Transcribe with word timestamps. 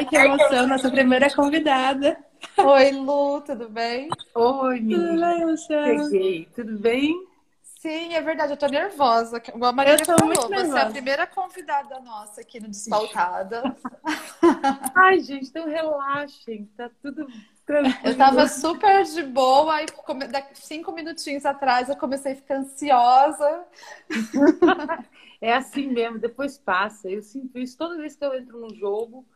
Ai, 0.00 0.06
que 0.06 0.16
emoção, 0.16 0.66
nossa 0.66 0.90
primeira 0.90 1.30
convidada. 1.30 2.16
Oi, 2.58 2.90
Lu, 2.92 3.40
tudo 3.42 3.68
bem? 3.68 4.08
Oi, 4.34 4.80
menina. 4.80 5.16
Tudo 5.16 5.20
bem, 5.20 5.44
Luciana? 5.44 6.08
Cheguei, 6.10 6.46
tudo 6.54 6.78
bem? 6.78 7.14
Sim, 7.62 8.14
é 8.14 8.20
verdade, 8.20 8.52
eu 8.52 8.56
tô 8.56 8.66
nervosa. 8.66 9.42
A 9.62 9.72
Maria 9.72 9.94
Eu 9.94 10.04
tô 10.04 10.14
falou, 10.14 10.26
muito 10.26 10.48
você 10.50 10.78
é 10.78 10.82
a 10.82 10.86
nervosa. 10.86 10.92
primeira 10.92 11.26
convidada 11.26 11.98
nossa 12.00 12.40
aqui 12.42 12.60
no 12.60 12.68
Despautada. 12.68 13.76
Ai, 14.94 15.20
gente, 15.20 15.48
então 15.48 15.66
relaxem, 15.66 16.66
tá 16.76 16.90
tudo 17.02 17.26
tranquilo. 17.66 17.98
Eu 18.04 18.16
tava 18.16 18.46
super 18.48 19.04
de 19.04 19.22
boa 19.22 19.82
e 19.82 19.86
come- 19.88 20.26
daqui- 20.26 20.56
cinco 20.58 20.92
minutinhos 20.92 21.44
atrás 21.46 21.88
eu 21.88 21.96
comecei 21.96 22.32
a 22.32 22.36
ficar 22.36 22.56
ansiosa. 22.56 23.64
É 25.40 25.54
assim 25.54 25.88
mesmo, 25.88 26.18
depois 26.18 26.58
passa. 26.58 27.08
Eu 27.10 27.22
sinto 27.22 27.58
isso 27.58 27.76
toda 27.78 27.96
vez 27.96 28.14
que 28.14 28.24
eu 28.24 28.34
entro 28.34 28.60
no 28.60 28.74
jogo. 28.74 29.26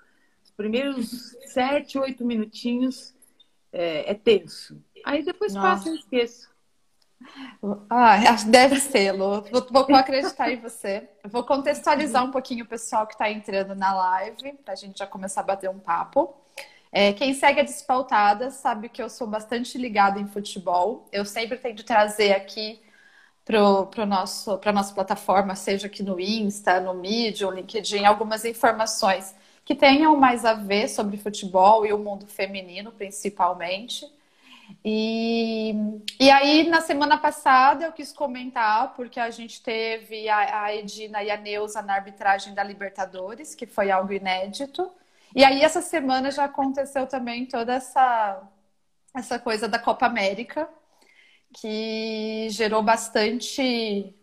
Os 0.54 0.56
primeiros 0.56 1.36
sete, 1.46 1.98
oito 1.98 2.24
minutinhos 2.24 3.12
é, 3.72 4.12
é 4.12 4.14
tenso. 4.14 4.80
Aí 5.04 5.24
depois 5.24 5.52
Nossa. 5.52 5.68
passa, 5.68 5.88
eu 5.88 5.96
esqueço. 5.96 6.48
Ah, 7.90 8.18
deve 8.46 8.78
ser, 8.78 9.10
Lu. 9.10 9.42
Vou, 9.50 9.66
vou- 9.68 9.96
acreditar 9.96 10.52
em 10.52 10.60
você. 10.60 11.08
Eu 11.24 11.28
vou 11.28 11.42
contextualizar 11.42 12.24
um 12.24 12.30
pouquinho 12.30 12.64
o 12.64 12.68
pessoal 12.68 13.04
que 13.04 13.14
está 13.14 13.28
entrando 13.28 13.74
na 13.74 13.92
live, 13.94 14.52
para 14.64 14.74
a 14.74 14.76
gente 14.76 14.96
já 14.96 15.08
começar 15.08 15.40
a 15.40 15.44
bater 15.44 15.68
um 15.68 15.80
papo. 15.80 16.36
É, 16.92 17.12
quem 17.12 17.34
segue 17.34 17.58
a 17.58 17.64
Despautada 17.64 18.52
sabe 18.52 18.88
que 18.88 19.02
eu 19.02 19.10
sou 19.10 19.26
bastante 19.26 19.76
ligada 19.76 20.20
em 20.20 20.28
futebol. 20.28 21.08
Eu 21.10 21.24
sempre 21.24 21.58
tento 21.58 21.82
trazer 21.84 22.32
aqui 22.32 22.80
para 23.44 24.06
nosso, 24.06 24.60
a 24.64 24.72
nossa 24.72 24.94
plataforma, 24.94 25.56
seja 25.56 25.88
aqui 25.88 26.04
no 26.04 26.20
Insta, 26.20 26.78
no 26.80 26.94
Medium, 26.94 27.50
LinkedIn, 27.50 28.04
algumas 28.04 28.44
informações 28.44 29.34
que 29.64 29.74
tenham 29.74 30.16
mais 30.16 30.44
a 30.44 30.54
ver 30.54 30.88
sobre 30.88 31.16
futebol 31.16 31.86
e 31.86 31.92
o 31.92 31.98
mundo 31.98 32.26
feminino, 32.26 32.92
principalmente. 32.92 34.06
E, 34.84 35.74
e 36.20 36.30
aí, 36.30 36.68
na 36.68 36.80
semana 36.80 37.16
passada, 37.18 37.84
eu 37.84 37.92
quis 37.92 38.12
comentar, 38.12 38.94
porque 38.94 39.18
a 39.18 39.30
gente 39.30 39.62
teve 39.62 40.28
a, 40.28 40.64
a 40.64 40.74
Edina 40.74 41.22
e 41.22 41.30
a 41.30 41.36
Neuza 41.36 41.82
na 41.82 41.94
arbitragem 41.94 42.54
da 42.54 42.62
Libertadores, 42.62 43.54
que 43.54 43.66
foi 43.66 43.90
algo 43.90 44.12
inédito. 44.12 44.90
E 45.34 45.44
aí, 45.44 45.62
essa 45.62 45.80
semana 45.82 46.30
já 46.30 46.44
aconteceu 46.44 47.06
também 47.06 47.46
toda 47.46 47.74
essa, 47.74 48.42
essa 49.14 49.38
coisa 49.38 49.68
da 49.68 49.78
Copa 49.78 50.06
América, 50.06 50.68
que 51.54 52.48
gerou 52.50 52.82
bastante, 52.82 54.14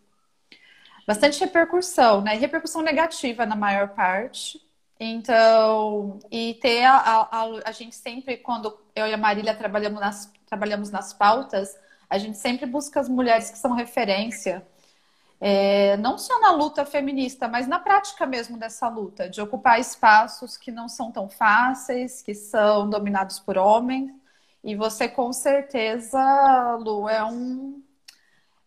bastante 1.06 1.40
repercussão, 1.40 2.20
né? 2.20 2.34
Repercussão 2.34 2.82
negativa 2.82 3.46
na 3.46 3.56
maior 3.56 3.88
parte. 3.90 4.60
Então, 5.04 6.20
e 6.30 6.54
ter 6.54 6.84
a, 6.84 6.96
a, 6.96 7.44
a- 7.66 7.72
gente 7.72 7.96
sempre, 7.96 8.36
quando 8.36 8.78
eu 8.94 9.06
e 9.06 9.12
a 9.12 9.16
Marília 9.16 9.52
trabalhamos 9.54 10.00
nas, 10.00 10.32
trabalhamos 10.46 10.90
nas 10.90 11.12
pautas, 11.12 11.76
a 12.08 12.18
gente 12.18 12.38
sempre 12.38 12.66
busca 12.66 13.00
as 13.00 13.08
mulheres 13.08 13.50
que 13.50 13.58
são 13.58 13.72
referência, 13.74 14.64
é, 15.40 15.96
não 15.98 16.18
só 16.18 16.40
na 16.40 16.52
luta 16.52 16.84
feminista, 16.86 17.48
mas 17.48 17.66
na 17.68 17.78
prática 17.80 18.26
mesmo 18.26 18.58
dessa 18.58 18.88
luta, 18.88 19.28
de 19.28 19.40
ocupar 19.40 19.80
espaços 19.80 20.56
que 20.56 20.70
não 20.72 20.88
são 20.88 21.12
tão 21.12 21.28
fáceis, 21.28 22.22
que 22.22 22.34
são 22.34 22.88
dominados 22.88 23.40
por 23.40 23.58
homens. 23.58 24.10
E 24.64 24.76
você, 24.76 25.08
com 25.08 25.32
certeza, 25.32 26.20
Lu, 26.80 27.08
é 27.08 27.24
um, 27.24 27.81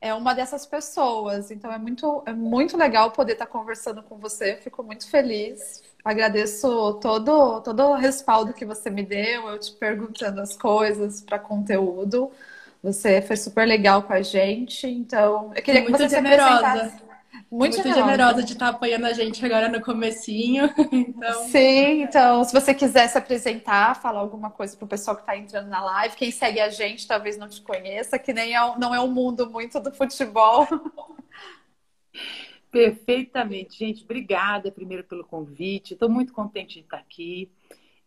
é 0.08 0.14
uma 0.14 0.34
dessas 0.34 0.66
pessoas. 0.66 1.50
Então 1.52 1.72
é 1.72 1.78
muito, 1.78 2.24
é 2.26 2.34
muito 2.34 2.78
legal 2.78 3.12
poder 3.12 3.34
estar 3.34 3.48
conversando 3.48 4.04
com 4.04 4.18
você. 4.18 4.56
Fico 4.58 4.84
muito 4.84 5.10
feliz. 5.10 5.82
Agradeço 6.04 6.94
todo, 7.02 7.62
todo 7.62 7.84
o 7.84 7.96
respaldo 7.96 8.54
que 8.54 8.66
você 8.66 8.90
me 8.92 9.04
deu, 9.04 9.48
eu 9.50 9.60
te 9.60 9.72
perguntando 9.72 10.40
as 10.42 10.56
coisas 10.56 11.22
para 11.22 11.40
conteúdo. 11.40 12.32
Você 12.84 13.20
foi 13.24 13.36
super 13.36 13.66
legal 13.68 14.04
com 14.04 14.14
a 14.14 14.22
gente. 14.22 14.88
Então, 14.88 15.52
eu 15.56 15.64
queria 15.64 15.82
que 15.82 15.90
Muito 15.90 16.04
você 16.04 16.10
se 16.10 16.16
generosa. 16.16 16.68
apresentasse. 16.68 17.05
Muito, 17.56 17.78
Muito 17.78 17.94
generosa 17.94 18.44
de 18.44 18.52
estar 18.52 18.68
apoiando 18.68 19.06
a 19.06 19.14
gente 19.14 19.44
agora 19.46 19.70
no 19.70 19.82
comecinho. 19.82 20.70
Então, 20.92 21.44
Sim, 21.46 22.02
então, 22.04 22.44
se 22.44 22.52
você 22.52 22.74
quiser 22.74 23.08
se 23.08 23.18
apresentar, 23.18 23.96
falar 23.96 24.20
alguma 24.20 24.52
coisa 24.52 24.76
pro 24.76 24.86
pessoal 24.86 25.16
que 25.16 25.22
está 25.22 25.38
entrando 25.38 25.68
na 25.70 25.82
live, 25.82 26.16
quem 26.16 26.30
segue 26.30 26.60
a 26.60 26.70
gente 26.70 27.08
talvez 27.08 27.38
não 27.38 27.48
te 27.48 27.62
conheça, 27.62 28.20
que 28.20 28.34
nem 28.34 28.56
é, 28.56 28.78
não 28.78 28.94
é 28.94 29.00
um 29.00 29.08
mundo 29.08 29.50
muito 29.50 29.80
do 29.80 29.92
futebol. 29.92 30.68
Perfeitamente, 32.70 33.80
gente. 33.80 34.04
Obrigada 34.04 34.70
primeiro 34.72 35.06
pelo 35.06 35.24
convite. 35.24 35.94
Estou 35.94 36.10
muito 36.10 36.34
contente 36.34 36.76
de 36.76 36.82
estar 36.82 36.98
aqui. 36.98 37.50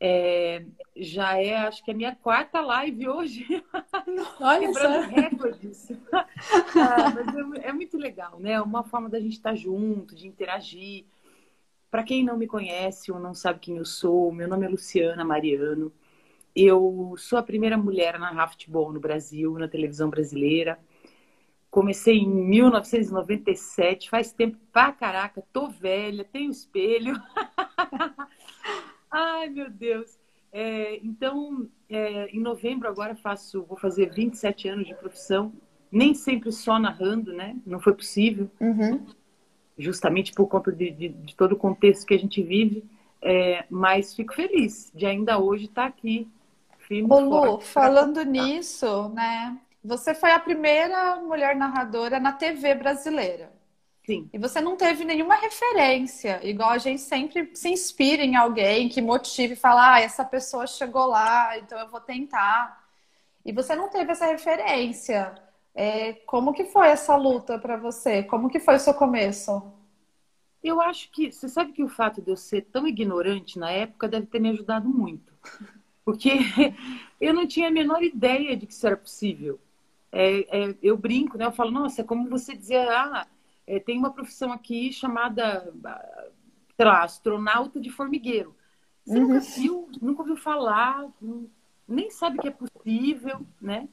É, 0.01 0.65
já 0.97 1.41
é, 1.41 1.57
acho 1.57 1.85
que 1.85 1.91
é 1.91 1.95
a 1.95 1.97
minha 1.97 2.15
quarta 2.15 2.61
live 2.61 3.09
hoje. 3.09 3.47
olha 4.41 4.69
Quebrando 4.69 5.03
só. 5.03 5.15
recordes. 5.15 5.89
Ah, 6.81 7.11
mas 7.13 7.63
é, 7.65 7.69
é 7.69 7.73
muito 7.73 7.99
legal, 7.99 8.39
né? 8.39 8.53
É 8.53 8.61
uma 8.61 8.85
forma 8.85 9.09
da 9.09 9.19
gente 9.19 9.33
estar 9.33 9.55
junto, 9.57 10.15
de 10.15 10.29
interagir. 10.29 11.05
Para 11.91 12.05
quem 12.05 12.25
não 12.25 12.37
me 12.37 12.47
conhece 12.47 13.11
ou 13.11 13.19
não 13.19 13.35
sabe 13.35 13.59
quem 13.59 13.79
eu 13.79 13.85
sou, 13.85 14.31
meu 14.31 14.47
nome 14.47 14.67
é 14.67 14.69
Luciana 14.69 15.25
Mariano. 15.25 15.93
Eu 16.55 17.15
sou 17.17 17.39
a 17.39 17.43
primeira 17.43 17.77
mulher 17.77 18.15
a 18.15 18.19
narrar 18.19 18.49
futebol 18.49 18.93
no 18.93 19.01
Brasil, 19.01 19.59
na 19.59 19.69
televisão 19.69 20.09
brasileira. 20.09 20.79
Comecei 21.71 22.19
em 22.19 22.29
1997, 22.29 24.09
faz 24.09 24.33
tempo 24.33 24.57
pra 24.73 24.91
caraca, 24.93 25.43
tô 25.53 25.69
velha, 25.69 26.25
tenho 26.25 26.51
espelho. 26.51 27.15
Ai, 29.11 29.49
meu 29.49 29.71
Deus. 29.71 30.19
É, 30.53 30.97
então, 30.99 31.69
é, 31.89 32.27
em 32.29 32.41
novembro 32.41 32.89
agora 32.89 33.15
faço, 33.17 33.63
vou 33.65 33.77
fazer 33.79 34.11
27 34.13 34.69
anos 34.69 34.87
de 34.87 34.95
profissão, 34.95 35.53
nem 35.91 36.15
sempre 36.15 36.51
só 36.53 36.79
narrando, 36.79 37.33
né? 37.33 37.57
Não 37.67 37.81
foi 37.81 37.95
possível, 37.95 38.51
Uhum. 38.61 39.15
justamente 39.79 40.33
por 40.33 40.47
conta 40.49 40.73
de, 40.73 40.91
de- 40.91 41.09
de 41.09 41.35
todo 41.37 41.53
o 41.53 41.57
contexto 41.57 42.07
que 42.07 42.15
a 42.15 42.19
gente 42.19 42.43
vive. 42.43 42.85
É, 43.21 43.65
mas 43.71 44.15
fico 44.15 44.33
feliz 44.35 44.93
de 44.95 45.05
ainda 45.07 45.39
hoje 45.39 45.65
estar 45.67 45.87
aqui, 45.87 46.29
firme 46.79 47.09
Ô, 47.09 47.61
falando 47.61 48.23
nisso, 48.25 49.09
né? 49.11 49.61
Você 49.83 50.15
foi 50.15 50.31
a 50.33 50.41
primeira 50.41 51.17
mulher 51.17 51.57
narradora 51.57 52.19
na 52.21 52.33
TV 52.33 52.75
brasileira. 52.75 53.53
Sim, 54.09 54.27
E 54.33 54.39
você 54.39 54.59
não 54.59 54.75
teve 54.75 55.05
nenhuma 55.05 55.35
referência, 55.35 56.41
igual 56.43 56.71
a 56.71 56.79
gente 56.79 57.03
sempre 57.03 57.51
se 57.55 57.69
inspira 57.69 58.23
em 58.25 58.37
alguém 58.37 58.89
que 58.89 59.03
motive 59.03 59.53
e 59.53 59.57
fala, 59.57 59.97
ah, 59.97 60.01
essa 60.01 60.25
pessoa 60.25 60.67
chegou 60.67 61.05
lá, 61.07 61.59
então 61.59 61.79
eu 61.79 61.91
vou 61.91 62.01
tentar. 62.01 62.89
E 63.45 63.53
você 63.53 63.77
não 63.77 63.91
teve 63.91 64.13
essa 64.13 64.27
referência. 64.27 65.35
É, 65.75 66.15
como 66.27 66.55
que 66.55 66.65
foi 66.65 66.89
essa 66.89 67.17
luta 67.17 67.59
para 67.59 67.77
você? 67.77 68.23
Como 68.23 68.49
que 68.49 68.59
foi 68.59 68.77
o 68.77 68.81
seu 68.81 68.95
começo? 68.95 69.63
Eu 70.63 70.81
acho 70.81 71.11
que. 71.11 71.31
Você 71.31 71.49
sabe 71.49 71.73
que 71.73 71.83
o 71.83 71.89
fato 71.89 72.23
de 72.23 72.31
eu 72.31 72.37
ser 72.37 72.63
tão 72.63 72.87
ignorante 72.87 73.59
na 73.59 73.71
época 73.71 74.09
deve 74.09 74.27
ter 74.27 74.41
me 74.41 74.51
ajudado 74.51 74.89
muito. 74.89 75.33
Porque 76.05 76.31
eu 77.21 77.35
não 77.35 77.47
tinha 77.47 77.69
a 77.69 77.71
menor 77.71 78.03
ideia 78.03 78.57
de 78.57 78.67
que 78.67 78.73
isso 78.73 78.87
era 78.87 78.97
possível. 78.97 79.61
É, 80.13 80.71
é, 80.71 80.75
eu 80.83 80.97
brinco, 80.97 81.39
né? 81.39 81.47
Eu 81.47 81.53
falo, 81.53 81.71
nossa, 81.71 82.01
é 82.03 82.05
como 82.05 82.31
você 82.31 82.57
dizer, 82.57 82.89
ah, 82.89 83.27
é, 83.69 83.79
tem 83.79 83.99
uma 83.99 84.11
profissão 84.11 84.51
aqui 84.51 84.91
chamada, 84.91 85.71
ah, 85.85 86.27
sei 86.75 86.87
lá, 86.87 87.05
astronauta 87.05 87.79
de 87.79 87.91
formigueiro. 87.91 88.57
Você 89.05 89.21
nunca 89.21 89.41
viu, 89.41 89.89
nunca 90.01 90.23
ouviu 90.23 90.37
falar, 90.37 91.07
nem 91.87 92.11
sabe 92.11 92.39
que 92.39 92.49
é 92.49 92.51
possível, 92.51 93.41
né? 93.61 93.89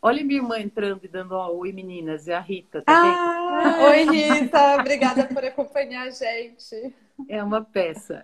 Olha 0.00 0.24
minha 0.24 0.40
irmã 0.40 0.58
entrando 0.58 1.04
e 1.04 1.08
dando 1.08 1.32
ó, 1.32 1.50
oi 1.52 1.72
meninas, 1.72 2.28
é 2.28 2.34
a 2.34 2.40
Rita, 2.40 2.82
tá? 2.82 2.92
Ah, 2.92 3.78
oi 3.88 4.04
Rita, 4.04 4.76
obrigada 4.78 5.24
por 5.26 5.44
acompanhar 5.44 6.06
a 6.06 6.10
gente. 6.10 6.94
É 7.28 7.42
uma 7.42 7.62
peça. 7.62 8.22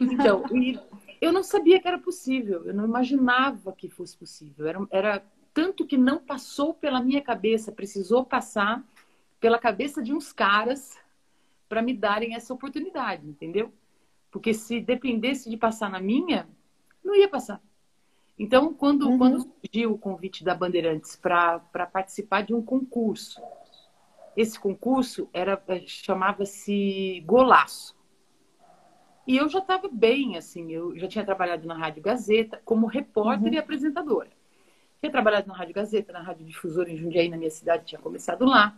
Então, 0.00 0.44
eu 1.20 1.32
não 1.32 1.42
sabia 1.42 1.80
que 1.80 1.88
era 1.88 1.98
possível, 1.98 2.66
eu 2.66 2.74
não 2.74 2.84
imaginava 2.84 3.72
que 3.72 3.88
fosse 3.88 4.16
possível. 4.16 4.66
Era, 4.66 4.86
era 4.90 5.24
tanto 5.52 5.86
que 5.86 5.98
não 5.98 6.18
passou 6.18 6.72
pela 6.72 7.02
minha 7.02 7.20
cabeça, 7.20 7.72
precisou 7.72 8.24
passar 8.24 8.84
pela 9.40 9.58
cabeça 9.58 10.02
de 10.02 10.12
uns 10.12 10.32
caras 10.32 10.98
para 11.68 11.82
me 11.82 11.94
darem 11.94 12.34
essa 12.34 12.52
oportunidade, 12.52 13.26
entendeu? 13.26 13.72
Porque 14.30 14.52
se 14.54 14.80
dependesse 14.80 15.48
de 15.50 15.56
passar 15.56 15.90
na 15.90 16.00
minha, 16.00 16.48
não 17.04 17.14
ia 17.14 17.28
passar. 17.28 17.60
Então, 18.38 18.72
quando, 18.72 19.08
Uhum. 19.08 19.18
quando 19.18 19.40
surgiu 19.40 19.92
o 19.92 19.98
convite 19.98 20.44
da 20.44 20.54
Bandeirantes 20.54 21.16
para 21.16 21.58
participar 21.92 22.42
de 22.42 22.54
um 22.54 22.62
concurso, 22.62 23.40
esse 24.36 24.58
concurso 24.58 25.28
era 25.32 25.60
eh, 25.68 25.82
chamava-se 25.86 27.20
Golaço. 27.26 27.96
E 29.26 29.36
eu 29.36 29.48
já 29.48 29.58
estava 29.58 29.88
bem, 29.92 30.36
assim, 30.36 30.70
eu 30.72 30.96
já 30.96 31.06
tinha 31.06 31.24
trabalhado 31.24 31.66
na 31.66 31.76
Rádio 31.76 32.02
Gazeta 32.02 32.60
como 32.64 32.86
repórter 32.86 33.52
e 33.52 33.58
apresentadora. 33.58 34.30
Tinha 35.00 35.12
trabalhado 35.12 35.48
na 35.48 35.54
Rádio 35.54 35.74
Gazeta, 35.74 36.12
na 36.12 36.22
Rádio 36.22 36.46
Difusora 36.46 36.90
em 36.90 36.96
Jundiaí, 36.96 37.28
na 37.28 37.36
minha 37.36 37.50
cidade, 37.50 37.84
tinha 37.84 38.00
começado 38.00 38.44
lá. 38.46 38.76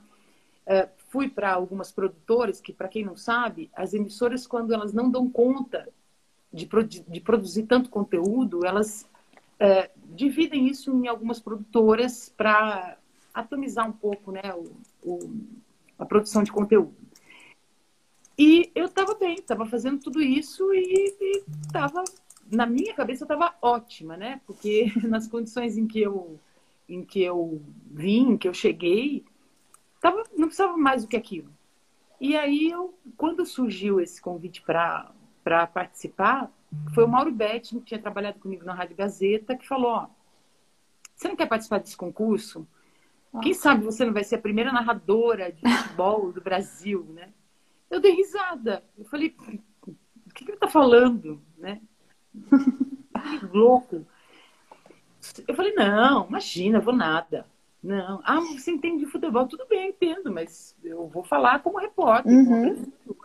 Eh, 0.71 0.89
fui 1.09 1.29
para 1.29 1.53
algumas 1.53 1.91
produtoras 1.91 2.61
que, 2.61 2.73
para 2.73 2.87
quem 2.87 3.05
não 3.05 3.17
sabe, 3.17 3.69
as 3.75 3.93
emissoras, 3.93 4.47
quando 4.47 4.73
elas 4.73 4.93
não 4.93 5.11
dão 5.11 5.29
conta 5.29 5.89
de, 6.53 6.69
de 7.09 7.21
produzir 7.21 7.65
tanto 7.65 7.91
conteúdo, 7.91 8.65
elas 8.65 9.05
é, 9.59 9.91
dividem 10.15 10.69
isso 10.69 10.97
em 10.97 11.09
algumas 11.09 11.41
produtoras 11.41 12.33
para 12.37 12.97
atomizar 13.35 13.89
um 13.89 13.93
pouco 13.93 14.31
né, 14.31 14.43
o, 14.55 14.71
o, 15.03 15.19
a 15.99 16.07
produção 16.07 16.45
de 16.45 16.53
conteúdo. 16.53 16.95
E 18.39 18.71
eu 18.73 18.85
estava 18.85 19.17
bem, 19.17 19.35
estava 19.35 19.67
fazendo 19.67 19.99
tudo 19.99 20.23
isso 20.23 20.73
e 20.73 21.43
estava, 21.67 22.05
na 22.49 22.65
minha 22.65 22.95
cabeça, 22.95 23.25
estava 23.25 23.57
ótima, 23.61 24.17
né? 24.17 24.41
Porque 24.47 24.93
nas 25.03 25.27
condições 25.27 25.77
em 25.77 25.89
que 25.89 26.01
eu, 26.01 26.39
em 26.89 27.05
que 27.05 27.21
eu 27.21 27.61
vim, 27.91 28.37
que 28.37 28.47
eu 28.47 28.55
cheguei, 28.55 29.25
tava, 30.01 30.25
não 30.37 30.49
precisava 30.49 30.77
mais 30.77 31.03
do 31.03 31.09
que 31.09 31.17
aquilo. 31.17 31.51
E 32.21 32.37
aí, 32.37 32.71
eu, 32.71 32.95
quando 33.17 33.47
surgiu 33.47 34.01
esse 34.01 34.21
convite 34.21 34.63
para 34.63 35.13
participar, 35.73 36.51
foi 36.95 37.05
o 37.05 37.09
Mauro 37.09 37.33
Betti, 37.33 37.77
que 37.77 37.81
tinha 37.83 38.01
trabalhado 38.01 38.39
comigo 38.39 38.65
na 38.65 38.75
Rádio 38.75 38.97
Gazeta, 38.97 39.57
que 39.57 39.67
falou: 39.67 39.91
ó, 39.91 40.07
você 41.15 41.29
não 41.29 41.37
quer 41.37 41.47
participar 41.47 41.79
desse 41.79 41.97
concurso? 41.97 42.67
Quem 43.43 43.55
sabe 43.55 43.85
você 43.85 44.05
não 44.05 44.13
vai 44.13 44.25
ser 44.25 44.37
a 44.37 44.41
primeira 44.41 44.73
narradora 44.73 45.53
de 45.53 45.61
futebol 45.83 46.33
do 46.33 46.41
Brasil, 46.41 47.05
né? 47.15 47.33
Eu 47.89 48.01
dei 48.01 48.13
risada. 48.13 48.85
Eu 48.97 49.05
falei, 49.05 49.35
o 49.39 50.35
que, 50.35 50.45
ele 50.45 50.53
está 50.53 50.69
falando, 50.69 51.43
né? 51.59 51.81
louco. 53.53 54.07
Eu 55.47 55.55
falei, 55.55 55.75
não, 55.75 56.27
imagina, 56.27 56.81
vou 56.81 56.95
nada. 56.95 57.47
Não. 57.83 58.21
Ah, 58.25 58.41
você 58.41 58.71
entende 58.71 59.05
de 59.05 59.11
futebol? 59.11 59.47
Tudo 59.47 59.67
bem, 59.67 59.91
entendo, 59.91 60.31
mas 60.31 60.77
eu 60.85 61.09
vou 61.09 61.25
falar 61.25 61.63
como 61.63 61.79
repórter, 61.79 62.33
uhum. 62.33 62.93
como 63.07 63.19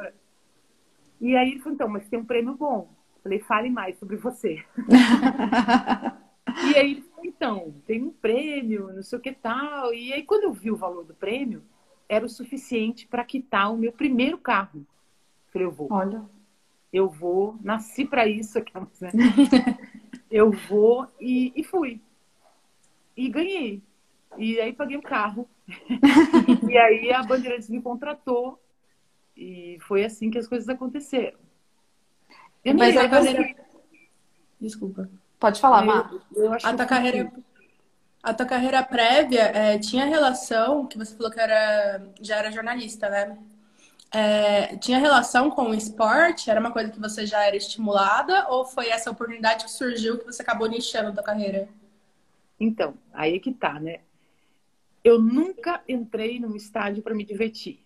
E 1.20 1.36
aí 1.36 1.52
ele 1.52 1.60
falou, 1.60 1.74
então, 1.74 1.88
mas 1.90 2.08
tem 2.08 2.20
um 2.20 2.26
prêmio 2.26 2.56
bom. 2.56 2.90
Eu 3.18 3.22
falei, 3.24 3.40
fale 3.40 3.70
mais 3.70 3.98
sobre 4.00 4.16
você. 4.16 4.64
e 6.72 6.78
aí 6.78 6.92
ele 6.92 7.02
falou, 7.02 7.26
então, 7.26 7.76
tem 7.86 8.02
um 8.02 8.12
prêmio, 8.12 8.94
não 8.94 9.04
sei 9.04 9.20
o 9.20 9.22
que 9.22 9.34
tal. 9.34 9.94
E 9.94 10.14
aí 10.14 10.24
quando 10.24 10.44
eu 10.44 10.54
vi 10.54 10.72
o 10.72 10.78
valor 10.78 11.04
do 11.04 11.14
prêmio, 11.14 11.62
era 12.08 12.26
o 12.26 12.30
suficiente 12.30 13.08
para 13.08 13.26
quitar 13.26 13.74
o 13.74 13.78
meu 13.78 13.92
primeiro 13.92 14.38
carro. 14.38 14.80
Eu 14.80 15.52
falei, 15.52 15.68
eu 15.68 15.72
vou. 15.72 15.88
Olha. 15.92 16.24
Eu 16.94 17.10
vou, 17.10 17.58
nasci 17.62 18.06
para 18.06 18.26
isso, 18.26 18.58
né? 19.02 19.12
eu 20.32 20.50
vou 20.50 21.06
e, 21.20 21.52
e 21.54 21.62
fui. 21.62 22.00
E 23.18 23.28
ganhei. 23.28 23.84
E 24.38 24.60
aí 24.60 24.74
paguei 24.74 24.98
o 24.98 25.02
carro. 25.02 25.48
e 26.70 26.78
aí 26.78 27.12
a 27.12 27.24
Bandeirantes 27.24 27.70
me 27.70 27.82
contratou. 27.82 28.62
E 29.36 29.78
foi 29.82 30.06
assim 30.06 30.30
que 30.30 30.38
as 30.38 30.48
coisas 30.48 30.68
aconteceram. 30.70 31.38
Eu 32.64 32.76
Mas 32.76 32.96
a 32.96 33.10
carreira... 33.10 33.56
Desculpa. 34.60 35.10
Pode 35.40 35.60
falar, 35.60 35.84
Má. 35.84 36.10
Eu, 36.36 36.46
eu 36.46 36.54
a 36.54 36.74
tua 36.74 36.86
carreira... 36.86 37.32
A 38.24 38.34
tua 38.34 38.46
carreira 38.46 38.82
prévia 38.82 39.44
é, 39.54 39.78
tinha 39.78 40.04
relação, 40.06 40.88
que 40.88 40.98
você 40.98 41.16
falou 41.16 41.32
que 41.32 41.40
era, 41.40 42.04
já 42.20 42.38
era 42.38 42.52
jornalista, 42.52 43.08
né? 43.08 43.38
É, 44.12 44.78
tinha 44.78 44.98
relação 44.98 45.52
com 45.52 45.70
o 45.70 45.76
esporte? 45.76 46.50
Era 46.50 46.60
uma 46.60 46.72
coisa 46.72 46.90
que 46.90 47.00
você 47.00 47.26
já 47.28 47.44
era 47.46 47.56
estimulada? 47.56 48.48
Ou 48.50 48.66
foi 48.66 48.90
essa 48.90 49.12
oportunidade 49.12 49.66
que 49.66 49.72
surgiu 49.72 50.18
que 50.18 50.26
você 50.26 50.42
acabou 50.42 50.68
nichando 50.68 51.12
da 51.12 51.22
carreira? 51.22 51.68
Então, 52.60 52.96
aí 53.14 53.40
que 53.40 53.54
tá, 53.54 53.80
né? 53.80 54.00
Eu 55.06 55.22
nunca 55.22 55.84
entrei 55.88 56.40
num 56.40 56.56
estádio 56.56 57.04
para 57.04 57.14
me 57.14 57.24
divertir, 57.24 57.86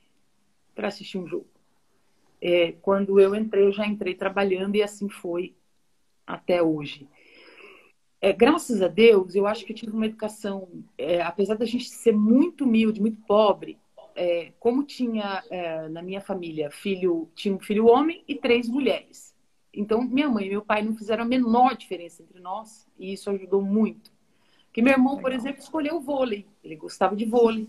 para 0.74 0.88
assistir 0.88 1.18
um 1.18 1.28
jogo. 1.28 1.50
É, 2.42 2.72
quando 2.82 3.20
eu 3.20 3.36
entrei, 3.36 3.66
eu 3.66 3.74
já 3.74 3.86
entrei 3.86 4.16
trabalhando 4.16 4.78
e 4.78 4.82
assim 4.82 5.10
foi 5.10 5.54
até 6.26 6.64
hoje. 6.64 7.10
É, 8.22 8.32
graças 8.32 8.82
a 8.82 8.88
Deus, 8.88 9.36
eu 9.36 9.46
acho 9.46 9.66
que 9.66 9.74
eu 9.74 9.76
tive 9.76 9.92
uma 9.92 10.06
educação, 10.06 10.70
é, 10.98 11.22
apesar 11.22 11.56
da 11.56 11.66
gente 11.66 11.90
ser 11.90 12.14
muito 12.14 12.64
humilde, 12.64 13.02
muito 13.02 13.20
pobre, 13.28 13.78
é, 14.16 14.54
como 14.58 14.86
tinha 14.86 15.44
é, 15.50 15.90
na 15.90 16.02
minha 16.02 16.22
família 16.22 16.72
filho, 16.72 17.30
tinha 17.36 17.54
um 17.54 17.60
filho 17.60 17.88
homem 17.88 18.24
e 18.30 18.36
três 18.36 18.70
mulheres. 18.70 19.36
Então, 19.74 20.02
minha 20.02 20.30
mãe 20.30 20.46
e 20.46 20.52
meu 20.52 20.62
pai 20.62 20.82
não 20.84 20.96
fizeram 20.96 21.26
a 21.26 21.28
menor 21.28 21.76
diferença 21.76 22.24
entre 22.24 22.40
nós 22.40 22.88
e 22.98 23.12
isso 23.12 23.30
ajudou 23.30 23.62
muito. 23.62 24.10
Que 24.72 24.82
meu 24.82 24.94
irmão, 24.94 25.18
por 25.18 25.32
exemplo, 25.32 25.62
escolheu 25.62 25.98
o 25.98 26.02
vôlei. 26.02 26.46
Ele 26.64 26.76
gostava 26.76 27.16
de 27.16 27.26
vôlei. 27.26 27.68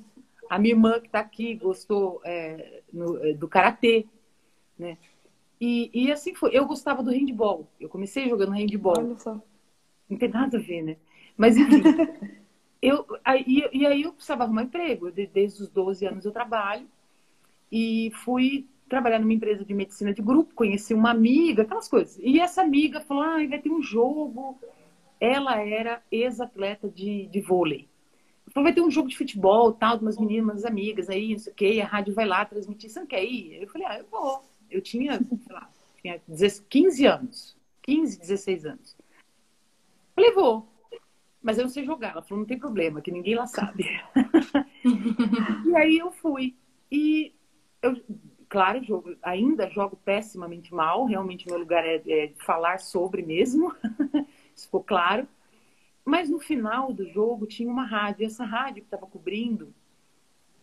A 0.49 0.59
minha 0.59 0.75
irmã 0.75 1.01
que 1.01 1.07
está 1.07 1.21
aqui 1.21 1.55
gostou 1.55 2.21
é, 2.25 2.83
no, 2.93 3.25
é, 3.25 3.33
do 3.33 3.49
karatê, 3.49 4.07
né? 4.79 4.99
E, 5.61 5.91
e, 5.93 6.11
assim 6.11 6.35
foi. 6.35 6.51
Eu 6.57 6.67
gostava 6.67 7.03
do 7.03 7.11
handball. 7.11 7.69
Eu 7.79 7.89
comecei 7.89 8.29
jogando 8.29 8.53
handball. 8.53 8.99
Olha 8.99 9.19
só. 9.19 9.41
Não 10.09 10.19
tem 10.19 10.29
nada 10.29 10.57
a 10.57 10.61
ver, 10.61 10.83
né? 10.83 10.97
Mas 11.37 11.57
enfim. 11.57 11.83
eu, 12.81 13.07
aí, 13.25 13.45
e 13.73 13.87
aí 13.87 14.03
eu 14.03 14.13
precisava 14.13 14.45
arrumar 14.45 14.63
emprego. 14.63 15.11
Desde 15.11 15.63
os 15.63 15.69
12 15.69 16.07
anos 16.07 16.25
eu 16.25 16.33
trabalho. 16.33 16.87
E 17.71 18.11
fui 18.25 18.67
trabalhar 18.89 19.21
numa 19.21 19.33
empresa 19.33 19.65
de 19.65 19.73
medicina 19.73 20.13
de 20.13 20.21
grupo, 20.21 20.53
conheci 20.53 20.93
uma 20.93 21.13
amiga, 21.13 21.63
aquelas 21.63 21.89
coisas. 21.89 22.19
E 22.21 22.41
essa 22.41 22.61
amiga 22.61 23.01
falou: 23.01 23.23
ah, 23.23 23.47
vai 23.47 23.61
ter 23.61 23.71
um 23.71 23.81
jogo 23.81 24.59
ela 25.21 25.61
era 25.61 26.03
ex-atleta 26.11 26.89
de, 26.89 27.27
de 27.27 27.41
vôlei. 27.41 27.89
Falou, 28.53 28.65
vai 28.65 28.73
ter 28.73 28.81
um 28.81 28.91
jogo 28.91 29.09
de 29.09 29.17
futebol, 29.17 29.73
tal, 29.73 29.97
de 29.97 30.03
umas 30.03 30.19
meninas, 30.19 30.45
umas 30.45 30.65
amigas 30.65 31.09
aí, 31.09 31.33
não 31.33 31.39
sei 31.39 31.53
o 31.53 31.57
quê, 31.57 31.81
a 31.83 31.87
rádio 31.87 32.15
vai 32.15 32.27
lá 32.27 32.45
transmitir, 32.45 32.91
você 32.91 32.99
não 32.99 33.07
quer 33.07 33.23
ir? 33.25 33.63
Eu 33.63 33.69
falei, 33.69 33.87
ah, 33.87 33.99
eu 33.99 34.07
vou. 34.11 34.43
Eu 34.69 34.81
tinha, 34.81 35.19
sei 35.19 35.55
lá, 35.55 35.71
tinha 36.01 36.21
15 36.69 37.07
anos, 37.07 37.57
15, 37.83 38.19
16 38.19 38.67
anos. 38.67 38.97
Falei, 40.15 40.33
vou. 40.33 40.67
Mas 41.43 41.59
eu 41.59 41.65
não 41.65 41.71
sei 41.71 41.85
jogar. 41.85 42.13
Ela 42.13 42.23
falou, 42.23 42.41
não 42.41 42.49
tem 42.49 42.59
problema, 42.59 43.01
que 43.01 43.11
ninguém 43.11 43.35
lá 43.35 43.47
sabe. 43.47 43.87
e 45.67 45.77
aí 45.77 45.99
eu 45.99 46.11
fui. 46.11 46.57
E 46.91 47.33
eu, 47.81 47.97
claro, 48.49 48.83
jogo, 48.83 49.17
ainda 49.23 49.71
jogo 49.71 49.97
pessimamente 50.05 50.75
mal. 50.75 51.07
Realmente 51.07 51.49
meu 51.49 51.59
lugar 51.59 51.85
é, 51.87 52.03
é 52.07 52.33
falar 52.45 52.79
sobre 52.79 53.23
mesmo. 53.23 53.75
ficou 54.65 54.83
claro. 54.83 55.27
Mas 56.05 56.29
no 56.29 56.39
final 56.39 56.93
do 56.93 57.07
jogo 57.07 57.47
tinha 57.47 57.71
uma 57.71 57.85
rádio, 57.85 58.23
e 58.23 58.27
essa 58.27 58.45
rádio 58.45 58.83
que 58.83 58.87
estava 58.87 59.07
cobrindo 59.07 59.75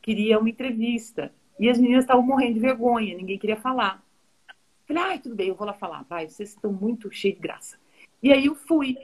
queria 0.01 0.39
uma 0.39 0.49
entrevista. 0.49 1.33
E 1.59 1.69
as 1.69 1.79
meninas 1.79 2.03
estavam 2.03 2.23
morrendo 2.23 2.55
de 2.55 2.59
vergonha, 2.59 3.15
ninguém 3.15 3.37
queria 3.37 3.57
falar. 3.57 4.03
Falei, 4.85 5.03
ai, 5.03 5.19
tudo 5.19 5.35
bem, 5.35 5.49
eu 5.49 5.55
vou 5.55 5.67
lá 5.67 5.73
falar, 5.73 6.03
vai, 6.03 6.29
vocês 6.29 6.49
estão 6.49 6.71
muito 6.71 7.11
cheios 7.11 7.35
de 7.35 7.41
graça. 7.41 7.77
E 8.23 8.31
aí 8.31 8.45
eu 8.45 8.55
fui. 8.55 8.97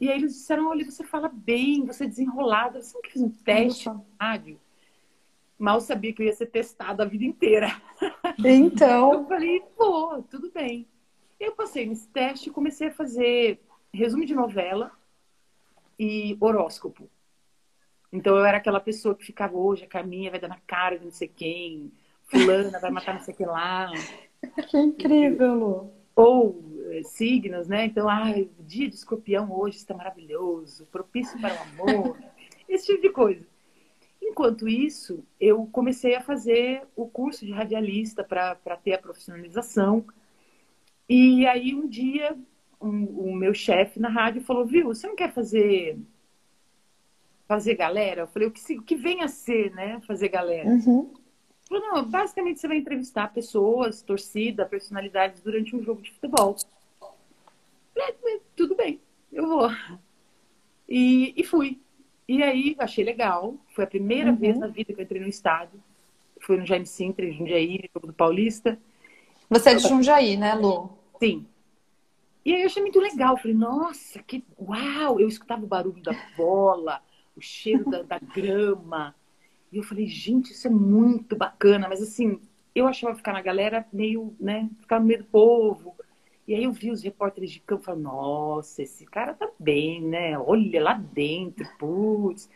E 0.00 0.08
aí 0.08 0.18
eles 0.18 0.34
disseram, 0.34 0.68
olha, 0.68 0.84
você 0.84 1.04
fala 1.04 1.28
bem, 1.28 1.84
você 1.84 2.04
é 2.04 2.06
desenrolada, 2.06 2.82
você 2.82 2.94
não 2.94 3.02
quer 3.02 3.12
fazer 3.12 3.24
um 3.24 3.30
teste 3.30 3.88
na 3.88 4.00
rádio? 4.20 4.60
Mal 5.58 5.80
sabia 5.80 6.12
que 6.12 6.22
eu 6.22 6.26
ia 6.26 6.32
ser 6.32 6.46
testada 6.46 7.02
a 7.02 7.06
vida 7.06 7.24
inteira. 7.24 7.68
Então. 8.42 9.12
Eu 9.12 9.26
falei, 9.26 9.60
pô, 9.76 10.22
tudo 10.22 10.50
bem. 10.50 10.86
Eu 11.38 11.52
passei 11.52 11.86
nesse 11.86 12.08
teste 12.08 12.48
e 12.48 12.52
comecei 12.52 12.88
a 12.88 12.92
fazer 12.92 13.60
resumo 13.92 14.24
de 14.24 14.34
novela 14.34 14.92
e 15.98 16.36
horóscopo. 16.40 17.08
Então 18.12 18.36
eu 18.36 18.44
era 18.44 18.58
aquela 18.58 18.80
pessoa 18.80 19.14
que 19.14 19.24
ficava 19.24 19.56
hoje, 19.56 19.84
a 19.84 19.88
Carminha 19.88 20.30
vai 20.30 20.40
dar 20.40 20.48
na 20.48 20.58
cara 20.66 20.98
de 20.98 21.04
não 21.04 21.12
sei 21.12 21.28
quem, 21.28 21.92
fulana 22.24 22.78
vai 22.80 22.90
matar 22.90 23.14
não 23.14 23.20
sei 23.20 23.34
quem 23.34 23.46
lá. 23.46 23.90
Que 24.68 24.78
incrível, 24.78 25.54
Lu. 25.54 25.92
Ou 26.16 26.62
é, 26.90 27.02
signos, 27.02 27.68
né? 27.68 27.84
Então, 27.86 28.08
ah, 28.08 28.32
dia 28.60 28.88
de 28.88 28.94
escorpião 28.94 29.52
hoje 29.52 29.76
está 29.76 29.94
maravilhoso, 29.94 30.86
propício 30.86 31.38
para 31.40 31.54
o 31.54 31.84
amor, 31.84 32.18
esse 32.68 32.86
tipo 32.86 33.02
de 33.02 33.10
coisa. 33.10 33.46
Enquanto 34.20 34.68
isso, 34.68 35.24
eu 35.40 35.66
comecei 35.66 36.14
a 36.14 36.20
fazer 36.20 36.82
o 36.94 37.08
curso 37.08 37.44
de 37.44 37.52
radialista 37.52 38.22
para 38.22 38.54
ter 38.82 38.94
a 38.94 38.98
profissionalização. 38.98 40.04
E 41.08 41.46
aí 41.46 41.74
um 41.74 41.88
dia 41.88 42.36
um, 42.80 43.04
o 43.04 43.34
meu 43.34 43.52
chefe 43.52 44.00
na 44.00 44.08
rádio 44.08 44.42
falou, 44.42 44.64
viu, 44.64 44.86
você 44.86 45.06
não 45.06 45.14
quer 45.14 45.32
fazer 45.32 45.98
fazer 47.46 47.74
galera? 47.74 48.22
Eu 48.22 48.26
falei, 48.28 48.46
o 48.46 48.50
que, 48.50 48.78
o 48.78 48.82
que 48.82 48.94
vem 48.94 49.22
a 49.22 49.28
ser, 49.28 49.72
né? 49.74 50.00
Fazer 50.06 50.28
galera. 50.28 50.68
Uhum. 50.68 51.12
Falou, 51.68 51.84
não, 51.84 52.04
basicamente 52.04 52.60
você 52.60 52.68
vai 52.68 52.76
entrevistar 52.76 53.32
pessoas, 53.32 54.02
torcida, 54.02 54.64
personalidades 54.64 55.40
durante 55.40 55.74
um 55.74 55.82
jogo 55.82 56.00
de 56.00 56.12
futebol. 56.12 56.56
Falei, 57.92 58.16
é, 58.36 58.40
tudo 58.54 58.76
bem, 58.76 59.00
eu 59.32 59.48
vou. 59.48 59.68
E, 60.88 61.34
e 61.36 61.44
fui. 61.44 61.80
E 62.28 62.40
aí, 62.42 62.76
achei 62.78 63.04
legal. 63.04 63.56
Foi 63.74 63.82
a 63.82 63.88
primeira 63.88 64.30
uhum. 64.30 64.36
vez 64.36 64.56
na 64.56 64.68
vida 64.68 64.92
que 64.92 65.00
eu 65.00 65.04
entrei 65.04 65.20
no 65.20 65.28
estádio. 65.28 65.82
Foi 66.40 66.56
no 66.56 66.64
Jaime 66.64 66.86
Sintra, 66.86 67.24
em 67.24 67.32
Jundiaí, 67.32 67.90
jogo 67.92 68.06
do 68.06 68.12
Paulista. 68.12 68.78
Você 69.48 69.70
é 69.70 69.74
de 69.74 69.88
Jundiaí, 69.88 70.36
né, 70.36 70.54
Lu? 70.54 70.90
Sim. 71.18 71.44
E 72.44 72.54
aí 72.54 72.62
eu 72.62 72.66
achei 72.66 72.82
muito 72.82 73.00
legal. 73.00 73.36
Falei, 73.36 73.56
nossa, 73.56 74.22
que 74.22 74.44
uau! 74.58 75.20
Eu 75.20 75.28
escutava 75.28 75.64
o 75.64 75.68
barulho 75.68 76.02
da 76.02 76.12
bola, 76.36 77.02
o 77.36 77.40
cheiro 77.40 77.88
da, 77.90 78.02
da 78.02 78.18
grama. 78.18 79.14
E 79.72 79.76
eu 79.76 79.82
falei, 79.82 80.06
gente, 80.06 80.52
isso 80.52 80.66
é 80.66 80.70
muito 80.70 81.36
bacana. 81.36 81.88
Mas 81.88 82.02
assim, 82.02 82.40
eu 82.74 82.86
achava 82.86 83.14
ficar 83.14 83.32
na 83.32 83.42
galera 83.42 83.86
meio, 83.92 84.34
né? 84.40 84.68
Ficar 84.80 85.00
no 85.00 85.06
meio 85.06 85.22
do 85.22 85.28
povo. 85.28 85.94
E 86.46 86.54
aí 86.54 86.64
eu 86.64 86.72
vi 86.72 86.90
os 86.90 87.02
repórteres 87.02 87.50
de 87.50 87.60
campo 87.60 87.82
e 87.82 87.86
falei, 87.86 88.02
nossa, 88.02 88.82
esse 88.82 89.06
cara 89.06 89.34
tá 89.34 89.48
bem, 89.58 90.02
né? 90.02 90.38
Olha 90.38 90.82
lá 90.82 90.94
dentro, 90.94 91.64
putz. 91.78 92.50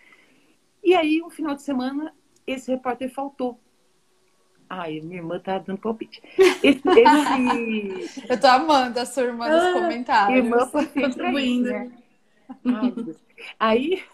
E 0.83 0.95
aí, 0.95 1.23
um 1.23 1.31
final 1.31 1.55
de 1.55 1.62
semana, 1.62 2.14
esse 2.47 2.71
repórter 2.71 3.12
faltou. 3.12 3.59
Ai, 4.68 5.00
minha 5.00 5.16
irmã 5.16 5.38
tá 5.38 5.59
dando 5.59 5.78
palpite. 5.78 6.23
Esse, 6.62 6.83
esse... 6.88 8.26
Eu 8.28 8.40
tô 8.40 8.47
amando 8.47 8.99
a 8.99 9.06
sua 9.06 9.25
irmã 9.25 9.49
nos 9.49 9.62
ah, 9.62 9.73
comentários. 9.73 10.44
Irmã 10.44 10.68
contribuindo. 10.68 11.71
Né? 11.71 11.92
Ai, 12.64 12.94
aí, 13.59 14.04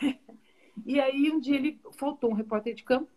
e 0.84 1.00
aí, 1.00 1.30
um 1.30 1.40
dia 1.40 1.56
ele 1.56 1.80
faltou 1.92 2.30
um 2.30 2.34
repórter 2.34 2.74
de 2.74 2.82
campo. 2.82 3.08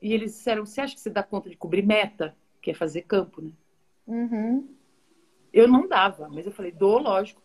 E 0.00 0.12
eles 0.12 0.32
disseram: 0.32 0.66
Você 0.66 0.80
acha 0.80 0.94
que 0.94 1.00
você 1.00 1.10
dá 1.10 1.22
conta 1.22 1.48
de 1.48 1.56
cobrir 1.56 1.84
meta? 1.84 2.36
Que 2.60 2.70
é 2.70 2.74
fazer 2.74 3.02
campo, 3.02 3.40
né? 3.40 3.50
Uhum. 4.06 4.68
Eu 5.52 5.68
não 5.68 5.86
dava, 5.86 6.28
mas 6.28 6.46
eu 6.46 6.52
falei, 6.52 6.72
dou, 6.72 6.98
lógico. 6.98 7.42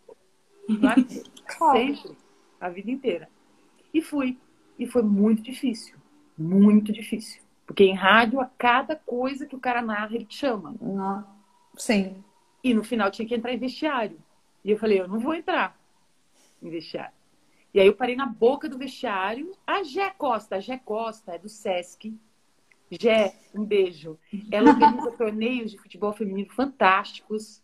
Claro, 0.80 1.06
sempre, 1.76 2.16
a 2.60 2.68
vida 2.68 2.90
inteira. 2.90 3.28
E 3.92 4.00
fui. 4.00 4.38
E 4.78 4.86
foi 4.86 5.02
muito 5.02 5.42
difícil. 5.42 5.96
Muito 6.36 6.92
difícil. 6.92 7.42
Porque 7.68 7.84
em 7.84 7.94
rádio, 7.94 8.40
a 8.40 8.46
cada 8.46 8.96
coisa 8.96 9.44
que 9.44 9.54
o 9.54 9.60
cara 9.60 9.82
narra, 9.82 10.14
ele 10.14 10.24
te 10.24 10.36
chama. 10.36 10.74
Sim. 11.76 12.24
E 12.64 12.72
no 12.72 12.82
final 12.82 13.10
tinha 13.10 13.28
que 13.28 13.34
entrar 13.34 13.52
em 13.52 13.58
vestiário. 13.58 14.18
E 14.64 14.70
eu 14.70 14.78
falei, 14.78 14.98
eu 14.98 15.06
não 15.06 15.18
vou 15.18 15.34
entrar 15.34 15.78
em 16.62 16.70
vestiário. 16.70 17.12
E 17.74 17.78
aí 17.78 17.86
eu 17.86 17.94
parei 17.94 18.16
na 18.16 18.24
boca 18.24 18.70
do 18.70 18.78
vestiário. 18.78 19.52
A 19.66 19.82
Gé 19.82 20.08
Costa, 20.08 20.56
a 20.56 20.60
Gé 20.60 20.78
Costa 20.78 21.34
é 21.34 21.38
do 21.38 21.50
Sesc. 21.50 22.18
Gé, 22.90 23.34
um 23.54 23.66
beijo. 23.66 24.18
Ela 24.50 24.70
organiza 24.70 25.12
torneios 25.18 25.70
de 25.70 25.76
futebol 25.76 26.14
feminino 26.14 26.48
fantásticos. 26.48 27.62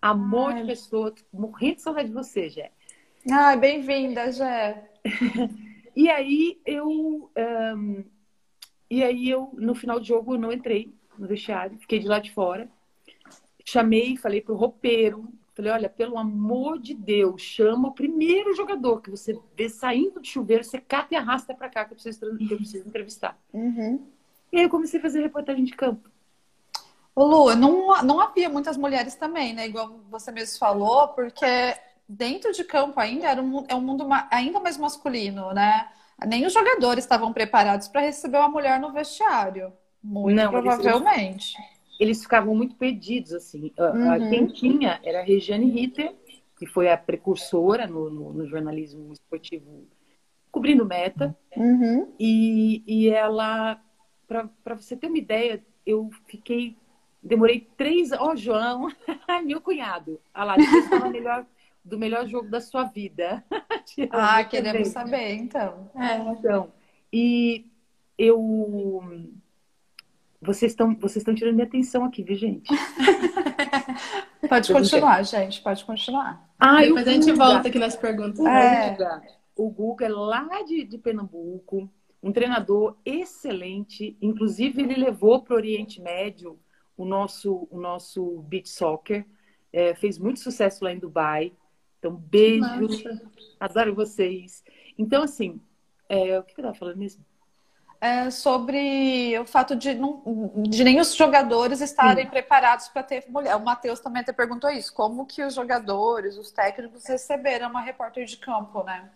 Amor 0.00 0.52
Ai. 0.52 0.62
de 0.62 0.68
pessoa, 0.68 1.14
morrendo 1.30 1.76
de 1.76 1.82
saudade 1.82 2.08
de 2.08 2.14
você, 2.14 2.48
Jé. 2.48 2.72
Ai, 3.30 3.58
bem-vinda, 3.58 4.32
Jé. 4.32 4.90
e 5.94 6.08
aí 6.08 6.58
eu. 6.64 7.30
Um, 7.36 8.04
e 8.90 9.02
aí 9.02 9.28
eu, 9.28 9.50
no 9.54 9.74
final 9.74 9.98
do 9.98 10.06
jogo, 10.06 10.34
eu 10.34 10.38
não 10.38 10.52
entrei 10.52 10.94
no 11.18 11.26
vestiário, 11.26 11.78
fiquei 11.78 11.98
de 11.98 12.08
lá 12.08 12.18
de 12.18 12.32
fora. 12.32 12.68
Chamei, 13.64 14.16
falei 14.16 14.40
pro 14.40 14.54
roupeiro, 14.54 15.28
falei, 15.54 15.72
olha, 15.72 15.88
pelo 15.90 16.16
amor 16.16 16.78
de 16.78 16.94
Deus, 16.94 17.42
chama 17.42 17.88
o 17.88 17.92
primeiro 17.92 18.54
jogador 18.54 19.02
que 19.02 19.10
você 19.10 19.38
vê 19.56 19.68
saindo 19.68 20.20
de 20.20 20.28
chuveiro, 20.28 20.64
você 20.64 20.78
cata 20.78 21.14
e 21.14 21.16
arrasta 21.16 21.54
para 21.54 21.68
cá 21.68 21.84
que 21.84 21.92
eu 21.92 21.96
preciso, 21.96 22.36
que 22.36 22.52
eu 22.52 22.56
preciso 22.56 22.88
entrevistar. 22.88 23.36
Uhum. 23.52 24.06
E 24.52 24.56
aí 24.56 24.62
eu 24.62 24.70
comecei 24.70 24.98
a 24.98 25.02
fazer 25.02 25.20
reportagem 25.20 25.64
de 25.64 25.74
campo. 25.74 26.08
Ô 27.14 27.24
Lu, 27.24 27.54
não, 27.56 28.02
não 28.04 28.20
havia 28.20 28.48
muitas 28.48 28.76
mulheres 28.76 29.16
também, 29.16 29.52
né? 29.52 29.66
Igual 29.66 29.98
você 30.08 30.30
mesmo 30.30 30.56
falou, 30.58 31.08
porque 31.08 31.74
dentro 32.08 32.52
de 32.52 32.62
campo 32.62 32.98
ainda 33.00 33.28
era 33.28 33.42
um, 33.42 33.64
é 33.68 33.74
um 33.74 33.80
mundo 33.80 34.06
ainda 34.30 34.60
mais 34.60 34.78
masculino, 34.78 35.52
né? 35.52 35.88
Nem 36.26 36.46
os 36.46 36.52
jogadores 36.52 37.04
estavam 37.04 37.32
preparados 37.32 37.88
para 37.88 38.00
receber 38.00 38.38
uma 38.38 38.48
mulher 38.48 38.80
no 38.80 38.92
vestiário. 38.92 39.72
Muito 40.02 40.36
não, 40.36 40.50
provavelmente. 40.50 41.56
Eles, 41.56 42.00
eles, 42.00 42.22
ficavam 42.22 42.54
muito 42.54 42.74
perdidos, 42.76 43.32
assim. 43.32 43.72
Uhum. 43.78 44.30
Quem 44.30 44.46
tinha 44.46 45.00
era 45.04 45.20
a 45.20 45.24
Regiane 45.24 45.70
Ritter, 45.70 46.14
que 46.58 46.66
foi 46.66 46.90
a 46.90 46.96
precursora 46.96 47.86
no, 47.86 48.10
no, 48.10 48.32
no 48.32 48.46
jornalismo 48.46 49.12
esportivo 49.12 49.86
cobrindo 50.50 50.84
meta. 50.84 51.36
Uhum. 51.56 52.12
E, 52.18 52.82
e 52.86 53.08
ela, 53.08 53.80
para 54.26 54.74
você 54.74 54.96
ter 54.96 55.06
uma 55.06 55.18
ideia, 55.18 55.64
eu 55.86 56.10
fiquei 56.26 56.76
Demorei 57.22 57.68
três. 57.76 58.12
Ó, 58.12 58.32
oh, 58.32 58.36
João, 58.36 58.88
meu 59.44 59.60
cunhado. 59.60 60.20
Ah 60.32 60.44
lá, 60.44 60.56
fala 60.88 61.10
melhor, 61.10 61.46
do 61.88 61.98
melhor 61.98 62.26
jogo 62.26 62.48
da 62.48 62.60
sua 62.60 62.84
vida. 62.84 63.44
ah, 64.10 64.44
queremos 64.44 64.88
saber, 64.88 65.34
então. 65.34 65.90
É, 65.96 66.16
então. 66.16 66.72
E 67.12 67.66
eu. 68.16 69.02
Vocês 70.40 70.72
estão 70.72 70.94
vocês 70.94 71.16
estão 71.16 71.34
tirando 71.34 71.54
minha 71.54 71.66
atenção 71.66 72.04
aqui, 72.04 72.22
viu, 72.22 72.36
gente? 72.36 72.68
pode 74.48 74.72
continuar, 74.72 75.22
gente, 75.24 75.60
pode 75.60 75.84
continuar. 75.84 76.48
Ah, 76.58 76.80
Depois 76.80 77.08
a 77.08 77.12
gente 77.12 77.32
volta 77.32 77.68
aqui 77.68 77.78
nas 77.78 77.96
perguntas. 77.96 78.44
É. 78.44 78.96
O 79.56 79.68
Guga 79.70 80.06
é 80.06 80.08
lá 80.08 80.46
de, 80.64 80.84
de 80.84 80.98
Pernambuco, 80.98 81.90
um 82.22 82.32
treinador 82.32 82.96
excelente. 83.04 84.16
Inclusive, 84.22 84.82
ele 84.82 84.94
levou 84.94 85.42
para 85.42 85.54
o 85.54 85.56
Oriente 85.56 86.00
Médio 86.00 86.58
o 86.96 87.04
nosso, 87.04 87.66
o 87.70 87.80
nosso 87.80 88.40
beach 88.42 88.68
soccer. 88.68 89.26
É, 89.72 89.94
fez 89.94 90.18
muito 90.18 90.40
sucesso 90.40 90.84
lá 90.84 90.92
em 90.92 90.98
Dubai. 90.98 91.52
Então, 91.98 92.14
beijo. 92.14 93.04
Adoro 93.58 93.94
vocês. 93.94 94.62
Então, 94.96 95.22
assim, 95.22 95.60
é, 96.08 96.38
o 96.38 96.42
que 96.42 96.52
eu 96.52 96.62
estava 96.62 96.74
falando 96.74 96.96
mesmo? 96.96 97.24
É 98.00 98.30
sobre 98.30 99.36
o 99.40 99.44
fato 99.44 99.74
de, 99.74 99.92
não, 99.94 100.22
de 100.68 100.84
nem 100.84 101.00
os 101.00 101.16
jogadores 101.16 101.80
estarem 101.80 102.24
Sim. 102.24 102.30
preparados 102.30 102.88
para 102.88 103.02
ter 103.02 103.24
mulher. 103.28 103.56
O 103.56 103.64
Matheus 103.64 103.98
também 103.98 104.22
até 104.22 104.32
perguntou 104.32 104.70
isso. 104.70 104.94
Como 104.94 105.26
que 105.26 105.42
os 105.42 105.54
jogadores, 105.54 106.38
os 106.38 106.52
técnicos 106.52 107.04
receberam 107.06 107.68
uma 107.68 107.80
repórter 107.80 108.24
de 108.24 108.36
campo, 108.36 108.84
né? 108.84 109.10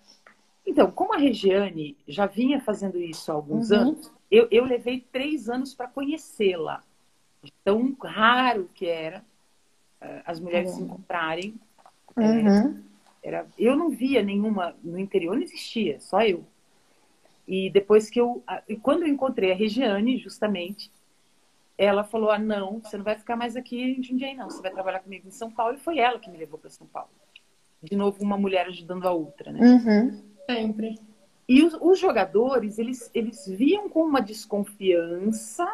Então, 0.67 0.91
como 0.91 1.15
a 1.15 1.17
Regiane 1.17 1.97
já 2.09 2.27
vinha 2.27 2.61
fazendo 2.61 2.99
isso 2.99 3.31
há 3.31 3.35
alguns 3.35 3.71
uhum. 3.71 3.79
anos, 3.79 4.13
eu, 4.31 4.49
eu 4.51 4.65
levei 4.65 5.01
três 5.01 5.49
anos 5.49 5.75
para 5.75 5.87
conhecê-la 5.87 6.83
tão 7.65 7.97
raro 8.01 8.69
que 8.75 8.87
era 8.87 9.25
eh, 10.01 10.23
as 10.25 10.41
mulheres 10.41 10.71
uhum. 10.71 10.77
se 10.77 10.83
encontrarem. 10.83 11.61
Uhum. 12.17 12.83
Era, 13.23 13.47
eu 13.59 13.77
não 13.77 13.91
via 13.91 14.23
nenhuma 14.23 14.75
no 14.83 14.99
interior, 14.99 15.37
não 15.37 15.43
existia, 15.43 16.01
só 16.01 16.23
eu. 16.23 16.45
E 17.47 17.71
depois 17.71 18.11
que 18.11 18.21
eu, 18.21 18.43
e 18.69 18.77
quando 18.77 19.03
eu 19.03 19.09
encontrei 19.09 19.53
a 19.53 19.55
Regiane, 19.55 20.19
justamente, 20.19 20.91
ela 21.77 22.05
falou: 22.05 22.31
"Ah, 22.31 22.39
não, 22.39 22.81
você 22.81 22.97
não 22.97 23.05
vai 23.05 23.17
ficar 23.17 23.37
mais 23.37 23.57
aqui 23.57 23.81
em 23.81 24.03
Jundiaí 24.03 24.35
não, 24.35 24.51
você 24.51 24.63
vai 24.63 24.71
trabalhar 24.71 25.01
comigo 25.01 25.27
em 25.27 25.33
São 25.33 25.51
Paulo". 25.51 25.75
E 25.75 25.81
foi 25.81 25.99
ela 25.99 26.19
que 26.19 26.31
me 26.31 26.39
levou 26.39 26.59
para 26.59 26.71
São 26.71 26.87
Paulo. 26.87 27.11
De 27.83 27.97
novo, 27.97 28.23
uma 28.23 28.37
mulher 28.37 28.67
ajudando 28.67 29.07
a 29.07 29.13
outra, 29.13 29.53
né? 29.53 29.61
Uhum. 29.61 30.23
Sempre. 30.47 30.99
E 31.49 31.63
os, 31.63 31.75
os 31.81 31.99
jogadores, 31.99 32.79
eles, 32.79 33.11
eles 33.13 33.47
viam 33.47 33.89
com 33.89 34.05
uma 34.05 34.21
desconfiança 34.21 35.67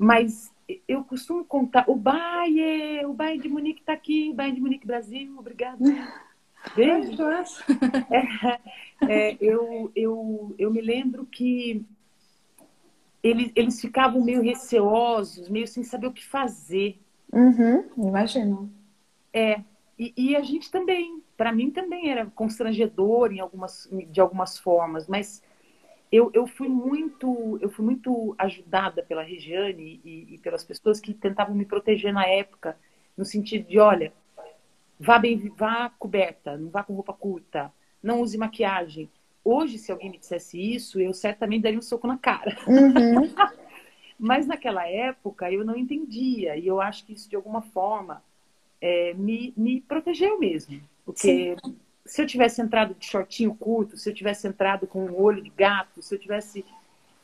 mas 0.00 0.50
eu 0.86 1.04
costumo 1.04 1.44
contar. 1.44 1.84
O 1.88 1.96
Baie, 1.96 3.04
o 3.04 3.12
Baie 3.12 3.38
de 3.38 3.48
Munique 3.48 3.80
está 3.80 3.92
aqui, 3.92 4.30
o 4.30 4.34
Baie 4.34 4.52
de 4.52 4.60
Munique 4.60 4.86
Brasil, 4.86 5.34
obrigado. 5.38 5.78
Beijo. 6.76 7.16
É, 9.08 9.30
é, 9.30 9.36
eu, 9.40 9.90
eu, 9.96 10.54
eu 10.58 10.70
me 10.70 10.82
lembro 10.82 11.24
que 11.24 11.86
eles, 13.22 13.50
eles 13.56 13.80
ficavam 13.80 14.22
meio 14.22 14.42
receosos, 14.42 15.48
meio 15.48 15.66
sem 15.66 15.82
saber 15.82 16.08
o 16.08 16.12
que 16.12 16.24
fazer. 16.24 16.98
Uhum, 17.32 17.84
imagino. 17.96 18.70
É, 19.32 19.62
e, 19.98 20.12
e 20.16 20.36
a 20.36 20.42
gente 20.42 20.70
também, 20.70 21.22
para 21.36 21.52
mim 21.52 21.70
também 21.70 22.10
era 22.10 22.26
constrangedor 22.26 23.32
em 23.32 23.40
algumas, 23.40 23.88
de 24.10 24.20
algumas 24.20 24.58
formas, 24.58 25.06
mas 25.08 25.42
eu, 26.10 26.30
eu 26.34 26.46
fui 26.46 26.68
muito 26.68 27.58
eu 27.60 27.70
fui 27.70 27.84
muito 27.84 28.34
ajudada 28.38 29.02
pela 29.02 29.22
Regiane 29.22 30.00
e, 30.04 30.34
e, 30.34 30.38
pelas 30.38 30.64
pessoas 30.64 31.00
que 31.00 31.14
tentavam 31.14 31.54
me 31.54 31.64
proteger 31.64 32.12
na 32.12 32.26
época 32.26 32.76
no 33.16 33.24
sentido 33.24 33.68
de 33.68 33.78
olha 33.78 34.12
vá 34.98 35.18
bem 35.18 35.52
vá 35.56 35.90
coberta 35.98 36.56
não 36.56 36.70
vá 36.70 36.82
com 36.82 36.94
roupa 36.94 37.12
curta 37.12 37.72
não 38.02 38.22
use 38.22 38.38
maquiagem. 38.38 39.10
Hoje 39.44 39.76
se 39.76 39.92
alguém 39.92 40.10
me 40.10 40.18
dissesse 40.18 40.58
isso 40.58 41.00
eu 41.00 41.12
certamente 41.12 41.62
daria 41.62 41.78
um 41.78 41.82
soco 41.82 42.06
na 42.06 42.18
cara. 42.18 42.56
Uhum. 42.66 43.32
mas 44.18 44.46
naquela 44.46 44.86
época 44.88 45.50
eu 45.50 45.64
não 45.64 45.76
entendia 45.76 46.56
e 46.56 46.66
eu 46.66 46.80
acho 46.80 47.06
que 47.06 47.12
isso 47.12 47.28
de 47.28 47.36
alguma 47.36 47.62
forma 47.62 48.22
é, 48.80 49.14
me, 49.14 49.54
me 49.56 49.80
protegeu 49.80 50.38
mesmo 50.38 50.80
porque 51.04 51.56
Sim 51.62 51.76
se 52.10 52.20
eu 52.20 52.26
tivesse 52.26 52.60
entrado 52.60 52.92
de 52.92 53.06
shortinho 53.06 53.54
curto, 53.54 53.96
se 53.96 54.10
eu 54.10 54.12
tivesse 54.12 54.48
entrado 54.48 54.84
com 54.84 55.04
um 55.04 55.16
olho 55.16 55.40
de 55.40 55.48
gato, 55.48 56.02
se 56.02 56.12
eu 56.12 56.18
tivesse 56.18 56.64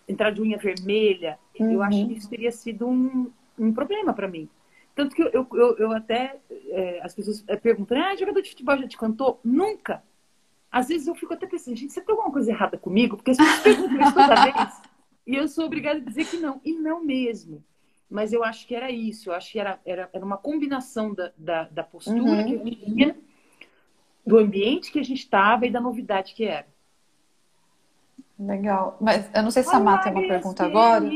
entrado 0.07 0.37
de 0.37 0.43
unha 0.43 0.57
vermelha, 0.57 1.41
uhum. 1.59 1.73
eu 1.73 1.83
acho 1.83 2.07
que 2.07 2.13
isso 2.13 2.31
teria 2.31 2.53
sido 2.53 2.87
um, 2.87 3.29
um 3.59 3.73
problema 3.73 4.15
para 4.15 4.29
mim. 4.29 4.49
Tanto 4.95 5.17
que 5.17 5.23
eu, 5.23 5.45
eu, 5.53 5.77
eu 5.77 5.91
até, 5.91 6.37
é, 6.69 7.01
as 7.03 7.13
pessoas 7.13 7.43
é, 7.49 7.57
perguntam, 7.57 7.99
ah, 7.99 8.15
jogador 8.15 8.41
de 8.41 8.51
futebol 8.51 8.79
já 8.79 8.87
te 8.87 8.97
cantou? 8.97 9.41
Nunca! 9.43 10.05
Às 10.71 10.87
vezes 10.87 11.09
eu 11.09 11.17
fico 11.17 11.35
até 11.35 11.49
pensando, 11.49 11.77
gente, 11.77 11.93
você 11.93 12.01
tem 12.01 12.15
alguma 12.15 12.33
coisa 12.33 12.53
errada 12.53 12.79
comigo? 12.79 13.17
Porque 13.17 13.33
as 13.33 13.39
pessoas 13.39 13.61
perguntam 13.63 14.01
isso 14.01 14.15
toda 14.15 14.45
vez. 14.45 14.83
E 15.27 15.35
eu 15.35 15.49
sou 15.49 15.67
obrigada 15.67 15.99
a 15.99 16.05
dizer 16.05 16.27
que 16.27 16.37
não. 16.37 16.61
E 16.65 16.73
não 16.73 17.05
mesmo. 17.05 17.61
Mas 18.09 18.33
eu 18.33 18.45
acho 18.45 18.65
que 18.65 18.75
era 18.77 18.89
isso. 18.89 19.31
Eu 19.31 19.35
acho 19.35 19.51
que 19.51 19.59
era, 19.59 19.81
era, 19.85 20.09
era 20.13 20.25
uma 20.25 20.37
combinação 20.37 21.13
da, 21.13 21.33
da, 21.37 21.65
da 21.65 21.83
postura 21.83 22.23
uhum. 22.23 22.45
que 22.45 22.53
eu 22.55 22.65
tinha 22.65 23.17
do 24.27 24.39
ambiente 24.39 24.91
que 24.91 24.99
a 24.99 25.05
gente 25.05 25.21
estava 25.21 25.67
e 25.67 25.71
da 25.71 25.81
novidade 25.81 26.35
que 26.35 26.45
era. 26.45 26.67
Legal. 28.39 28.97
Mas 29.01 29.31
eu 29.35 29.43
não 29.43 29.51
sei 29.51 29.63
se 29.63 29.75
a 29.75 29.81
Má 29.81 29.99
tem 29.99 30.13
uma 30.13 30.27
pergunta 30.27 30.65
agora. 30.65 31.09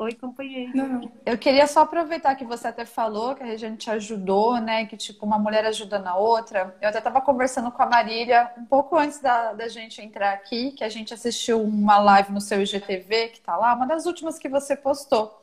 Oi, 0.00 0.12
acompanhei. 0.12 0.70
Não. 0.72 1.10
Eu 1.26 1.36
queria 1.36 1.66
só 1.66 1.80
aproveitar 1.80 2.36
que 2.36 2.44
você 2.44 2.68
até 2.68 2.84
falou 2.84 3.34
que 3.34 3.42
a 3.42 3.56
gente 3.56 3.78
te 3.78 3.90
ajudou, 3.90 4.60
né? 4.60 4.86
Que 4.86 4.96
tipo, 4.96 5.26
uma 5.26 5.40
mulher 5.40 5.64
ajudando 5.66 6.06
a 6.06 6.16
outra. 6.16 6.76
Eu 6.80 6.88
até 6.88 6.98
estava 6.98 7.20
conversando 7.20 7.72
com 7.72 7.82
a 7.82 7.86
Marília 7.86 8.52
um 8.56 8.64
pouco 8.64 8.96
antes 8.96 9.20
da, 9.20 9.54
da 9.54 9.66
gente 9.66 10.00
entrar 10.00 10.32
aqui, 10.32 10.70
que 10.70 10.84
a 10.84 10.88
gente 10.88 11.12
assistiu 11.12 11.60
uma 11.60 11.98
live 11.98 12.30
no 12.30 12.40
seu 12.40 12.62
IGTV, 12.62 13.28
que 13.30 13.40
tá 13.40 13.56
lá, 13.56 13.74
uma 13.74 13.86
das 13.86 14.06
últimas 14.06 14.38
que 14.38 14.48
você 14.48 14.76
postou. 14.76 15.42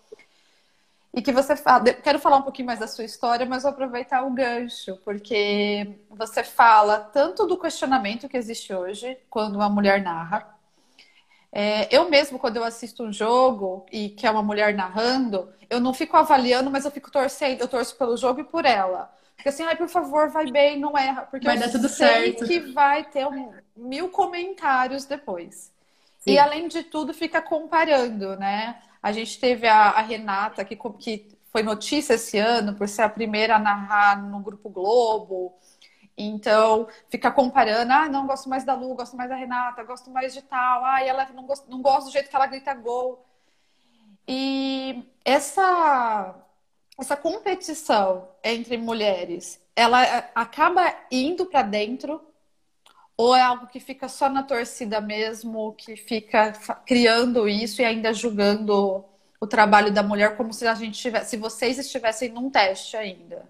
E 1.15 1.21
que 1.21 1.31
você 1.31 1.55
fala. 1.55 1.93
Quero 1.93 2.19
falar 2.19 2.35
um 2.35 2.41
pouquinho 2.41 2.65
mais 2.65 2.79
da 2.79 2.87
sua 2.87 3.05
história, 3.05 3.45
mas 3.45 3.63
vou 3.63 3.71
aproveitar 3.71 4.23
o 4.23 4.31
gancho, 4.31 4.97
porque 5.05 5.95
você 6.09 6.43
fala 6.43 6.99
tanto 6.99 7.47
do 7.47 7.57
questionamento 7.57 8.27
que 8.27 8.35
existe 8.35 8.73
hoje, 8.73 9.17
quando 9.29 9.55
uma 9.55 9.69
mulher 9.69 10.03
narra, 10.03 10.55
é, 11.53 11.87
eu 11.89 12.09
mesmo, 12.09 12.37
quando 12.37 12.57
eu 12.57 12.65
assisto 12.65 13.01
um 13.01 13.13
jogo 13.13 13.85
e 13.89 14.09
que 14.09 14.27
é 14.27 14.29
uma 14.29 14.43
mulher 14.43 14.73
narrando, 14.73 15.47
eu 15.69 15.79
não 15.79 15.93
fico 15.93 16.17
avaliando, 16.17 16.69
mas 16.69 16.83
eu 16.83 16.91
fico 16.91 17.09
torcendo, 17.09 17.61
eu 17.61 17.67
torço 17.69 17.95
pelo 17.95 18.17
jogo 18.17 18.41
e 18.41 18.43
por 18.43 18.65
ela. 18.65 19.09
Porque 19.37 19.47
assim, 19.47 19.63
ai, 19.63 19.77
por 19.77 19.87
favor, 19.87 20.27
vai 20.27 20.51
bem, 20.51 20.77
não 20.77 20.97
erra. 20.97 21.21
Porque 21.21 21.45
vai 21.45 21.55
eu 21.55 21.61
dar 21.61 21.71
tudo 21.71 21.87
sei 21.87 22.33
certo. 22.33 22.45
que 22.45 22.59
vai 22.59 23.05
ter 23.05 23.25
um, 23.25 23.53
mil 23.73 24.09
comentários 24.09 25.05
depois. 25.05 25.71
Sim. 26.19 26.31
E 26.31 26.37
além 26.37 26.67
de 26.67 26.83
tudo, 26.83 27.13
fica 27.13 27.41
comparando, 27.41 28.35
né? 28.35 28.81
A 29.05 29.11
gente 29.11 29.39
teve 29.39 29.67
a, 29.67 29.91
a 29.91 30.01
Renata, 30.01 30.65
que, 30.65 30.75
que 30.75 31.37
foi 31.51 31.61
notícia 31.61 32.15
esse 32.15 32.39
ano 32.39 32.73
por 32.73 32.87
ser 32.89 33.03
a 33.03 33.09
primeira 33.09 33.55
a 33.55 33.59
narrar 33.59 34.19
no 34.19 34.39
Grupo 34.39 34.67
Globo. 34.67 35.53
Então, 36.17 36.87
fica 37.07 37.29
comparando, 37.29 37.93
ah, 37.93 38.09
não 38.09 38.25
gosto 38.25 38.49
mais 38.49 38.63
da 38.63 38.73
Lu, 38.73 38.95
gosto 38.95 39.15
mais 39.15 39.29
da 39.29 39.35
Renata, 39.35 39.83
gosto 39.83 40.09
mais 40.09 40.33
de 40.33 40.41
tal, 40.41 40.83
ah, 40.83 41.03
ela 41.03 41.23
não 41.35 41.45
gosto, 41.45 41.69
não 41.69 41.83
gosto 41.83 42.07
do 42.07 42.13
jeito 42.13 42.31
que 42.31 42.35
ela 42.35 42.47
grita 42.47 42.73
gol. 42.73 43.23
E 44.27 45.03
essa 45.23 46.33
essa 46.97 47.15
competição 47.15 48.27
entre 48.43 48.75
mulheres, 48.75 49.61
ela 49.75 50.01
acaba 50.33 50.81
indo 51.11 51.45
para 51.45 51.61
dentro 51.61 52.19
ou 53.17 53.35
é 53.35 53.41
algo 53.41 53.67
que 53.67 53.79
fica 53.79 54.07
só 54.07 54.29
na 54.29 54.43
torcida 54.43 54.99
mesmo, 54.99 55.73
que 55.73 55.95
fica 55.95 56.51
criando 56.85 57.47
isso 57.47 57.81
e 57.81 57.85
ainda 57.85 58.13
julgando 58.13 59.05
o 59.39 59.47
trabalho 59.47 59.93
da 59.93 60.03
mulher 60.03 60.35
como 60.35 60.51
se 60.53 60.67
a 60.67 60.75
gente 60.75 60.99
tivesse, 60.99 61.31
se 61.31 61.37
vocês 61.37 61.77
estivessem 61.77 62.29
num 62.29 62.49
teste 62.49 62.97
ainda? 62.97 63.49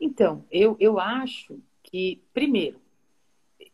Então, 0.00 0.44
eu, 0.50 0.76
eu 0.78 0.98
acho 0.98 1.58
que, 1.82 2.22
primeiro, 2.32 2.78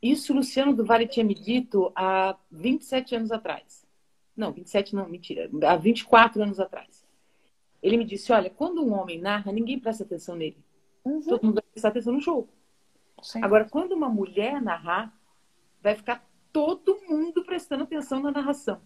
isso 0.01 0.33
Luciano 0.33 0.75
do 0.75 0.85
Vale 0.85 1.07
tinha 1.07 1.25
me 1.25 1.35
dito 1.35 1.91
há 1.95 2.37
27 2.51 3.17
anos 3.17 3.33
atrás. 3.33 3.85
Não, 4.37 4.53
27 4.53 4.95
não, 4.95 5.09
mentira. 5.09 5.51
Há 5.65 5.77
24 5.77 6.43
anos 6.43 6.61
atrás. 6.61 7.05
Ele 7.83 7.97
me 7.97 8.05
disse, 8.05 8.33
olha, 8.33 8.51
quando 8.51 8.83
um 8.83 8.93
homem 8.93 9.19
narra, 9.19 9.51
ninguém 9.51 9.79
presta 9.79 10.05
atenção 10.05 10.37
nele. 10.37 10.57
Uhum. 11.05 11.21
Todo 11.21 11.45
mundo 11.45 11.55
vai 11.55 11.65
prestar 11.73 11.89
atenção 11.89 12.13
no 12.13 12.21
jogo. 12.21 12.49
Sim. 13.23 13.43
Agora, 13.43 13.65
quando 13.65 13.93
uma 13.93 14.09
mulher 14.09 14.61
narrar, 14.61 15.13
vai 15.83 15.95
ficar 15.95 16.25
todo 16.53 17.01
mundo 17.09 17.45
prestando 17.45 17.85
atenção 17.85 18.21
na 18.21 18.31
narração. 18.31 18.81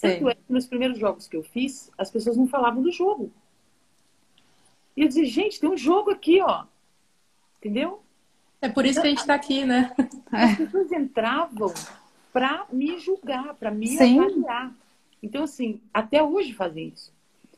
Tanto 0.00 0.28
é 0.28 0.34
que 0.34 0.52
nos 0.52 0.66
primeiros 0.66 0.98
jogos 0.98 1.26
que 1.26 1.36
eu 1.36 1.42
fiz, 1.42 1.90
as 1.98 2.10
pessoas 2.10 2.36
não 2.36 2.46
falavam 2.46 2.82
do 2.82 2.92
jogo. 2.92 3.32
E 4.96 5.02
eu 5.02 5.08
dizia, 5.08 5.24
gente, 5.26 5.60
tem 5.60 5.68
um 5.68 5.76
jogo 5.76 6.10
aqui, 6.10 6.40
ó. 6.40 6.64
Entendeu? 7.58 8.02
É 8.62 8.68
por 8.68 8.84
isso 8.84 9.00
que 9.00 9.06
a 9.06 9.10
gente 9.10 9.20
está 9.20 9.34
aqui, 9.34 9.64
né? 9.64 9.94
As 10.30 10.56
pessoas 10.56 10.92
entravam 10.92 11.72
para 12.32 12.66
me 12.70 12.98
julgar, 12.98 13.54
para 13.54 13.70
me 13.70 13.88
Sim. 13.88 14.20
avaliar. 14.20 14.72
Então, 15.22 15.44
assim, 15.44 15.80
até 15.92 16.22
hoje 16.22 16.52
fazem 16.52 16.88
isso. 16.88 17.12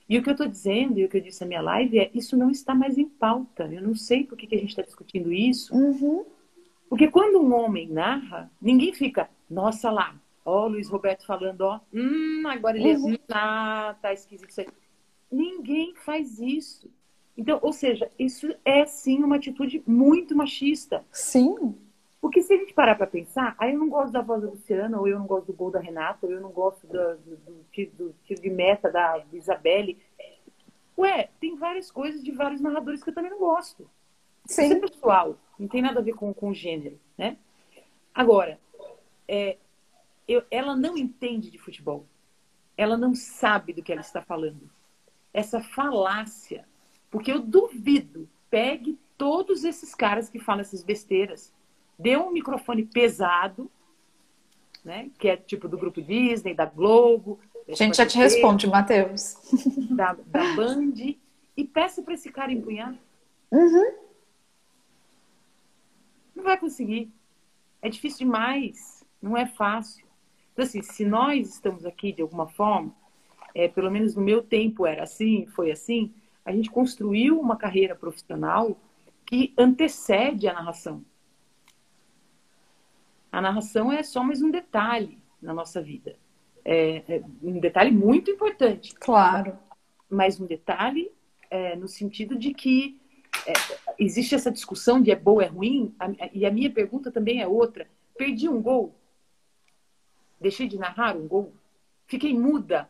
E 0.08 0.18
o 0.18 0.22
que 0.22 0.28
eu 0.28 0.32
estou 0.32 0.46
dizendo, 0.46 0.98
e 0.98 1.04
o 1.04 1.08
que 1.08 1.16
eu 1.16 1.20
disse 1.20 1.40
na 1.42 1.46
minha 1.46 1.62
live, 1.62 1.98
é 1.98 2.10
isso 2.14 2.36
não 2.36 2.50
está 2.50 2.74
mais 2.74 2.98
em 2.98 3.08
pauta. 3.08 3.68
Eu 3.72 3.82
não 3.82 3.94
sei 3.94 4.24
por 4.24 4.36
que, 4.36 4.46
que 4.46 4.54
a 4.54 4.58
gente 4.58 4.70
está 4.70 4.82
discutindo 4.82 5.32
isso. 5.32 5.74
Uhum. 5.74 6.24
Porque 6.88 7.08
quando 7.08 7.40
um 7.40 7.54
homem 7.54 7.88
narra, 7.88 8.50
ninguém 8.60 8.92
fica, 8.92 9.30
nossa 9.48 9.90
lá, 9.90 10.14
ó, 10.44 10.66
o 10.66 10.68
Luiz 10.68 10.88
Roberto 10.88 11.24
falando, 11.24 11.62
ó, 11.62 11.80
hum, 11.92 12.42
agora 12.46 12.76
ele 12.76 12.90
é 12.90 12.96
uhum. 12.98 13.14
é, 13.14 13.18
ah, 13.30 13.96
tá 14.02 14.12
esquisito 14.12 14.50
isso 14.50 14.60
aí. 14.60 14.68
Ninguém 15.30 15.94
faz 15.94 16.38
isso. 16.38 16.90
Então, 17.36 17.58
ou 17.62 17.72
seja, 17.72 18.10
isso 18.18 18.54
é 18.64 18.84
sim 18.84 19.22
uma 19.22 19.36
atitude 19.36 19.82
muito 19.86 20.36
machista. 20.36 21.02
Sim. 21.10 21.74
Porque 22.22 22.40
se 22.40 22.54
a 22.54 22.56
gente 22.56 22.72
parar 22.72 22.94
para 22.94 23.06
pensar, 23.06 23.56
aí 23.58 23.72
eu 23.72 23.78
não 23.78 23.88
gosto 23.88 24.12
da 24.12 24.22
voz 24.22 24.40
da 24.40 24.48
Luciana, 24.48 24.98
ou 24.98 25.08
eu 25.08 25.18
não 25.18 25.26
gosto 25.26 25.48
do 25.48 25.52
gol 25.52 25.72
da 25.72 25.80
Renata, 25.80 26.24
ou 26.24 26.32
eu 26.32 26.40
não 26.40 26.50
gosto 26.50 26.86
do, 26.86 27.16
do, 27.16 27.36
do, 27.36 27.64
tiro, 27.72 27.90
do 27.96 28.14
tiro 28.24 28.40
de 28.40 28.48
meta 28.48 28.88
da 28.90 29.22
Isabelle. 29.32 30.00
Ué, 30.96 31.28
tem 31.40 31.56
várias 31.56 31.90
coisas 31.90 32.22
de 32.22 32.30
vários 32.30 32.60
narradores 32.60 33.02
que 33.02 33.10
eu 33.10 33.14
também 33.14 33.30
não 33.30 33.40
gosto. 33.40 33.90
Sim. 34.46 34.64
Isso 34.64 34.72
é 34.74 34.80
pessoal, 34.80 35.36
não 35.58 35.66
tem 35.66 35.82
nada 35.82 35.98
a 35.98 36.02
ver 36.02 36.14
com, 36.14 36.32
com 36.32 36.54
gênero, 36.54 36.98
né? 37.18 37.36
Agora, 38.14 38.58
é, 39.26 39.58
eu, 40.28 40.44
ela 40.50 40.76
não 40.76 40.96
entende 40.96 41.50
de 41.50 41.58
futebol. 41.58 42.06
Ela 42.76 42.96
não 42.96 43.14
sabe 43.14 43.72
do 43.72 43.82
que 43.82 43.90
ela 43.92 44.00
está 44.00 44.22
falando. 44.22 44.70
Essa 45.34 45.60
falácia 45.60 46.64
porque 47.12 47.30
eu 47.30 47.40
duvido, 47.40 48.26
pegue 48.48 48.98
todos 49.18 49.64
esses 49.64 49.94
caras 49.94 50.30
que 50.30 50.40
falam 50.40 50.62
essas 50.62 50.82
besteiras, 50.82 51.52
dê 51.98 52.16
um 52.16 52.30
microfone 52.30 52.84
pesado, 52.84 53.70
né? 54.84 55.10
Que 55.18 55.28
é 55.28 55.36
tipo 55.36 55.68
do 55.68 55.78
grupo 55.78 56.00
Disney, 56.02 56.54
da 56.54 56.66
Globo. 56.66 57.38
A 57.68 57.74
gente 57.74 57.96
já 57.96 58.06
te 58.06 58.18
responde, 58.18 58.66
Matheus. 58.66 59.36
Da, 59.90 60.16
da 60.26 60.54
Band. 60.54 60.94
E 61.56 61.64
peça 61.64 62.02
para 62.02 62.14
esse 62.14 62.30
cara 62.30 62.50
empunhar. 62.50 62.94
Uhum. 63.50 63.94
Não 66.34 66.44
vai 66.44 66.58
conseguir. 66.58 67.12
É 67.80 67.88
difícil 67.88 68.26
demais. 68.26 69.04
Não 69.20 69.36
é 69.36 69.46
fácil. 69.46 70.04
Então, 70.52 70.64
assim, 70.64 70.82
se 70.82 71.04
nós 71.04 71.48
estamos 71.48 71.84
aqui 71.86 72.12
de 72.12 72.22
alguma 72.22 72.48
forma, 72.48 72.94
é, 73.54 73.68
pelo 73.68 73.90
menos 73.90 74.14
no 74.14 74.22
meu 74.22 74.42
tempo 74.42 74.86
era 74.86 75.02
assim, 75.02 75.46
foi 75.46 75.70
assim, 75.70 76.12
a 76.44 76.52
gente 76.52 76.70
construiu 76.70 77.38
uma 77.38 77.56
carreira 77.56 77.94
profissional 77.94 78.76
que 79.26 79.52
antecede 79.56 80.48
a 80.48 80.52
narração. 80.52 81.04
A 83.32 83.40
narração 83.40 83.90
é 83.90 84.02
só 84.02 84.22
mais 84.22 84.42
um 84.42 84.50
detalhe 84.50 85.18
na 85.40 85.54
nossa 85.54 85.80
vida. 85.80 86.16
É, 86.62 86.96
é 87.08 87.22
um 87.42 87.58
detalhe 87.58 87.90
muito 87.90 88.30
importante. 88.30 88.94
Claro. 88.94 89.58
Mas 90.08 90.38
um 90.38 90.46
detalhe 90.46 91.10
é, 91.50 91.74
no 91.74 91.88
sentido 91.88 92.38
de 92.38 92.52
que 92.52 93.00
é, 93.46 93.52
existe 93.98 94.34
essa 94.34 94.52
discussão 94.52 95.00
de 95.00 95.10
é 95.10 95.16
bom, 95.16 95.40
é 95.40 95.46
ruim, 95.46 95.94
e 96.34 96.44
a 96.44 96.50
minha 96.50 96.70
pergunta 96.70 97.10
também 97.10 97.40
é 97.40 97.48
outra. 97.48 97.88
Perdi 98.16 98.50
um 98.50 98.60
gol? 98.60 98.94
Deixei 100.38 100.68
de 100.68 100.78
narrar 100.78 101.16
um 101.16 101.26
gol? 101.26 101.54
Fiquei 102.06 102.38
muda? 102.38 102.88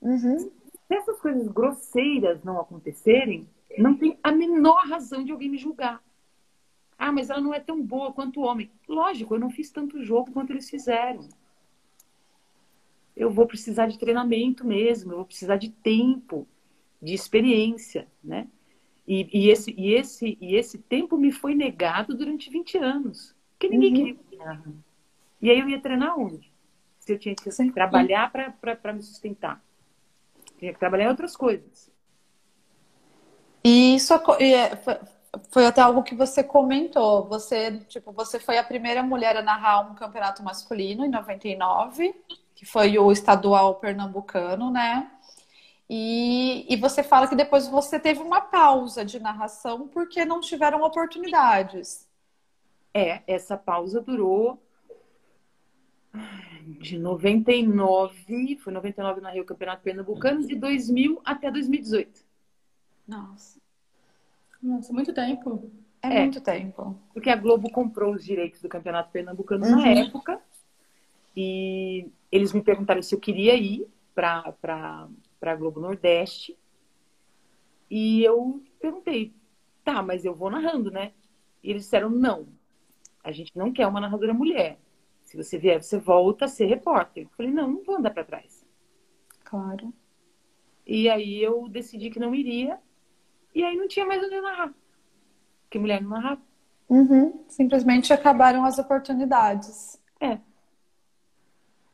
Uhum. 0.00 0.38
Se 0.38 0.52
essas 0.88 1.18
coisas 1.18 1.48
grosseiras 1.48 2.44
não 2.44 2.60
acontecerem, 2.60 3.48
não 3.76 3.96
tem 3.96 4.16
a 4.22 4.30
menor 4.30 4.86
razão 4.86 5.24
de 5.24 5.32
alguém 5.32 5.48
me 5.48 5.58
julgar. 5.58 6.00
Ah, 7.02 7.10
mas 7.10 7.30
ela 7.30 7.40
não 7.40 7.52
é 7.52 7.58
tão 7.58 7.82
boa 7.82 8.12
quanto 8.12 8.38
o 8.38 8.44
homem. 8.44 8.70
Lógico, 8.88 9.34
eu 9.34 9.40
não 9.40 9.50
fiz 9.50 9.72
tanto 9.72 10.04
jogo 10.04 10.30
quanto 10.30 10.52
eles 10.52 10.70
fizeram. 10.70 11.28
Eu 13.16 13.28
vou 13.28 13.44
precisar 13.44 13.88
de 13.88 13.98
treinamento 13.98 14.64
mesmo, 14.64 15.10
eu 15.10 15.16
vou 15.16 15.26
precisar 15.26 15.56
de 15.56 15.70
tempo, 15.70 16.46
de 17.02 17.12
experiência, 17.12 18.06
né? 18.22 18.46
E, 19.04 19.28
e, 19.36 19.50
esse, 19.50 19.74
e, 19.76 19.92
esse, 19.94 20.38
e 20.40 20.54
esse 20.54 20.78
tempo 20.78 21.18
me 21.18 21.32
foi 21.32 21.56
negado 21.56 22.16
durante 22.16 22.48
20 22.48 22.78
anos. 22.78 23.34
Porque 23.58 23.68
ninguém 23.68 23.90
uhum. 23.90 23.96
queria 23.96 24.14
treinar. 24.14 24.62
E 25.40 25.50
aí 25.50 25.58
eu 25.58 25.68
ia 25.68 25.80
treinar 25.80 26.16
onde? 26.16 26.52
Se 27.00 27.14
eu 27.14 27.18
tinha 27.18 27.34
que 27.34 27.50
Sim. 27.50 27.72
trabalhar 27.72 28.30
para 28.30 28.92
me 28.92 29.02
sustentar. 29.02 29.60
Tinha 30.56 30.72
que 30.72 30.78
trabalhar 30.78 31.06
em 31.06 31.08
outras 31.08 31.36
coisas. 31.36 31.90
E 33.64 33.96
isso 33.96 34.14
foi 35.50 35.66
até 35.66 35.80
algo 35.80 36.02
que 36.02 36.14
você 36.14 36.42
comentou. 36.42 37.26
Você, 37.28 37.78
tipo, 37.88 38.12
você 38.12 38.38
foi 38.38 38.58
a 38.58 38.64
primeira 38.64 39.02
mulher 39.02 39.36
a 39.36 39.42
narrar 39.42 39.80
um 39.80 39.94
campeonato 39.94 40.42
masculino 40.42 41.04
em 41.04 41.10
99, 41.10 42.14
que 42.54 42.66
foi 42.66 42.98
o 42.98 43.10
estadual 43.10 43.76
pernambucano, 43.76 44.70
né? 44.70 45.10
E, 45.88 46.66
e 46.72 46.76
você 46.76 47.02
fala 47.02 47.28
que 47.28 47.36
depois 47.36 47.66
você 47.66 47.98
teve 47.98 48.20
uma 48.22 48.40
pausa 48.40 49.04
de 49.04 49.18
narração 49.20 49.88
porque 49.88 50.24
não 50.24 50.40
tiveram 50.40 50.82
oportunidades. 50.82 52.08
É, 52.94 53.22
essa 53.26 53.56
pausa 53.56 54.00
durou 54.00 54.62
de 56.80 56.98
99, 56.98 58.58
foi 58.58 58.72
99 58.72 59.20
na 59.20 59.30
Rio 59.30 59.44
Campeonato 59.44 59.82
Pernambucano, 59.82 60.46
de 60.46 60.54
2000 60.56 61.20
até 61.24 61.50
2018. 61.50 62.24
Nossa. 63.08 63.61
Nossa, 64.62 64.92
muito 64.92 65.12
tempo. 65.12 65.70
É, 66.02 66.18
é, 66.18 66.22
muito 66.22 66.40
tempo. 66.40 66.98
Porque 67.12 67.30
a 67.30 67.36
Globo 67.36 67.70
comprou 67.70 68.14
os 68.14 68.24
direitos 68.24 68.60
do 68.60 68.68
Campeonato 68.68 69.10
Pernambucano 69.10 69.64
uhum. 69.64 69.76
na 69.76 69.88
época. 69.88 70.40
E 71.36 72.10
eles 72.30 72.52
me 72.52 72.62
perguntaram 72.62 73.02
se 73.02 73.14
eu 73.14 73.20
queria 73.20 73.54
ir 73.54 73.86
para 74.14 74.52
para 74.52 75.08
a 75.42 75.56
Globo 75.56 75.80
Nordeste. 75.80 76.56
E 77.90 78.22
eu 78.22 78.62
perguntei, 78.80 79.34
tá, 79.84 80.02
mas 80.02 80.24
eu 80.24 80.34
vou 80.34 80.50
narrando, 80.50 80.90
né? 80.90 81.12
E 81.62 81.70
eles 81.70 81.82
disseram, 81.82 82.08
não, 82.08 82.46
a 83.22 83.30
gente 83.32 83.56
não 83.56 83.72
quer 83.72 83.86
uma 83.86 84.00
narradora 84.00 84.32
mulher. 84.32 84.78
Se 85.22 85.36
você 85.36 85.58
vier, 85.58 85.82
você 85.82 85.98
volta 85.98 86.44
a 86.44 86.48
ser 86.48 86.66
repórter. 86.66 87.24
Eu 87.24 87.30
falei, 87.36 87.52
não, 87.52 87.68
não 87.68 87.84
vou 87.84 87.96
andar 87.96 88.10
para 88.10 88.24
trás. 88.24 88.64
Claro. 89.44 89.92
E 90.86 91.08
aí 91.08 91.42
eu 91.42 91.68
decidi 91.68 92.10
que 92.10 92.18
não 92.18 92.34
iria. 92.34 92.78
E 93.54 93.62
aí 93.62 93.76
não 93.76 93.88
tinha 93.88 94.06
mais 94.06 94.22
onde 94.22 94.40
narrar. 94.40 94.72
Porque 95.64 95.78
mulher 95.78 96.00
não 96.02 96.10
narrava. 96.10 96.40
Uhum. 96.88 97.44
Simplesmente 97.48 98.12
acabaram 98.12 98.64
as 98.64 98.78
oportunidades. 98.78 99.98
É. 100.20 100.38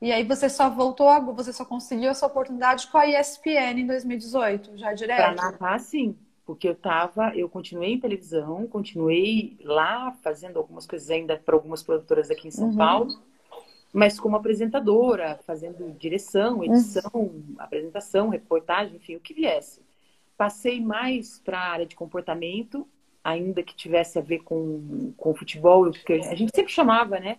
E 0.01 0.13
aí 0.13 0.25
você 0.25 0.49
só 0.49 0.71
voltou, 0.71 1.09
a... 1.09 1.19
você 1.19 1.53
só 1.53 1.65
conseguiu 1.65 2.11
essa 2.11 2.27
oportunidade 2.27 2.87
com 2.89 2.99
a 2.99 3.07
ESPN 3.07 3.81
em 3.81 3.87
2018, 3.87 4.77
já 4.77 4.93
direto? 4.93 5.37
Para 5.37 5.53
narrar, 5.53 5.79
sim. 5.79 6.17
Porque 6.45 6.69
eu 6.69 6.75
tava, 6.75 7.37
eu 7.37 7.49
continuei 7.49 7.93
em 7.93 8.01
televisão, 8.01 8.67
continuei 8.67 9.57
lá 9.63 10.13
fazendo 10.23 10.59
algumas 10.59 10.87
coisas 10.87 11.11
ainda 11.11 11.37
para 11.37 11.55
algumas 11.55 11.83
produtoras 11.83 12.31
aqui 12.31 12.49
em 12.49 12.51
São 12.51 12.71
uhum. 12.71 12.77
Paulo, 12.77 13.21
mas 13.93 14.19
como 14.19 14.37
apresentadora, 14.37 15.39
fazendo 15.47 15.93
direção, 15.99 16.65
edição, 16.65 17.11
uhum. 17.13 17.55
apresentação, 17.59 18.31
reportagem, 18.31 18.97
enfim, 18.97 19.17
o 19.17 19.21
que 19.21 19.35
viesse. 19.35 19.83
Passei 20.39 20.81
mais 20.81 21.41
para 21.41 21.59
a 21.59 21.69
área 21.69 21.87
de 21.87 21.97
comportamento, 21.97 22.89
ainda 23.23 23.63
que 23.63 23.75
tivesse 23.75 24.19
a 24.19 24.23
ver 24.23 24.39
com, 24.39 25.13
com 25.17 25.35
futebol, 25.35 25.91
porque 25.91 26.15
a 26.15 26.35
gente 26.35 26.55
sempre 26.55 26.73
chamava, 26.73 27.19
né, 27.19 27.39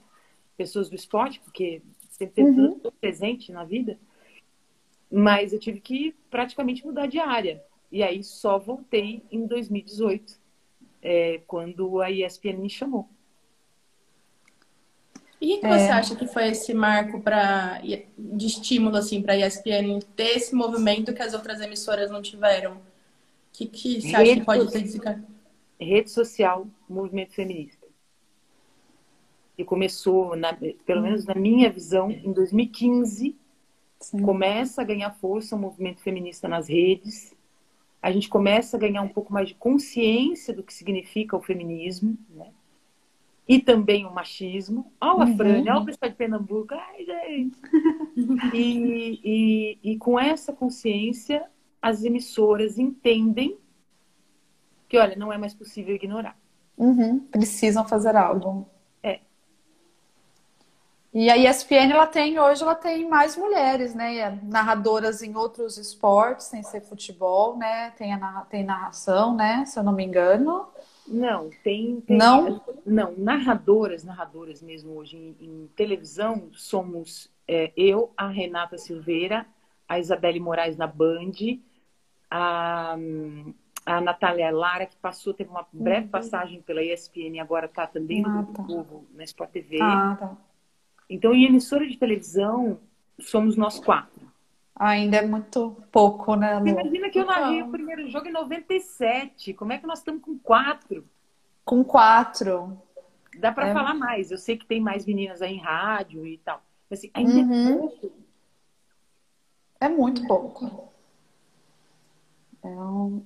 pessoas 0.57 0.89
do 0.89 0.95
esporte, 0.95 1.39
porque 1.39 1.81
sempre 2.09 2.35
teve 2.35 2.49
uhum. 2.49 2.73
tudo 2.73 2.91
presente 2.91 3.51
na 3.51 3.63
vida. 3.63 3.97
Mas 5.09 5.53
eu 5.53 5.59
tive 5.59 5.79
que 5.79 6.13
praticamente 6.29 6.85
mudar 6.85 7.07
de 7.07 7.17
área. 7.17 7.63
E 7.91 8.03
aí 8.03 8.23
só 8.23 8.59
voltei 8.59 9.23
em 9.31 9.47
2018, 9.47 10.37
é, 11.01 11.41
quando 11.47 12.01
a 12.01 12.11
ESPN 12.11 12.57
me 12.57 12.69
chamou. 12.69 13.09
E 15.41 15.55
o 15.55 15.59
que 15.61 15.65
é... 15.65 15.69
você 15.69 15.89
acha 15.89 16.15
que 16.15 16.27
foi 16.27 16.49
esse 16.49 16.73
marco 16.73 17.21
para 17.21 17.79
de 17.79 18.45
estímulo 18.45 18.97
assim 18.97 19.21
para 19.21 19.33
a 19.33 19.37
ESPN 19.37 19.99
ter 20.15 20.35
esse 20.35 20.53
movimento 20.53 21.13
que 21.13 21.21
as 21.21 21.33
outras 21.33 21.61
emissoras 21.61 22.11
não 22.11 22.21
tiveram? 22.21 22.88
O 23.59 23.67
que, 23.67 23.67
que 23.67 24.01
você 24.01 24.15
acha 24.15 24.35
que 24.35 24.45
pode 24.45 24.71
ter 24.71 24.81
desencadeado? 24.81 25.27
Rede 25.79 26.09
social, 26.09 26.67
movimento 26.87 27.33
feminista. 27.33 27.87
E 29.57 29.65
começou, 29.65 30.35
na, 30.35 30.53
pelo 30.85 31.01
menos 31.01 31.25
na 31.25 31.35
minha 31.35 31.69
visão, 31.69 32.09
em 32.09 32.31
2015, 32.31 33.35
Sim. 33.99 34.21
começa 34.21 34.81
a 34.81 34.85
ganhar 34.85 35.11
força 35.11 35.55
o 35.55 35.59
movimento 35.59 36.01
feminista 36.01 36.47
nas 36.47 36.69
redes. 36.69 37.35
A 38.01 38.11
gente 38.11 38.29
começa 38.29 38.77
a 38.77 38.79
ganhar 38.79 39.01
um 39.01 39.09
pouco 39.09 39.33
mais 39.33 39.49
de 39.49 39.55
consciência 39.55 40.53
do 40.53 40.63
que 40.63 40.73
significa 40.73 41.35
o 41.35 41.41
feminismo, 41.41 42.17
né? 42.29 42.51
e 43.49 43.59
também 43.59 44.05
o 44.05 44.13
machismo. 44.13 44.93
Olha 45.01 45.15
uhum. 45.15 45.21
a 45.21 45.35
Fran, 45.35 45.61
olha 45.61 45.79
o 45.79 45.85
pessoal 45.85 46.11
de 46.11 46.15
Pernambuco. 46.15 46.71
Ai, 46.75 47.03
gente. 47.03 47.57
e, 48.53 49.19
e, 49.23 49.79
e 49.83 49.97
com 49.97 50.19
essa 50.19 50.53
consciência, 50.53 51.43
as 51.81 52.03
emissoras 52.03 52.77
entendem 52.77 53.57
que, 54.87 54.97
olha, 54.97 55.15
não 55.15 55.31
é 55.31 55.37
mais 55.37 55.53
possível 55.53 55.95
ignorar. 55.95 56.37
Uhum. 56.77 57.19
Precisam 57.19 57.87
fazer 57.87 58.15
algo. 58.15 58.67
É. 59.03 59.19
E 61.13 61.29
a 61.29 61.37
ESPN, 61.37 61.91
ela 61.91 62.07
tem, 62.07 62.39
hoje, 62.39 62.63
ela 62.63 62.75
tem 62.75 63.07
mais 63.07 63.35
mulheres, 63.37 63.93
né? 63.93 64.39
Narradoras 64.43 65.21
em 65.21 65.35
outros 65.35 65.77
esportes, 65.77 66.47
sem 66.47 66.63
ser 66.63 66.81
futebol, 66.81 67.57
né? 67.57 67.91
Tem, 67.91 68.13
a, 68.13 68.45
tem 68.49 68.63
narração, 68.63 69.35
né? 69.35 69.65
Se 69.65 69.77
eu 69.77 69.83
não 69.83 69.93
me 69.93 70.03
engano. 70.03 70.67
Não, 71.07 71.49
tem, 71.63 72.01
tem, 72.01 72.17
não, 72.17 72.61
não 72.85 73.15
narradoras, 73.17 74.03
narradoras 74.03 74.61
mesmo 74.61 74.93
hoje 74.93 75.17
em, 75.17 75.35
em 75.43 75.67
televisão 75.75 76.49
somos 76.53 77.31
é, 77.47 77.71
eu, 77.75 78.13
a 78.15 78.27
Renata 78.27 78.77
Silveira, 78.77 79.43
a 79.87 79.97
Isabelle 79.97 80.39
Moraes 80.39 80.77
na 80.77 80.85
Band, 80.85 81.31
a, 82.29 82.95
a 83.85 84.01
Natália 84.01 84.51
Lara 84.51 84.85
que 84.85 84.95
passou 84.97 85.33
teve 85.33 85.49
uma 85.49 85.65
breve 85.71 86.05
uhum. 86.05 86.11
passagem 86.11 86.61
pela 86.61 86.83
ESPN 86.83 87.39
agora 87.41 87.65
está 87.65 87.87
também 87.87 88.21
no 88.21 88.39
ah, 88.39 88.47
tá. 88.53 88.63
Globo 88.63 89.05
na 89.13 89.23
Sport 89.23 89.51
TV. 89.51 89.79
Ah, 89.81 90.17
tá. 90.19 90.37
Então 91.09 91.33
em 91.33 91.45
emissora 91.45 91.87
de 91.87 91.97
televisão 91.97 92.79
somos 93.19 93.55
nós 93.55 93.79
quatro. 93.79 94.29
Ainda 94.75 95.17
é 95.17 95.27
muito 95.27 95.75
pouco, 95.91 96.35
né, 96.35 96.57
Lu? 96.57 96.67
Imagina 96.67 97.09
que 97.09 97.19
eu 97.19 97.25
narrei 97.25 97.61
o 97.61 97.69
primeiro 97.69 98.09
jogo 98.09 98.27
em 98.27 98.31
97. 98.31 99.53
Como 99.53 99.73
é 99.73 99.77
que 99.77 99.85
nós 99.85 99.99
estamos 99.99 100.21
com 100.21 100.37
quatro? 100.39 101.05
Com 101.65 101.83
quatro. 101.83 102.81
Dá 103.37 103.51
para 103.51 103.67
é... 103.67 103.73
falar 103.73 103.93
mais. 103.93 104.31
Eu 104.31 104.37
sei 104.37 104.57
que 104.57 104.65
tem 104.65 104.79
mais 104.79 105.05
meninas 105.05 105.41
aí 105.41 105.55
em 105.55 105.59
rádio 105.59 106.25
e 106.25 106.37
tal. 106.37 106.61
Mas 106.89 106.99
assim, 106.99 107.11
ainda 107.13 107.31
é 107.31 107.43
uhum. 107.43 107.67
é 107.67 107.77
pouco. 107.77 108.11
É 109.81 109.89
muito 109.89 110.27
pouco. 110.27 110.93
Então, 112.71 113.23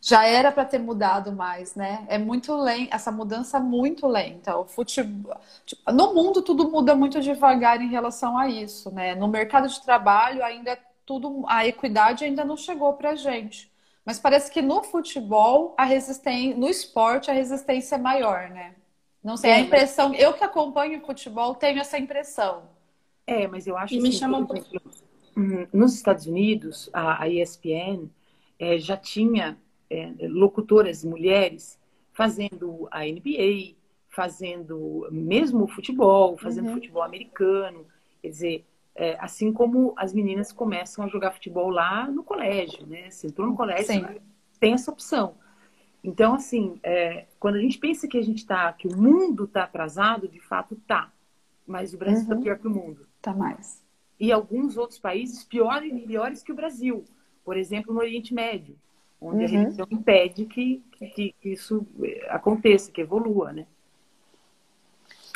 já 0.00 0.26
era 0.26 0.52
para 0.52 0.66
ter 0.66 0.78
mudado 0.78 1.32
mais, 1.32 1.74
né? 1.74 2.04
É 2.08 2.18
muito 2.18 2.54
lenta, 2.54 2.94
essa 2.94 3.10
mudança 3.10 3.58
muito 3.58 4.06
lenta. 4.06 4.54
O 4.54 4.66
futebol, 4.66 5.34
tipo, 5.64 5.90
no 5.90 6.12
mundo 6.12 6.42
tudo 6.42 6.70
muda 6.70 6.94
muito 6.94 7.22
devagar 7.22 7.80
em 7.80 7.88
relação 7.88 8.36
a 8.36 8.46
isso, 8.46 8.90
né? 8.90 9.14
No 9.14 9.26
mercado 9.26 9.66
de 9.66 9.80
trabalho 9.82 10.44
ainda 10.44 10.72
é 10.72 10.78
tudo, 11.06 11.44
a 11.48 11.66
equidade 11.66 12.22
ainda 12.22 12.44
não 12.44 12.54
chegou 12.54 12.92
para 12.92 13.12
a 13.12 13.14
gente. 13.14 13.72
Mas 14.04 14.18
parece 14.18 14.50
que 14.50 14.60
no 14.60 14.82
futebol, 14.82 15.74
a 15.78 15.84
resistência, 15.84 16.54
no 16.54 16.68
esporte, 16.68 17.30
a 17.30 17.34
resistência 17.34 17.94
é 17.94 17.98
maior, 17.98 18.50
né? 18.50 18.74
Não 19.22 19.38
sei, 19.38 19.52
é, 19.52 19.54
a 19.54 19.60
impressão, 19.60 20.10
mas... 20.10 20.20
eu 20.20 20.34
que 20.34 20.44
acompanho 20.44 20.98
o 20.98 21.06
futebol 21.06 21.54
tenho 21.54 21.80
essa 21.80 21.98
impressão. 21.98 22.64
É, 23.26 23.46
mas 23.46 23.66
eu 23.66 23.74
acho 23.78 23.94
que 23.94 24.00
me 24.02 24.10
assim, 24.10 24.18
chama... 24.18 24.46
Uhum, 25.34 25.66
nos 25.72 25.94
Estados 25.94 26.26
Unidos, 26.26 26.90
a 26.92 27.26
ESPN 27.26 28.10
é, 28.58 28.78
já 28.78 28.96
tinha 28.96 29.58
é, 29.90 30.12
locutoras 30.28 31.04
mulheres 31.04 31.78
fazendo 32.12 32.88
a 32.90 33.04
NBA, 33.04 33.74
fazendo 34.08 35.06
mesmo 35.10 35.66
futebol, 35.66 36.36
fazendo 36.36 36.68
uhum. 36.68 36.74
futebol 36.74 37.02
americano. 37.02 37.84
Quer 38.22 38.28
dizer, 38.28 38.64
é, 38.94 39.16
assim 39.20 39.52
como 39.52 39.92
as 39.96 40.12
meninas 40.12 40.52
começam 40.52 41.04
a 41.04 41.08
jogar 41.08 41.32
futebol 41.32 41.68
lá 41.68 42.08
no 42.08 42.22
colégio, 42.22 42.86
né? 42.86 43.10
Se 43.10 43.26
entrou 43.26 43.48
no 43.48 43.56
colégio, 43.56 43.86
Sim. 43.86 44.06
tem 44.60 44.72
essa 44.72 44.90
opção. 44.90 45.34
Então, 46.02 46.34
assim, 46.34 46.78
é, 46.82 47.26
quando 47.40 47.56
a 47.56 47.60
gente 47.60 47.78
pensa 47.78 48.06
que 48.06 48.18
a 48.18 48.22
gente 48.22 48.38
está, 48.38 48.72
que 48.72 48.86
o 48.86 48.96
mundo 48.96 49.44
está 49.44 49.64
atrasado, 49.64 50.28
de 50.28 50.38
fato 50.38 50.76
tá. 50.86 51.10
Mas 51.66 51.94
o 51.94 51.98
Brasil 51.98 52.22
está 52.22 52.34
uhum. 52.34 52.42
pior 52.42 52.58
que 52.58 52.66
o 52.66 52.70
mundo. 52.70 53.06
Tá 53.22 53.32
mais. 53.32 53.82
E 54.20 54.30
alguns 54.30 54.76
outros 54.76 54.98
países 54.98 55.42
piores, 55.42 56.04
piores 56.04 56.42
que 56.42 56.52
o 56.52 56.54
Brasil. 56.54 57.04
Por 57.44 57.56
exemplo, 57.56 57.92
no 57.92 58.00
Oriente 58.00 58.32
Médio, 58.32 58.76
onde 59.20 59.38
uhum. 59.38 59.44
a 59.44 59.48
religião 59.48 59.86
impede 59.90 60.46
que, 60.46 60.82
que, 60.98 61.34
que 61.40 61.48
isso 61.48 61.86
aconteça, 62.28 62.90
que 62.90 63.00
evolua, 63.00 63.52
né? 63.52 63.66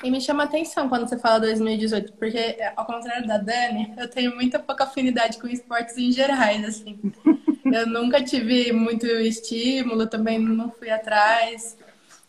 E 0.02 0.10
me 0.10 0.20
chama 0.20 0.44
atenção 0.44 0.88
quando 0.88 1.08
você 1.08 1.18
fala 1.18 1.40
2018, 1.40 2.12
porque, 2.12 2.56
ao 2.76 2.86
contrário 2.86 3.26
da 3.26 3.36
Dani, 3.36 3.92
eu 3.98 4.08
tenho 4.08 4.34
muita 4.34 4.58
pouca 4.58 4.84
afinidade 4.84 5.38
com 5.38 5.48
esportes 5.48 5.98
em 5.98 6.12
gerais, 6.12 6.64
assim. 6.64 6.98
Eu 7.70 7.86
nunca 7.86 8.24
tive 8.24 8.72
muito 8.72 9.04
estímulo, 9.04 10.06
também 10.06 10.38
não 10.38 10.70
fui 10.70 10.88
atrás. 10.88 11.76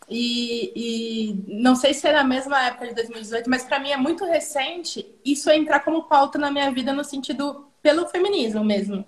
E, 0.06 0.72
e 0.76 1.44
não 1.62 1.74
sei 1.74 1.94
se 1.94 2.06
é 2.06 2.12
na 2.12 2.24
mesma 2.24 2.66
época 2.66 2.88
de 2.88 2.94
2018, 2.94 3.48
mas 3.48 3.62
para 3.62 3.78
mim 3.78 3.90
é 3.90 3.96
muito 3.96 4.24
recente 4.26 5.06
isso 5.24 5.48
entrar 5.48 5.80
como 5.80 6.02
pauta 6.02 6.36
na 6.36 6.50
minha 6.50 6.70
vida 6.72 6.92
no 6.92 7.02
sentido 7.02 7.68
pelo 7.80 8.06
feminismo 8.08 8.62
mesmo. 8.62 9.02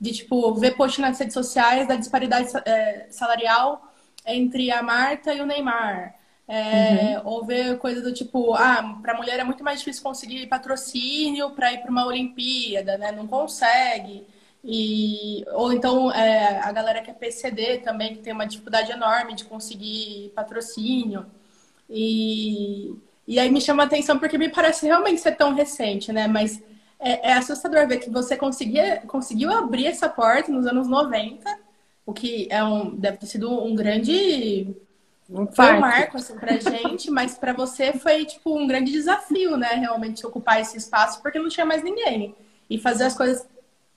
De, 0.00 0.12
tipo, 0.12 0.54
ver 0.54 0.76
post 0.76 1.00
nas 1.00 1.18
redes 1.18 1.34
sociais 1.34 1.88
da 1.88 1.96
disparidade 1.96 2.48
é, 2.64 3.06
salarial 3.10 3.82
entre 4.24 4.70
a 4.70 4.82
Marta 4.82 5.34
e 5.34 5.40
o 5.40 5.46
Neymar 5.46 6.18
é, 6.48 7.18
uhum. 7.18 7.26
Ou 7.26 7.44
ver 7.44 7.76
coisa 7.76 8.00
do 8.00 8.10
tipo, 8.12 8.54
ah, 8.54 8.98
para 9.02 9.14
mulher 9.14 9.38
é 9.38 9.44
muito 9.44 9.62
mais 9.62 9.80
difícil 9.80 10.02
conseguir 10.02 10.46
patrocínio 10.46 11.50
para 11.50 11.74
ir 11.74 11.82
para 11.82 11.90
uma 11.90 12.06
Olimpíada, 12.06 12.96
né? 12.96 13.12
Não 13.12 13.26
consegue. 13.26 14.26
E, 14.64 15.44
ou 15.52 15.72
então 15.72 16.10
é, 16.10 16.58
a 16.60 16.72
galera 16.72 17.02
que 17.02 17.10
é 17.10 17.14
PCD 17.14 17.78
também, 17.78 18.14
que 18.16 18.22
tem 18.22 18.32
uma 18.32 18.46
dificuldade 18.46 18.90
enorme 18.90 19.34
de 19.34 19.44
conseguir 19.44 20.32
patrocínio. 20.34 21.26
E, 21.88 22.94
e 23.26 23.38
aí 23.38 23.50
me 23.50 23.60
chama 23.60 23.82
a 23.82 23.86
atenção 23.86 24.18
porque 24.18 24.38
me 24.38 24.48
parece 24.48 24.86
realmente 24.86 25.20
ser 25.20 25.36
tão 25.36 25.54
recente, 25.54 26.12
né? 26.12 26.26
Mas 26.26 26.62
é, 27.00 27.30
é 27.30 27.32
assustador 27.34 27.86
ver 27.86 27.98
que 27.98 28.10
você 28.10 28.36
conseguia, 28.36 29.02
conseguiu 29.06 29.50
abrir 29.52 29.86
essa 29.86 30.08
porta 30.08 30.50
nos 30.50 30.66
anos 30.66 30.88
90, 30.88 31.58
o 32.04 32.12
que 32.12 32.48
é 32.50 32.62
um, 32.64 32.94
deve 32.96 33.18
ter 33.18 33.26
sido 33.26 33.50
um 33.50 33.74
grande 33.74 34.74
um 35.30 35.46
foi 35.46 35.74
um 35.74 35.80
marco 35.80 36.16
assim, 36.16 36.34
pra 36.36 36.56
gente, 36.58 37.10
mas 37.10 37.36
para 37.36 37.52
você 37.52 37.92
foi 37.92 38.24
tipo 38.24 38.58
um 38.58 38.66
grande 38.66 38.90
desafio, 38.90 39.56
né? 39.56 39.74
Realmente 39.74 40.26
ocupar 40.26 40.60
esse 40.60 40.76
espaço, 40.78 41.20
porque 41.20 41.38
não 41.38 41.50
tinha 41.50 41.66
mais 41.66 41.82
ninguém. 41.82 42.34
E 42.68 42.78
fazer 42.78 43.04
as 43.04 43.14
coisas 43.16 43.46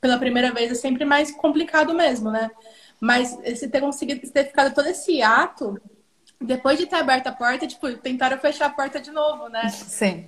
pela 0.01 0.17
primeira 0.17 0.51
vez 0.51 0.71
é 0.71 0.75
sempre 0.75 1.05
mais 1.05 1.31
complicado 1.31 1.93
mesmo, 1.93 2.29
né? 2.29 2.51
Mas 2.99 3.37
você 3.37 3.67
ter 3.67 3.79
conseguido 3.79 4.29
ter 4.29 4.45
ficado 4.45 4.73
todo 4.73 4.87
esse 4.87 5.21
ato, 5.21 5.81
depois 6.39 6.77
de 6.77 6.85
ter 6.85 6.97
aberto 6.97 7.27
a 7.27 7.31
porta, 7.31 7.65
tipo, 7.65 7.91
tentaram 7.93 8.37
fechar 8.37 8.65
a 8.65 8.69
porta 8.69 8.99
de 8.99 9.11
novo, 9.11 9.47
né? 9.47 9.69
Sim. 9.69 10.25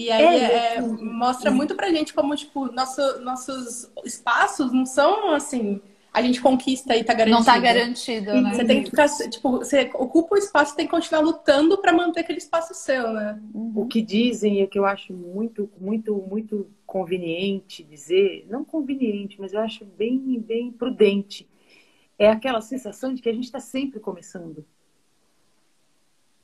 E 0.00 0.10
aí 0.10 0.24
é, 0.24 0.76
é, 0.76 0.80
mostra 0.80 1.50
muito 1.50 1.74
pra 1.74 1.90
gente 1.90 2.14
como, 2.14 2.34
tipo, 2.34 2.72
nosso, 2.72 3.20
nossos 3.20 3.92
espaços 4.02 4.72
não 4.72 4.86
são 4.86 5.34
assim. 5.34 5.78
A 6.10 6.22
gente 6.22 6.40
conquista 6.40 6.96
e 6.96 7.04
tá 7.04 7.12
garantido. 7.12 7.38
Não 7.38 7.44
tá 7.44 7.58
garantido, 7.58 8.32
né? 8.40 8.54
Você 8.54 8.64
tem 8.64 8.82
que 8.82 8.88
ficar, 8.88 9.08
tipo, 9.28 9.58
você 9.58 9.90
ocupa 9.92 10.36
o 10.36 10.38
espaço, 10.38 10.74
tem 10.74 10.86
que 10.86 10.90
continuar 10.90 11.20
lutando 11.20 11.76
para 11.76 11.92
manter 11.92 12.20
aquele 12.20 12.38
espaço 12.38 12.72
seu, 12.72 13.12
né? 13.12 13.38
O 13.54 13.86
que 13.86 14.00
dizem 14.00 14.62
é 14.62 14.66
que 14.66 14.78
eu 14.78 14.86
acho 14.86 15.12
muito, 15.12 15.70
muito, 15.78 16.14
muito 16.16 16.66
conveniente 16.86 17.84
dizer, 17.84 18.46
não 18.48 18.64
conveniente, 18.64 19.38
mas 19.38 19.52
eu 19.52 19.60
acho 19.60 19.84
bem, 19.84 20.40
bem 20.40 20.72
prudente. 20.72 21.46
É 22.18 22.30
aquela 22.30 22.62
sensação 22.62 23.12
de 23.12 23.20
que 23.20 23.28
a 23.28 23.34
gente 23.34 23.44
está 23.44 23.60
sempre 23.60 24.00
começando. 24.00 24.64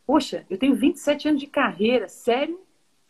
Poxa, 0.06 0.44
eu 0.50 0.58
tenho 0.58 0.76
27 0.76 1.28
anos 1.28 1.40
de 1.40 1.46
carreira, 1.46 2.06
sério? 2.06 2.65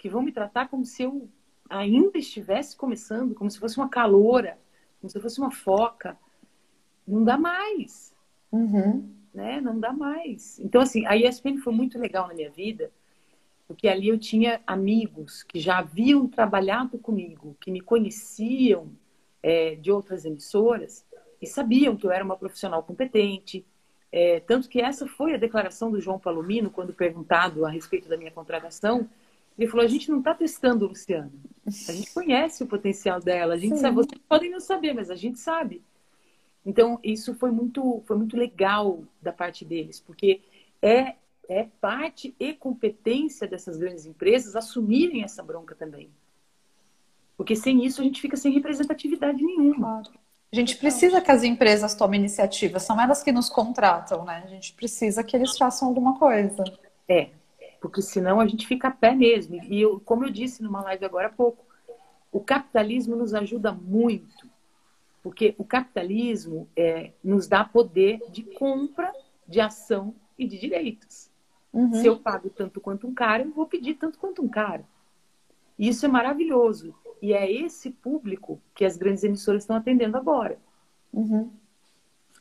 Que 0.06 0.12
vão 0.12 0.22
me 0.22 0.30
tratar 0.30 0.68
como 0.68 0.84
se 0.84 1.02
eu 1.02 1.28
ainda 1.68 2.16
estivesse 2.16 2.76
começando, 2.76 3.34
como 3.34 3.50
se 3.50 3.58
fosse 3.58 3.76
uma 3.76 3.88
caloura, 3.88 4.56
como 5.00 5.10
se 5.10 5.20
fosse 5.20 5.40
uma 5.40 5.50
foca. 5.50 6.16
Não 7.04 7.24
dá 7.24 7.36
mais. 7.36 8.14
Uhum. 8.52 9.10
Né? 9.34 9.60
Não 9.60 9.80
dá 9.80 9.92
mais. 9.92 10.60
Então, 10.60 10.80
assim, 10.80 11.04
a 11.06 11.16
ESPN 11.16 11.58
foi 11.58 11.72
muito 11.72 11.98
legal 11.98 12.28
na 12.28 12.34
minha 12.34 12.50
vida, 12.50 12.92
porque 13.66 13.88
ali 13.88 14.06
eu 14.06 14.16
tinha 14.16 14.60
amigos 14.64 15.42
que 15.42 15.58
já 15.58 15.78
haviam 15.78 16.28
trabalhado 16.28 16.98
comigo, 16.98 17.56
que 17.60 17.72
me 17.72 17.80
conheciam 17.80 18.92
é, 19.42 19.74
de 19.74 19.90
outras 19.90 20.24
emissoras 20.24 21.04
e 21.42 21.48
sabiam 21.48 21.96
que 21.96 22.06
eu 22.06 22.12
era 22.12 22.24
uma 22.24 22.36
profissional 22.36 22.80
competente. 22.84 23.66
É, 24.12 24.38
tanto 24.38 24.68
que 24.68 24.80
essa 24.80 25.04
foi 25.04 25.34
a 25.34 25.36
declaração 25.36 25.90
do 25.90 26.00
João 26.00 26.20
Palomino, 26.20 26.70
quando 26.70 26.94
perguntado 26.94 27.66
a 27.66 27.70
respeito 27.70 28.08
da 28.08 28.16
minha 28.16 28.30
contratação 28.30 29.10
ele 29.58 29.70
falou: 29.70 29.84
a 29.84 29.88
gente 29.88 30.10
não 30.10 30.18
está 30.18 30.34
testando 30.34 30.84
o 30.84 30.88
Luciano. 30.88 31.32
A 31.66 31.92
gente 31.92 32.12
conhece 32.14 32.62
o 32.62 32.66
potencial 32.66 33.20
dela. 33.20 33.54
A 33.54 33.58
gente 33.58 33.76
Sim. 33.76 33.82
sabe. 33.82 33.96
Vocês 33.96 34.20
podem 34.28 34.50
não 34.50 34.60
saber, 34.60 34.92
mas 34.92 35.10
a 35.10 35.16
gente 35.16 35.38
sabe. 35.38 35.82
Então 36.64 36.98
isso 37.02 37.34
foi 37.34 37.50
muito, 37.50 38.02
foi 38.06 38.16
muito 38.16 38.36
legal 38.36 39.04
da 39.22 39.32
parte 39.32 39.64
deles, 39.64 40.00
porque 40.00 40.40
é 40.82 41.14
é 41.48 41.68
parte 41.80 42.34
e 42.38 42.52
competência 42.52 43.46
dessas 43.46 43.76
grandes 43.76 44.04
empresas 44.04 44.56
assumirem 44.56 45.22
essa 45.22 45.42
bronca 45.42 45.74
também. 45.74 46.10
Porque 47.36 47.54
sem 47.54 47.84
isso 47.84 48.00
a 48.00 48.04
gente 48.04 48.20
fica 48.20 48.36
sem 48.36 48.52
representatividade 48.52 49.42
nenhuma. 49.42 50.02
Claro. 50.02 50.18
A 50.52 50.56
gente 50.56 50.76
precisa 50.76 51.20
que 51.20 51.30
as 51.30 51.42
empresas 51.42 51.94
tomem 51.94 52.20
iniciativa, 52.20 52.78
são 52.78 53.00
elas 53.00 53.22
que 53.22 53.32
nos 53.32 53.48
contratam, 53.48 54.24
né? 54.24 54.42
A 54.44 54.48
gente 54.48 54.72
precisa 54.72 55.22
que 55.22 55.36
eles 55.36 55.56
façam 55.56 55.88
alguma 55.88 56.18
coisa. 56.18 56.64
É, 57.08 57.30
porque 57.80 58.02
senão 58.02 58.40
a 58.40 58.46
gente 58.46 58.66
fica 58.66 58.88
a 58.88 58.90
pé 58.90 59.14
mesmo. 59.14 59.62
E 59.64 59.80
eu, 59.80 60.00
como 60.00 60.24
eu 60.24 60.30
disse 60.30 60.62
numa 60.62 60.82
live 60.82 61.04
agora 61.04 61.28
há 61.28 61.32
pouco, 61.32 61.64
o 62.32 62.40
capitalismo 62.40 63.16
nos 63.16 63.34
ajuda 63.34 63.72
muito, 63.72 64.48
porque 65.22 65.54
o 65.58 65.64
capitalismo 65.64 66.68
é, 66.76 67.12
nos 67.22 67.46
dá 67.46 67.64
poder 67.64 68.20
de 68.30 68.42
compra, 68.42 69.12
de 69.46 69.60
ação 69.60 70.14
e 70.38 70.46
de 70.46 70.58
direitos. 70.58 71.30
Uhum. 71.72 71.94
Se 71.94 72.06
eu 72.06 72.18
pago 72.18 72.48
tanto 72.48 72.80
quanto 72.80 73.06
um 73.06 73.14
cara, 73.14 73.42
eu 73.42 73.50
vou 73.52 73.66
pedir 73.66 73.94
tanto 73.94 74.18
quanto 74.18 74.42
um 74.42 74.48
cara. 74.48 74.84
E 75.78 75.88
isso 75.88 76.06
é 76.06 76.08
maravilhoso. 76.08 76.94
E 77.20 77.32
é 77.32 77.50
esse 77.50 77.90
público 77.90 78.60
que 78.74 78.84
as 78.84 78.96
grandes 78.96 79.24
emissoras 79.24 79.62
estão 79.62 79.76
atendendo 79.76 80.16
agora. 80.16 80.58
Uhum. 81.12 81.50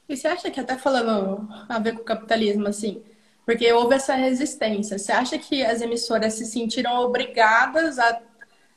E 0.08 0.16
você 0.16 0.28
acha 0.28 0.52
que 0.52 0.60
até 0.60 0.78
falando 0.78 1.48
a 1.68 1.80
ver 1.80 1.94
com 1.94 2.02
o 2.02 2.06
capitalismo, 2.06 2.68
assim, 2.68 3.04
porque 3.46 3.72
houve 3.72 3.96
essa 3.96 4.16
resistência. 4.16 4.98
Você 4.98 5.12
acha 5.12 5.38
que 5.38 5.64
as 5.64 5.82
emissoras 5.82 6.34
se 6.34 6.46
sentiram 6.46 7.00
obrigadas 7.02 8.00
a 8.00 8.20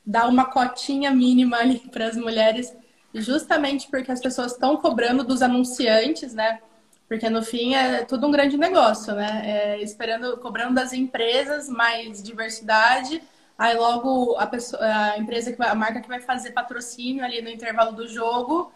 dar 0.05 0.27
uma 0.27 0.45
cotinha 0.45 1.11
mínima 1.11 1.57
ali 1.57 1.79
para 1.91 2.07
as 2.07 2.15
mulheres, 2.15 2.73
justamente 3.13 3.87
porque 3.89 4.11
as 4.11 4.21
pessoas 4.21 4.51
estão 4.51 4.77
cobrando 4.77 5.23
dos 5.23 5.41
anunciantes, 5.41 6.33
né? 6.33 6.59
Porque 7.07 7.27
no 7.27 7.41
fim 7.41 7.73
é 7.73 8.03
tudo 8.05 8.27
um 8.27 8.31
grande 8.31 8.55
negócio, 8.55 9.15
né? 9.15 9.41
É, 9.43 9.81
esperando, 9.81 10.37
cobrando 10.37 10.75
das 10.75 10.93
empresas 10.93 11.67
mais 11.67 12.21
diversidade. 12.21 13.21
Aí 13.57 13.75
logo 13.75 14.35
a, 14.37 14.45
pessoa, 14.45 14.81
a 14.81 15.17
empresa 15.17 15.51
que 15.51 15.57
vai, 15.57 15.69
a 15.69 15.75
marca 15.75 15.99
que 15.99 16.07
vai 16.07 16.21
fazer 16.21 16.51
patrocínio 16.51 17.25
ali 17.25 17.41
no 17.41 17.49
intervalo 17.49 17.91
do 17.93 18.07
jogo 18.07 18.71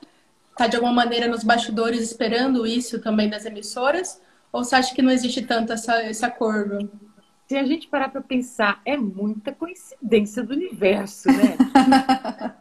tá 0.55 0.67
de 0.67 0.75
alguma 0.75 0.93
maneira 0.93 1.27
nos 1.27 1.43
bastidores 1.43 2.01
esperando 2.01 2.65
isso 2.65 2.99
também 2.99 3.29
das 3.29 3.45
emissoras. 3.45 4.21
Ou 4.53 4.63
você 4.63 4.75
acha 4.75 4.93
que 4.93 5.01
não 5.01 5.11
existe 5.11 5.41
tanto 5.41 5.73
essa, 5.73 6.03
esse 6.03 6.23
acordo? 6.23 6.87
Se 7.47 7.57
a 7.57 7.63
gente 7.63 7.87
parar 7.87 8.09
para 8.09 8.21
pensar, 8.21 8.79
é 8.85 8.95
muita 8.95 9.51
coincidência 9.51 10.43
do 10.43 10.53
universo, 10.53 11.27
né? 11.29 11.57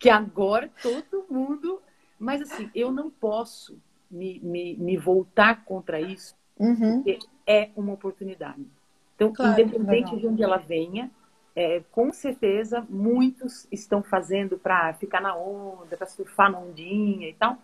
que 0.00 0.08
agora 0.08 0.70
todo 0.82 1.26
mundo. 1.30 1.80
Mas 2.18 2.40
assim, 2.40 2.70
eu 2.74 2.90
não 2.90 3.10
posso 3.10 3.78
me, 4.10 4.40
me, 4.40 4.76
me 4.78 4.96
voltar 4.96 5.62
contra 5.66 6.00
isso, 6.00 6.34
uhum. 6.58 7.02
porque 7.02 7.18
é 7.46 7.68
uma 7.76 7.92
oportunidade. 7.92 8.66
Então, 9.14 9.30
claro, 9.30 9.60
independente 9.60 10.14
legal. 10.14 10.18
de 10.18 10.26
onde 10.28 10.42
ela 10.42 10.56
venha, 10.56 11.10
é, 11.54 11.82
com 11.92 12.10
certeza 12.12 12.86
muitos 12.88 13.68
estão 13.70 14.02
fazendo 14.02 14.56
para 14.56 14.94
ficar 14.94 15.20
na 15.20 15.36
onda, 15.36 15.96
para 15.98 16.06
surfar 16.06 16.50
na 16.50 16.58
ondinha 16.58 17.28
e 17.28 17.34
tal. 17.34 17.58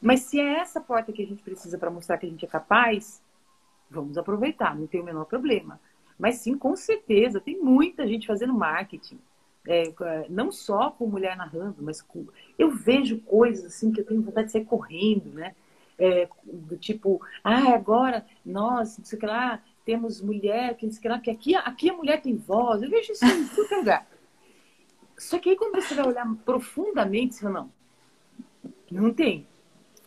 Mas 0.00 0.20
se 0.20 0.40
é 0.40 0.58
essa 0.58 0.80
porta 0.80 1.12
que 1.12 1.22
a 1.22 1.26
gente 1.26 1.42
precisa 1.42 1.76
para 1.76 1.90
mostrar 1.90 2.16
que 2.18 2.26
a 2.26 2.28
gente 2.28 2.44
é 2.44 2.48
capaz, 2.48 3.22
vamos 3.90 4.16
aproveitar, 4.16 4.74
não 4.74 4.86
tem 4.86 5.00
o 5.00 5.04
menor 5.04 5.26
problema. 5.26 5.78
Mas 6.18 6.36
sim, 6.36 6.56
com 6.56 6.76
certeza, 6.76 7.40
tem 7.40 7.58
muita 7.58 8.06
gente 8.06 8.26
fazendo 8.26 8.54
marketing. 8.54 9.18
É, 9.66 9.92
não 10.30 10.50
só 10.50 10.90
com 10.90 11.06
mulher 11.06 11.36
narrando, 11.36 11.76
mas 11.80 12.00
com... 12.00 12.26
eu 12.58 12.70
vejo 12.70 13.20
coisas 13.20 13.66
assim 13.66 13.92
que 13.92 14.00
eu 14.00 14.06
tenho 14.06 14.22
vontade 14.22 14.46
de 14.46 14.52
sair 14.52 14.64
correndo, 14.64 15.30
né? 15.34 15.54
É, 15.98 16.26
do 16.44 16.78
tipo, 16.78 17.20
ah, 17.44 17.74
agora 17.74 18.24
nós, 18.44 18.96
não 18.96 19.04
sei 19.04 19.18
o 19.18 19.20
que 19.20 19.26
lá, 19.26 19.62
temos 19.84 20.22
mulher, 20.22 20.74
que 20.76 20.86
não 20.86 20.92
sei 20.92 20.98
o 20.98 21.02
que 21.02 21.08
lá, 21.08 21.18
que 21.20 21.30
aqui, 21.30 21.54
aqui 21.54 21.90
a 21.90 21.94
mulher 21.94 22.22
tem 22.22 22.36
voz. 22.36 22.82
Eu 22.82 22.88
vejo 22.88 23.12
isso 23.12 23.24
em 23.26 23.46
todo 23.48 23.76
lugar. 23.76 24.06
Só 25.18 25.38
que 25.38 25.50
aí 25.50 25.56
quando 25.56 25.74
você 25.74 25.94
vai 25.94 26.06
olhar 26.06 26.26
profundamente, 26.44 27.34
você 27.34 27.42
fala, 27.42 27.68
não, 28.90 29.02
não 29.02 29.12
tem. 29.12 29.46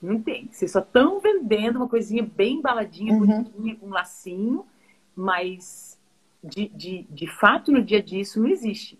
Não 0.03 0.21
tem. 0.21 0.49
Vocês 0.51 0.69
só 0.69 0.79
estão 0.79 1.21
vendendo 1.21 1.77
uma 1.77 1.87
coisinha 1.87 2.23
bem 2.23 2.57
embaladinha, 2.57 3.13
uhum. 3.13 3.19
bonitinha, 3.25 3.75
com 3.77 3.85
um 3.87 3.91
lacinho, 3.91 4.65
mas 5.15 5.97
de, 6.43 6.67
de, 6.67 7.03
de 7.09 7.25
fato 7.27 7.71
no 7.71 7.81
dia 7.81 7.99
a 7.99 8.01
dia 8.01 8.19
isso 8.19 8.41
não 8.41 8.49
existe. 8.49 8.99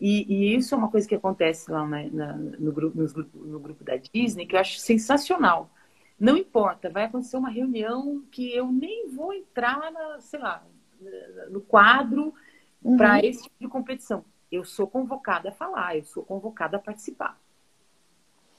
E, 0.00 0.26
e 0.28 0.56
isso 0.56 0.74
é 0.74 0.78
uma 0.78 0.90
coisa 0.90 1.08
que 1.08 1.14
acontece 1.14 1.70
lá 1.70 1.86
na, 1.86 2.02
na, 2.10 2.32
no, 2.32 2.72
grupo, 2.72 2.98
no, 2.98 3.46
no 3.46 3.60
grupo 3.60 3.84
da 3.84 3.96
Disney, 3.96 4.46
que 4.46 4.56
eu 4.56 4.60
acho 4.60 4.80
sensacional. 4.80 5.70
Não 6.18 6.36
importa, 6.36 6.90
vai 6.90 7.04
acontecer 7.04 7.36
uma 7.36 7.48
reunião 7.48 8.24
que 8.32 8.52
eu 8.52 8.72
nem 8.72 9.08
vou 9.08 9.32
entrar, 9.32 9.92
na, 9.92 10.20
sei 10.20 10.40
lá, 10.40 10.66
no 11.50 11.60
quadro 11.60 12.34
uhum. 12.82 12.96
para 12.96 13.24
esse 13.24 13.44
tipo 13.44 13.54
de 13.60 13.68
competição. 13.68 14.24
Eu 14.50 14.64
sou 14.64 14.88
convocada 14.88 15.50
a 15.50 15.52
falar, 15.52 15.96
eu 15.96 16.04
sou 16.04 16.24
convocada 16.24 16.78
a 16.78 16.80
participar 16.80 17.38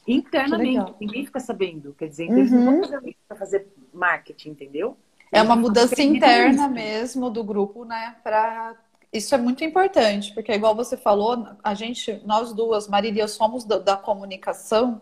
internamente, 0.07 0.93
ninguém 0.99 1.25
fica 1.25 1.39
sabendo. 1.39 1.93
Quer 1.93 2.07
dizer, 2.07 2.23
então 2.23 2.35
uhum. 2.35 2.41
eles 2.41 2.51
não 2.51 2.65
vão 2.65 2.81
fazer 2.83 3.09
isso 3.09 3.19
para 3.27 3.37
fazer 3.37 3.67
marketing, 3.93 4.49
entendeu? 4.49 4.97
É 5.31 5.41
uma 5.41 5.55
mudança 5.55 6.01
interna 6.01 6.67
mesmo 6.67 7.29
do 7.29 7.43
grupo, 7.43 7.83
né? 7.83 8.15
Pra... 8.23 8.75
Isso 9.11 9.35
é 9.35 9.37
muito 9.37 9.63
importante, 9.63 10.33
porque 10.33 10.53
igual 10.53 10.75
você 10.75 10.95
falou, 10.95 11.47
a 11.63 11.73
gente, 11.73 12.21
nós 12.25 12.53
duas, 12.53 12.87
Marília 12.87 13.21
e 13.21 13.23
eu, 13.23 13.27
somos 13.27 13.63
da, 13.63 13.77
da 13.77 13.97
comunicação, 13.97 15.01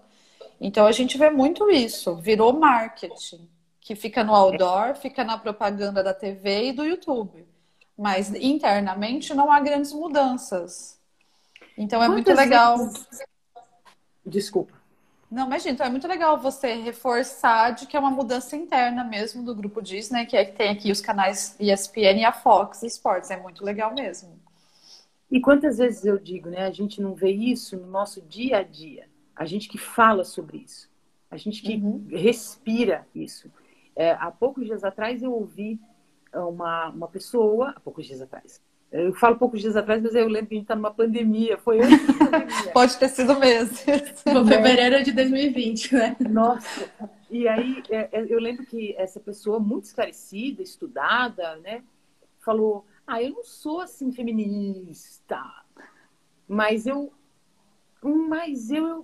então 0.60 0.86
a 0.86 0.91
gente 0.91 1.18
vê 1.18 1.30
muito 1.30 1.70
isso, 1.70 2.15
virou 2.15 2.54
marketing, 2.54 3.48
que 3.82 3.96
fica 3.96 4.24
no 4.24 4.34
outdoor, 4.34 4.96
fica 4.96 5.24
na 5.24 5.38
propaganda 5.38 6.04
da 6.04 6.13
TV 6.13 6.70
e 6.70 6.74
do 6.74 6.86
YouTube. 6.86 7.46
Mas 7.98 8.34
internamente 8.34 9.34
não 9.34 9.52
há 9.52 9.60
grandes 9.60 9.94
mudanças. 9.94 11.00
Então 11.78 12.02
é 12.02 12.08
Quantas 12.08 12.15
muito 12.15 12.34
legal. 12.34 12.78
Vezes... 12.78 13.08
Desculpa. 14.26 14.74
Não, 15.30 15.50
mas 15.50 15.66
então 15.66 15.86
é 15.86 15.90
muito 15.90 16.08
legal 16.08 16.38
você 16.38 16.74
reforçar 16.76 17.72
de 17.72 17.88
que 17.88 17.98
é 17.98 18.00
uma 18.00 18.12
mudança 18.12 18.56
interna 18.56 19.04
mesmo 19.04 19.44
do 19.44 19.56
grupo 19.56 19.82
Disney, 19.82 20.26
que 20.26 20.38
é 20.38 20.46
que 20.46 20.56
tem 20.56 20.70
aqui 20.70 20.92
os 20.92 21.02
canais 21.02 21.56
ESPN 21.60 22.20
e 22.20 22.26
a 22.26 22.32
Fox 22.32 22.84
Sports. 22.84 23.32
É 23.32 23.38
muito 23.38 23.64
legal 23.64 23.94
mesmo. 23.94 24.40
E 25.30 25.42
quantas 25.42 25.80
vezes 25.80 26.06
eu 26.06 26.20
digo, 26.20 26.50
né? 26.50 26.66
A 26.66 26.72
gente 26.72 27.02
não 27.02 27.16
vê 27.16 27.32
isso 27.32 27.76
no 27.76 27.88
nosso 27.88 28.22
dia 28.22 28.58
a 28.60 28.64
dia. 28.64 29.10
A 29.36 29.46
gente 29.46 29.68
que 29.68 29.78
fala 29.78 30.24
sobre 30.24 30.58
isso. 30.58 30.90
A 31.30 31.38
gente 31.38 31.62
que 31.62 31.76
uhum. 31.76 32.06
respira 32.10 33.08
isso. 33.14 33.52
É, 33.96 34.12
há 34.12 34.32
poucos 34.32 34.66
dias 34.66 34.84
atrás 34.84 35.24
eu 35.24 35.34
ouvi 35.34 35.80
uma, 36.34 36.90
uma 36.90 37.08
pessoa, 37.08 37.74
há 37.76 37.80
poucos 37.80 38.06
dias 38.06 38.22
atrás, 38.22 38.62
Eu 38.91 39.13
falo 39.13 39.38
poucos 39.38 39.60
dias 39.62 39.76
atrás, 39.76 40.02
mas 40.02 40.15
eu 40.15 40.28
lembro 40.28 40.48
que 40.48 40.56
a 40.56 40.58
gente 40.58 40.65
está 40.65 40.76
numa 40.76 40.93
pandemia. 40.93 41.58
Foi 41.58 41.82
antes 41.82 42.08
da 42.08 42.13
pandemia. 42.13 42.71
Pode 42.74 42.98
ter 42.98 43.10
sido 43.10 43.38
mesmo. 43.39 43.76
Foi 43.76 44.45
fevereiro 44.45 45.04
de 45.04 45.12
2020, 45.12 45.93
né? 45.95 46.15
Nossa. 46.30 46.89
E 47.30 47.48
aí, 47.48 47.84
é, 47.89 48.10
é, 48.12 48.26
eu 48.30 48.39
lembro 48.39 48.65
que 48.65 48.95
essa 48.98 49.19
pessoa 49.19 49.60
muito 49.60 49.86
esclarecida, 49.86 50.62
estudada, 50.62 51.58
né? 51.58 51.84
Falou, 52.39 52.86
ah, 53.06 53.21
eu 53.21 53.32
não 53.32 53.43
sou 53.43 53.82
assim 53.82 54.12
feminista, 54.12 55.41
mas 56.48 56.88
eu... 56.88 57.12
Mas 58.02 58.69
eu 58.69 59.04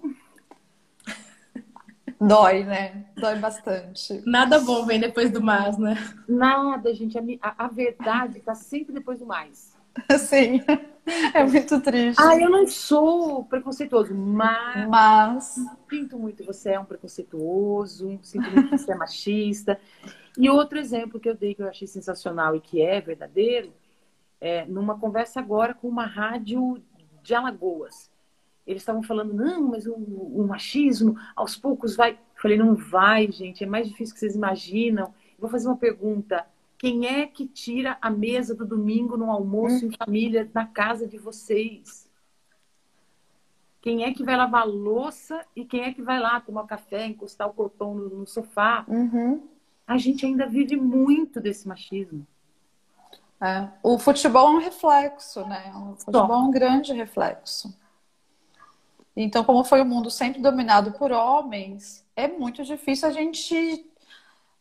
Dói, 2.22 2.64
né? 2.64 3.06
Dói 3.16 3.40
bastante. 3.40 4.22
Nada 4.28 4.60
bom 4.60 4.86
vem 4.86 5.00
depois 5.00 5.32
do 5.32 5.42
mais, 5.42 5.76
né? 5.78 5.96
Nada, 6.28 6.94
gente. 6.94 7.18
A, 7.42 7.66
a 7.66 7.68
verdade 7.68 8.38
está 8.38 8.54
sempre 8.54 8.94
depois 8.94 9.18
do 9.18 9.26
mais. 9.26 9.76
Sim. 10.20 10.62
É 11.34 11.44
muito 11.44 11.82
triste. 11.82 12.22
Ah, 12.22 12.40
eu 12.40 12.48
não 12.48 12.68
sou 12.68 13.44
preconceituoso, 13.46 14.14
mas. 14.14 14.88
Mas. 14.88 15.56
Sinto 15.90 16.20
muito, 16.20 16.46
você 16.46 16.70
é 16.72 16.80
um 16.80 16.86
preconceituoso, 16.86 18.20
sinto 18.22 18.52
muito 18.52 18.70
que 18.70 18.78
você 18.78 18.92
é 18.92 18.96
machista. 18.96 19.80
E 20.38 20.48
outro 20.48 20.78
exemplo 20.78 21.20
que 21.20 21.28
eu 21.28 21.36
dei 21.36 21.56
que 21.56 21.64
eu 21.64 21.68
achei 21.68 21.88
sensacional 21.88 22.56
e 22.56 22.62
que 22.62 22.82
é 22.82 23.02
verdadeiro, 23.02 23.74
é 24.40 24.64
numa 24.66 24.98
conversa 24.98 25.40
agora 25.40 25.74
com 25.74 25.88
uma 25.88 26.06
rádio 26.06 26.82
de 27.24 27.34
Alagoas 27.34 28.11
eles 28.72 28.82
estavam 28.82 29.04
falando, 29.04 29.34
não, 29.34 29.68
mas 29.68 29.86
o, 29.86 29.94
o, 29.94 30.46
machismo 30.48 31.18
aos 31.36 31.56
poucos 31.56 31.96
vai. 31.96 32.12
Eu 32.12 32.42
falei, 32.42 32.58
não 32.58 32.76
vai, 32.76 33.32
gente, 33.32 33.64
é 33.64 33.68
mais 33.68 33.88
difícil 33.88 34.14
que 34.14 34.20
vocês 34.20 34.36
imaginam. 34.36 35.06
Eu 35.06 35.42
vou 35.42 35.50
fazer 35.50 35.68
uma 35.68 35.78
pergunta. 35.78 36.46
Quem 36.78 37.06
é 37.06 37.28
que 37.28 37.48
tira 37.48 37.98
a 38.02 38.10
mesa 38.10 38.56
do 38.56 38.66
domingo 38.66 39.18
no 39.18 39.30
almoço 39.30 39.86
hum. 39.86 39.90
em 39.90 39.96
família 39.96 40.50
na 40.54 40.66
casa 40.66 41.08
de 41.08 41.18
vocês? 41.18 42.10
Quem 43.82 44.04
é 44.04 44.14
que 44.14 44.24
vai 44.24 44.36
lavar 44.36 44.68
louça 44.68 45.44
e 45.56 45.66
quem 45.66 45.82
é 45.82 45.94
que 45.94 46.02
vai 46.02 46.20
lá 46.20 46.40
tomar 46.40 46.66
café, 46.68 47.06
encostar 47.06 47.48
o 47.48 47.54
corpão 47.54 47.96
no, 47.96 48.10
no 48.10 48.28
sofá? 48.28 48.86
Uhum. 48.88 49.48
A 49.88 49.98
gente 49.98 50.26
ainda 50.26 50.46
vive 50.46 50.76
muito 50.76 51.42
desse 51.42 51.68
machismo. 51.68 52.26
É. 53.42 53.68
O 53.82 53.98
futebol 53.98 54.50
é 54.50 54.52
um 54.52 54.60
reflexo, 54.60 55.44
né? 55.48 55.74
O 55.76 55.96
futebol 55.96 56.28
Só. 56.28 56.34
é 56.34 56.38
um 56.38 56.52
grande 56.52 56.94
reflexo. 56.94 57.76
Então, 59.15 59.43
como 59.43 59.63
foi 59.63 59.82
o 59.82 59.84
um 59.84 59.88
mundo 59.88 60.10
sempre 60.10 60.41
dominado 60.41 60.93
por 60.93 61.12
homens, 61.12 62.06
é 62.15 62.28
muito 62.28 62.63
difícil 62.63 63.08
a 63.08 63.12
gente 63.12 63.86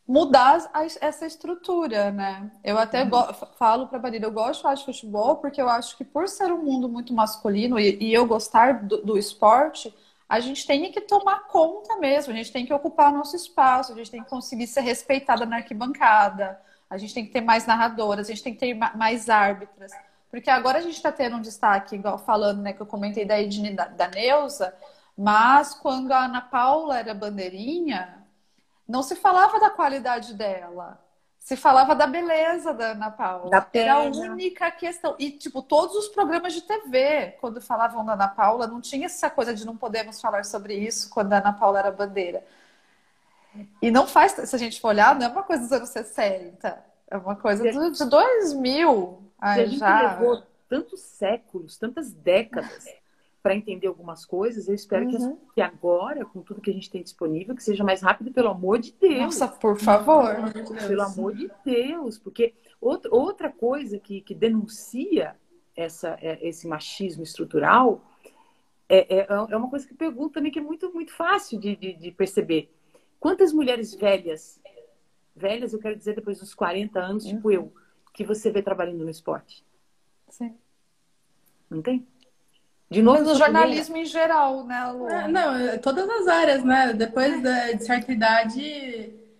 mudar 0.07 0.69
essa 0.99 1.25
estrutura, 1.25 2.11
né? 2.11 2.51
Eu 2.63 2.77
até 2.77 3.03
uhum. 3.03 3.33
falo 3.57 3.87
para 3.87 3.99
Marina, 3.99 4.25
eu 4.25 4.31
gosto 4.31 4.67
de 4.73 4.83
futebol 4.83 5.37
porque 5.37 5.61
eu 5.61 5.69
acho 5.69 5.97
que 5.97 6.03
por 6.03 6.27
ser 6.27 6.51
um 6.51 6.61
mundo 6.61 6.89
muito 6.89 7.13
masculino 7.13 7.79
e, 7.79 7.97
e 8.01 8.13
eu 8.13 8.25
gostar 8.25 8.83
do, 8.83 9.01
do, 9.03 9.17
esporte, 9.17 9.93
a 10.27 10.39
gente 10.41 10.67
tem 10.67 10.91
que 10.91 10.99
tomar 11.01 11.47
conta 11.47 11.95
mesmo, 11.97 12.33
a 12.33 12.35
gente 12.35 12.51
tem 12.51 12.65
que 12.65 12.73
ocupar 12.73 13.13
nosso 13.13 13.37
espaço, 13.37 13.93
a 13.93 13.95
gente 13.95 14.11
tem 14.11 14.23
que 14.23 14.29
conseguir 14.29 14.67
ser 14.67 14.81
respeitada 14.81 15.45
na 15.45 15.57
arquibancada, 15.57 16.59
a 16.89 16.97
gente 16.97 17.13
tem 17.13 17.25
que 17.25 17.31
ter 17.31 17.41
mais 17.41 17.65
narradoras, 17.65 18.27
a 18.27 18.33
gente 18.33 18.43
tem 18.43 18.53
que 18.53 18.59
ter 18.59 18.73
mais 18.73 19.29
árbitras. 19.29 19.93
Porque 20.31 20.49
agora 20.49 20.79
a 20.79 20.81
gente 20.81 20.95
está 20.95 21.11
tendo 21.11 21.35
um 21.35 21.41
destaque, 21.41 21.95
igual 21.95 22.17
falando, 22.17 22.61
né, 22.61 22.71
que 22.71 22.81
eu 22.81 22.85
comentei 22.85 23.25
da 23.25 23.39
Edne 23.39 23.75
da, 23.75 23.85
da 23.85 24.07
Neuza, 24.07 24.73
mas 25.15 25.73
quando 25.73 26.13
a 26.13 26.23
Ana 26.23 26.41
Paula 26.41 26.97
era 26.97 27.13
bandeirinha, 27.13 28.25
não 28.87 29.03
se 29.03 29.15
falava 29.15 29.59
da 29.59 29.69
qualidade 29.69 30.33
dela. 30.33 30.99
Se 31.37 31.57
falava 31.57 31.95
da 31.95 32.05
beleza 32.07 32.73
da 32.73 32.91
Ana 32.91 33.11
Paula. 33.11 33.49
Da 33.49 33.67
era 33.73 33.95
a 33.95 34.01
única 34.03 34.69
questão. 34.71 35.15
E, 35.17 35.31
tipo, 35.31 35.61
todos 35.61 35.95
os 35.95 36.07
programas 36.07 36.53
de 36.53 36.61
TV, 36.61 37.35
quando 37.41 37.59
falavam 37.59 38.05
da 38.05 38.13
Ana 38.13 38.27
Paula, 38.27 38.67
não 38.67 38.79
tinha 38.79 39.07
essa 39.07 39.29
coisa 39.29 39.53
de 39.53 39.65
não 39.65 39.75
podemos 39.75 40.21
falar 40.21 40.45
sobre 40.45 40.75
isso 40.75 41.09
quando 41.09 41.33
a 41.33 41.39
Ana 41.39 41.51
Paula 41.51 41.79
era 41.79 41.91
bandeira. 41.91 42.45
E 43.81 43.91
não 43.91 44.07
faz, 44.07 44.31
se 44.33 44.55
a 44.55 44.59
gente 44.59 44.79
for 44.79 44.89
olhar, 44.89 45.15
não 45.15 45.25
é 45.25 45.29
uma 45.29 45.43
coisa 45.43 45.63
dos 45.63 45.71
anos 45.71 45.89
60. 45.89 46.85
É 47.09 47.17
uma 47.17 47.35
coisa 47.35 47.69
do, 47.71 47.91
de 47.91 48.05
2000. 48.05 49.30
Ai, 49.41 49.63
a 49.63 49.65
gente 49.65 49.79
já... 49.79 50.13
levou 50.13 50.43
tantos 50.69 51.01
séculos, 51.01 51.77
tantas 51.77 52.13
décadas 52.13 52.85
para 53.41 53.55
entender 53.55 53.87
algumas 53.87 54.25
coisas. 54.25 54.67
Eu 54.67 54.75
espero 54.75 55.05
uhum. 55.05 55.35
que, 55.35 55.55
que, 55.55 55.61
agora, 55.61 56.23
com 56.23 56.41
tudo 56.41 56.61
que 56.61 56.69
a 56.69 56.73
gente 56.73 56.89
tem 56.89 57.01
disponível, 57.01 57.55
que 57.55 57.63
seja 57.63 57.83
mais 57.83 58.01
rápido, 58.01 58.31
pelo 58.31 58.49
amor 58.49 58.79
de 58.79 58.93
Deus. 58.93 59.19
Nossa, 59.19 59.47
por 59.47 59.77
favor. 59.77 60.35
Pelo 60.87 61.01
amor 61.01 61.35
de 61.35 61.51
Deus. 61.65 62.17
Porque 62.19 62.53
outra, 62.79 63.13
outra 63.13 63.49
coisa 63.49 63.97
que, 63.97 64.21
que 64.21 64.35
denuncia 64.35 65.35
essa, 65.75 66.17
é, 66.21 66.47
esse 66.47 66.67
machismo 66.67 67.23
estrutural 67.23 68.05
é, 68.87 69.19
é, 69.19 69.27
é 69.29 69.57
uma 69.57 69.69
coisa 69.69 69.87
que 69.87 69.93
pergunto 69.93 70.33
também 70.33 70.51
que 70.51 70.59
é 70.59 70.61
muito, 70.61 70.93
muito 70.93 71.13
fácil 71.13 71.59
de, 71.59 71.75
de, 71.75 71.93
de 71.93 72.11
perceber. 72.11 72.69
Quantas 73.19 73.53
mulheres 73.53 73.95
velhas, 73.95 74.59
velhas 75.35 75.73
eu 75.73 75.79
quero 75.79 75.95
dizer 75.95 76.15
depois 76.15 76.39
dos 76.39 76.53
40 76.53 76.99
anos, 76.99 77.23
uhum. 77.23 77.35
tipo 77.35 77.51
eu, 77.51 77.73
que 78.13 78.23
você 78.23 78.51
vê 78.51 78.61
trabalhando 78.61 79.03
no 79.03 79.09
esporte? 79.09 79.63
Sim. 80.29 80.55
Não 81.69 81.81
tem? 81.81 82.07
De 82.89 83.01
novo, 83.01 83.23
no 83.23 83.35
jornalismo 83.35 83.95
em 83.95 84.05
geral, 84.05 84.65
né, 84.65 84.85
Lu? 84.87 85.07
É, 85.09 85.27
não, 85.27 85.55
é, 85.55 85.77
todas 85.77 86.09
as 86.09 86.27
áreas, 86.27 86.63
né? 86.63 86.91
Depois 86.91 87.41
de 87.41 87.79
certa 87.79 88.11
idade, 88.11 88.61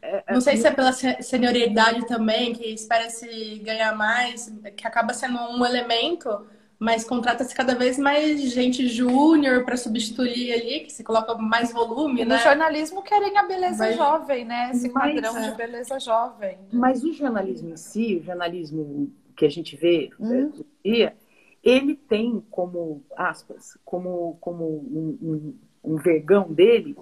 é, 0.01 0.23
é, 0.25 0.33
não 0.33 0.39
sei 0.39 0.55
se 0.55 0.65
é 0.65 0.71
pela 0.71 0.93
senioridade 0.93 2.07
também, 2.07 2.53
que 2.53 2.73
espera 2.73 3.09
se 3.09 3.59
ganhar 3.59 3.93
mais, 3.93 4.51
que 4.77 4.87
acaba 4.87 5.13
sendo 5.13 5.37
um 5.37 5.65
elemento 5.65 6.47
mas 6.81 7.03
contrata-se 7.03 7.53
cada 7.53 7.75
vez 7.75 7.99
mais 7.99 8.41
gente 8.51 8.87
júnior 8.87 9.63
para 9.63 9.77
substituir 9.77 10.51
ali, 10.51 10.79
que 10.79 10.91
se 10.91 11.03
coloca 11.03 11.35
mais 11.35 11.71
volume, 11.71 12.25
né? 12.25 12.35
No 12.35 12.41
jornalismo 12.41 13.03
querem 13.03 13.37
a 13.37 13.43
beleza 13.43 13.93
jovem, 13.93 14.45
né? 14.45 14.71
Esse 14.73 14.89
mas, 14.89 15.13
padrão 15.13 15.37
é. 15.37 15.51
de 15.51 15.57
beleza 15.57 15.99
jovem. 15.99 16.57
Mas 16.73 17.03
o 17.03 17.13
jornalismo 17.13 17.69
em 17.69 17.77
si, 17.77 18.15
o 18.15 18.23
jornalismo 18.23 19.13
que 19.37 19.45
a 19.45 19.49
gente 19.49 19.75
vê 19.75 20.09
hum. 20.19 20.51
dia, 20.83 21.15
ele 21.63 21.95
tem 21.95 22.43
como, 22.49 23.03
aspas, 23.15 23.77
como, 23.85 24.39
como 24.41 24.65
um, 24.65 25.17
um, 25.21 25.93
um 25.93 25.95
vergão 25.97 26.51
dele 26.51 26.97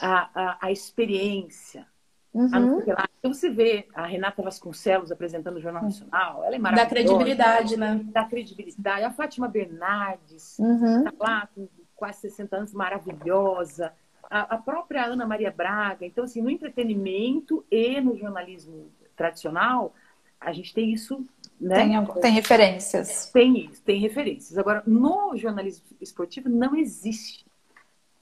a, 0.00 0.30
a, 0.32 0.58
a 0.68 0.70
experiência, 0.70 1.84
Uhum. 2.32 2.80
Então 3.18 3.32
você 3.32 3.50
vê 3.50 3.88
a 3.92 4.06
Renata 4.06 4.40
Vasconcelos 4.40 5.10
apresentando 5.10 5.56
o 5.56 5.60
Jornal 5.60 5.82
Nacional, 5.82 6.44
ela 6.44 6.54
é 6.54 6.58
maravilhosa. 6.58 6.88
Da 6.88 6.88
credibilidade, 6.88 7.76
né? 7.76 8.00
Da 8.04 8.24
credibilidade. 8.24 9.04
A 9.04 9.10
Fátima 9.10 9.48
Bernardes, 9.48 10.58
uhum. 10.58 11.04
tá 11.04 11.12
lá 11.18 11.48
com 11.54 11.68
quase 11.96 12.20
60 12.20 12.56
anos, 12.56 12.72
maravilhosa. 12.72 13.92
A, 14.30 14.54
a, 14.54 14.58
própria 14.58 15.04
Ana 15.04 15.26
Maria 15.26 15.50
Braga. 15.50 16.06
Então, 16.06 16.22
assim, 16.24 16.40
no 16.40 16.48
entretenimento 16.48 17.64
e 17.70 18.00
no 18.00 18.16
jornalismo 18.16 18.86
tradicional, 19.16 19.92
a 20.40 20.52
gente 20.52 20.72
tem 20.72 20.92
isso, 20.92 21.26
né? 21.60 21.76
Tem, 21.76 22.20
tem 22.22 22.32
referências. 22.32 23.30
Tem 23.30 23.66
isso, 23.66 23.82
tem 23.82 24.00
referências. 24.00 24.56
Agora, 24.56 24.82
no 24.86 25.36
jornalismo 25.36 25.84
esportivo 26.00 26.48
não 26.48 26.76
existe. 26.76 27.44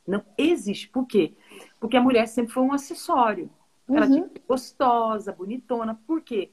Não 0.07 0.25
existe. 0.37 0.89
Por 0.89 1.07
quê? 1.07 1.35
Porque 1.79 1.97
a 1.97 2.01
mulher 2.01 2.27
sempre 2.27 2.55
foi 2.55 2.63
um 2.63 2.73
acessório. 2.73 3.51
Ela 3.89 4.07
uhum. 4.07 4.13
tinha 4.13 4.29
que 4.29 4.41
ser 4.41 4.47
gostosa, 4.47 5.33
bonitona. 5.33 5.99
Por 6.07 6.21
quê? 6.21 6.51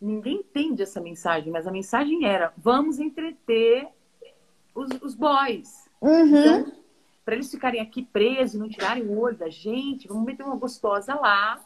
Ninguém 0.00 0.38
entende 0.38 0.82
essa 0.82 1.00
mensagem, 1.00 1.52
mas 1.52 1.66
a 1.66 1.70
mensagem 1.70 2.24
era: 2.24 2.52
vamos 2.56 2.98
entreter 2.98 3.88
os, 4.74 4.90
os 5.00 5.14
boys. 5.14 5.88
Uhum. 6.00 6.26
Então, 6.26 6.72
para 7.24 7.34
eles 7.34 7.50
ficarem 7.50 7.80
aqui 7.80 8.02
presos, 8.02 8.58
não 8.58 8.68
tirarem 8.68 9.04
o 9.04 9.18
olho 9.18 9.36
da 9.36 9.48
gente, 9.48 10.08
vamos 10.08 10.24
meter 10.24 10.44
uma 10.44 10.56
gostosa 10.56 11.14
lá. 11.14 11.60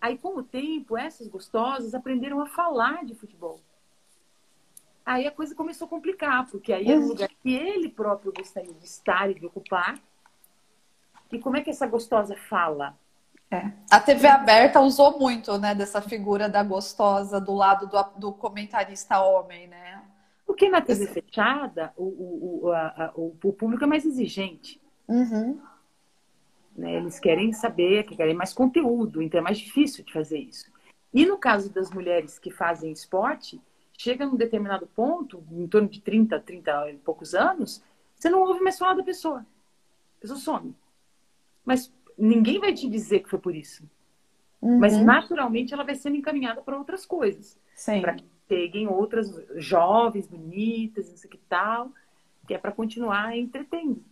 Aí, 0.00 0.16
com 0.16 0.38
o 0.38 0.42
tempo, 0.42 0.96
essas 0.96 1.26
gostosas 1.26 1.94
aprenderam 1.94 2.40
a 2.40 2.46
falar 2.46 3.04
de 3.04 3.14
futebol. 3.14 3.58
Aí 5.04 5.26
a 5.26 5.30
coisa 5.30 5.54
começou 5.54 5.86
a 5.86 5.88
complicar, 5.88 6.46
porque 6.50 6.72
aí 6.72 6.90
era 6.90 6.98
um 6.98 7.08
lugar 7.08 7.28
que 7.28 7.54
ele 7.54 7.90
próprio 7.90 8.32
gostaria 8.32 8.72
de 8.72 8.84
estar 8.86 9.30
e 9.30 9.34
de 9.34 9.44
ocupar. 9.44 9.98
E 11.30 11.38
como 11.38 11.56
é 11.56 11.60
que 11.60 11.68
essa 11.68 11.86
gostosa 11.86 12.36
fala? 12.36 12.96
É. 13.50 13.70
A 13.90 14.00
TV 14.00 14.26
aberta 14.26 14.80
usou 14.80 15.18
muito, 15.18 15.56
né, 15.58 15.74
dessa 15.74 16.00
figura 16.00 16.48
da 16.48 16.62
gostosa 16.62 17.40
do 17.40 17.54
lado 17.54 17.86
do, 17.86 18.02
do 18.18 18.32
comentarista 18.32 19.20
homem, 19.20 19.68
né? 19.68 20.02
Porque 20.46 20.68
na 20.68 20.80
TV 20.80 21.06
fechada, 21.06 21.92
o, 21.96 22.66
o, 22.66 22.72
a, 22.72 23.12
o, 23.14 23.36
o 23.42 23.52
público 23.52 23.84
é 23.84 23.86
mais 23.86 24.04
exigente. 24.04 24.80
Uhum. 25.08 25.60
Né? 26.76 26.96
Eles 26.96 27.18
querem 27.18 27.52
saber, 27.52 28.04
querem 28.04 28.34
mais 28.34 28.52
conteúdo, 28.52 29.22
então 29.22 29.38
é 29.38 29.42
mais 29.42 29.58
difícil 29.58 30.04
de 30.04 30.12
fazer 30.12 30.38
isso. 30.38 30.70
E 31.12 31.24
no 31.24 31.38
caso 31.38 31.72
das 31.72 31.90
mulheres 31.90 32.38
que 32.38 32.50
fazem 32.50 32.90
esporte, 32.90 33.60
chega 33.96 34.26
num 34.26 34.36
determinado 34.36 34.86
ponto, 34.86 35.42
em 35.52 35.66
torno 35.68 35.88
de 35.88 36.00
30, 36.00 36.38
30 36.40 36.90
e 36.90 36.96
poucos 36.98 37.34
anos, 37.34 37.82
você 38.16 38.28
não 38.28 38.42
ouve 38.42 38.60
mais 38.60 38.78
falar 38.78 38.94
da 38.94 39.02
pessoa. 39.02 39.46
A 40.18 40.20
pessoa 40.20 40.38
some. 40.38 40.74
Mas 41.64 41.92
ninguém 42.16 42.58
vai 42.58 42.72
te 42.72 42.88
dizer 42.88 43.20
que 43.20 43.28
foi 43.28 43.38
por 43.38 43.54
isso. 43.54 43.82
Uhum. 44.60 44.78
Mas 44.78 44.96
naturalmente 44.96 45.74
ela 45.74 45.84
vai 45.84 45.94
sendo 45.94 46.16
encaminhada 46.16 46.62
para 46.62 46.78
outras 46.78 47.04
coisas. 47.04 47.58
Para 48.00 48.16
cheguem 48.48 48.88
outras 48.88 49.34
jovens, 49.56 50.26
bonitas, 50.26 51.08
não 51.08 51.16
sei 51.16 51.28
o 51.28 51.30
que 51.30 51.40
tal, 51.48 51.90
que 52.46 52.54
é 52.54 52.58
para 52.58 52.72
continuar 52.72 53.36
entretendo. 53.36 54.02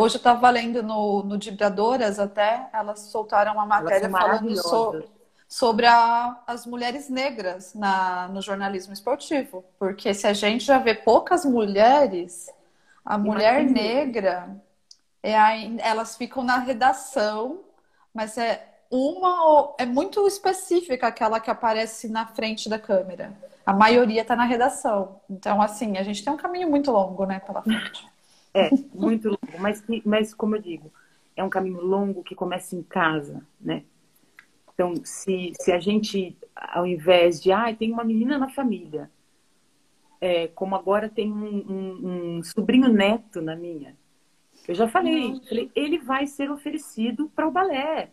Hoje 0.00 0.16
eu 0.16 0.18
estava 0.18 0.50
lendo 0.50 0.82
no, 0.82 1.22
no 1.22 1.38
Dibradoras 1.38 2.18
até, 2.18 2.68
elas 2.72 3.00
soltaram 3.00 3.52
uma 3.52 3.64
matéria 3.64 4.10
falando 4.10 4.56
so, 4.56 5.04
sobre 5.48 5.86
a, 5.86 6.36
as 6.46 6.66
mulheres 6.66 7.08
negras 7.08 7.74
na, 7.74 8.28
no 8.28 8.42
jornalismo 8.42 8.92
esportivo. 8.92 9.64
Porque 9.78 10.12
se 10.12 10.26
a 10.26 10.32
gente 10.32 10.64
já 10.64 10.78
vê 10.78 10.94
poucas 10.94 11.44
mulheres, 11.44 12.50
a 13.04 13.16
mulher 13.16 13.64
negra, 13.64 14.50
é 15.22 15.36
a, 15.36 15.54
elas 15.78 16.16
ficam 16.16 16.42
na 16.42 16.58
redação, 16.58 17.64
mas 18.12 18.38
é 18.38 18.64
uma 18.90 19.74
é 19.78 19.84
muito 19.84 20.26
específica 20.26 21.08
aquela 21.08 21.40
que 21.40 21.50
aparece 21.50 22.08
na 22.08 22.26
frente 22.26 22.68
da 22.68 22.78
câmera. 22.78 23.36
A 23.66 23.72
maioria 23.72 24.22
está 24.22 24.34
na 24.34 24.44
redação. 24.44 25.20
Então, 25.28 25.60
assim, 25.60 25.98
a 25.98 26.02
gente 26.02 26.24
tem 26.24 26.32
um 26.32 26.38
caminho 26.38 26.70
muito 26.70 26.90
longo, 26.90 27.26
né, 27.26 27.38
pela 27.40 27.62
frente. 27.62 28.08
É, 28.54 28.70
muito 28.94 29.28
longo. 29.28 29.58
Mas, 29.58 29.82
mas, 30.04 30.32
como 30.32 30.56
eu 30.56 30.62
digo, 30.62 30.90
é 31.36 31.44
um 31.44 31.50
caminho 31.50 31.82
longo 31.82 32.22
que 32.22 32.34
começa 32.34 32.74
em 32.74 32.82
casa, 32.82 33.46
né? 33.60 33.84
Então, 34.72 34.94
se, 35.04 35.52
se 35.60 35.70
a 35.70 35.78
gente, 35.78 36.38
ao 36.56 36.86
invés 36.86 37.42
de, 37.42 37.52
ah, 37.52 37.74
tem 37.74 37.92
uma 37.92 38.04
menina 38.04 38.38
na 38.38 38.48
família, 38.48 39.10
é, 40.20 40.48
como 40.48 40.74
agora 40.74 41.08
tem 41.08 41.32
um, 41.32 41.46
um, 41.46 42.36
um, 42.38 42.42
sobrinho 42.42 42.88
neto 42.88 43.42
na 43.42 43.54
minha, 43.54 43.96
eu 44.68 44.74
já 44.74 44.86
falei, 44.86 45.40
falei 45.48 45.70
ele 45.74 45.98
vai 45.98 46.26
ser 46.26 46.50
oferecido 46.50 47.28
para 47.34 47.48
o 47.48 47.50
balé. 47.50 48.10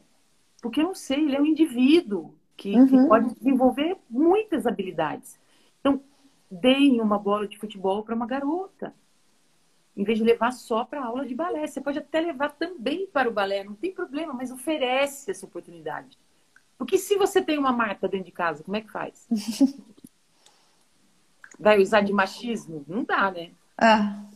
Porque 0.62 0.80
eu 0.80 0.86
não 0.86 0.96
sei, 0.96 1.26
ele 1.26 1.36
é 1.36 1.42
um 1.42 1.46
indivíduo 1.46 2.34
que, 2.58 2.74
uhum. 2.74 2.88
que 2.88 3.08
pode 3.08 3.36
desenvolver 3.36 3.98
muitas 4.10 4.66
habilidades. 4.66 5.38
Então, 5.80 6.02
deem 6.50 7.02
uma 7.02 7.20
bola 7.20 7.48
de 7.48 7.60
futebol 7.60 8.04
para 8.04 8.16
uma 8.16 8.26
garota 8.26 8.94
em 9.96 10.04
vez 10.04 10.18
de 10.18 10.24
levar 10.26 10.52
só 10.52 10.84
para 10.84 11.04
aula 11.04 11.26
de 11.26 11.34
balé. 11.34 11.66
Você 11.66 11.80
pode 11.80 12.00
até 12.00 12.20
levar 12.20 12.50
também 12.50 13.08
para 13.08 13.30
o 13.30 13.34
balé, 13.34 13.64
não 13.64 13.76
tem 13.76 13.94
problema, 13.94 14.34
mas 14.34 14.52
oferece 14.52 15.32
essa 15.32 15.46
oportunidade. 15.46 16.18
Porque 16.78 16.98
se 16.98 17.16
você 17.16 17.42
tem 17.42 17.58
uma 17.58 17.72
Marta 17.72 18.08
dentro 18.08 18.26
de 18.26 18.32
casa, 18.32 18.64
como 18.64 18.76
é 18.76 18.82
que 18.82 18.92
faz? 18.92 19.28
Vai 21.58 21.80
usar 21.80 22.02
de 22.02 22.12
machismo? 22.12 22.84
Não 22.88 23.06
dá, 23.06 23.32
né? 23.32 23.52
É. 23.78 24.35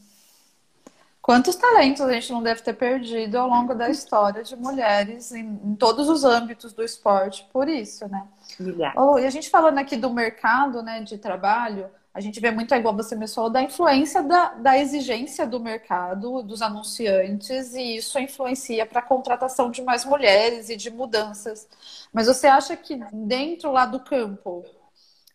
Quantos 1.30 1.55
talentos 1.55 2.01
a 2.01 2.11
gente 2.11 2.32
não 2.32 2.41
deve 2.41 2.63
ter 2.63 2.73
perdido 2.73 3.36
ao 3.36 3.47
longo 3.47 3.75
da 3.75 3.88
história 3.88 4.41
de 4.41 4.55
mulheres 4.55 5.32
em, 5.32 5.59
em 5.63 5.75
todos 5.75 6.09
os 6.09 6.23
âmbitos 6.23 6.73
do 6.73 6.84
esporte 6.84 7.47
por 7.53 7.69
isso, 7.69 8.07
né? 8.07 8.25
Milhares. 8.59 8.99
Oh, 8.99 9.19
e 9.19 9.27
a 9.27 9.30
gente 9.30 9.47
falando 9.47 9.77
aqui 9.77 9.95
do 9.95 10.09
mercado 10.09 10.82
né, 10.82 11.03
de 11.03 11.19
trabalho, 11.19 11.88
a 12.11 12.19
gente 12.19 12.39
vê 12.39 12.49
muito, 12.49 12.73
igual 12.73 12.95
você 12.95 13.15
me 13.15 13.27
falou, 13.27 13.47
da 13.47 13.61
influência 13.61 14.23
da, 14.23 14.53
da 14.55 14.75
exigência 14.80 15.45
do 15.45 15.59
mercado, 15.59 16.41
dos 16.41 16.63
anunciantes, 16.63 17.75
e 17.75 17.97
isso 17.97 18.17
influencia 18.17 18.84
para 18.88 18.97
a 18.97 19.03
contratação 19.03 19.69
de 19.69 19.84
mais 19.84 20.03
mulheres 20.05 20.71
e 20.71 20.75
de 20.75 20.89
mudanças. 20.89 21.67
Mas 22.11 22.25
você 22.25 22.47
acha 22.47 22.75
que 22.75 22.99
dentro 23.13 23.71
lá 23.71 23.86
do 23.86 23.99
campo, 23.99 24.65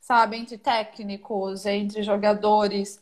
sabe, 0.01 0.39
entre 0.39 0.59
técnicos, 0.59 1.65
entre 1.65 2.03
jogadores, 2.03 3.01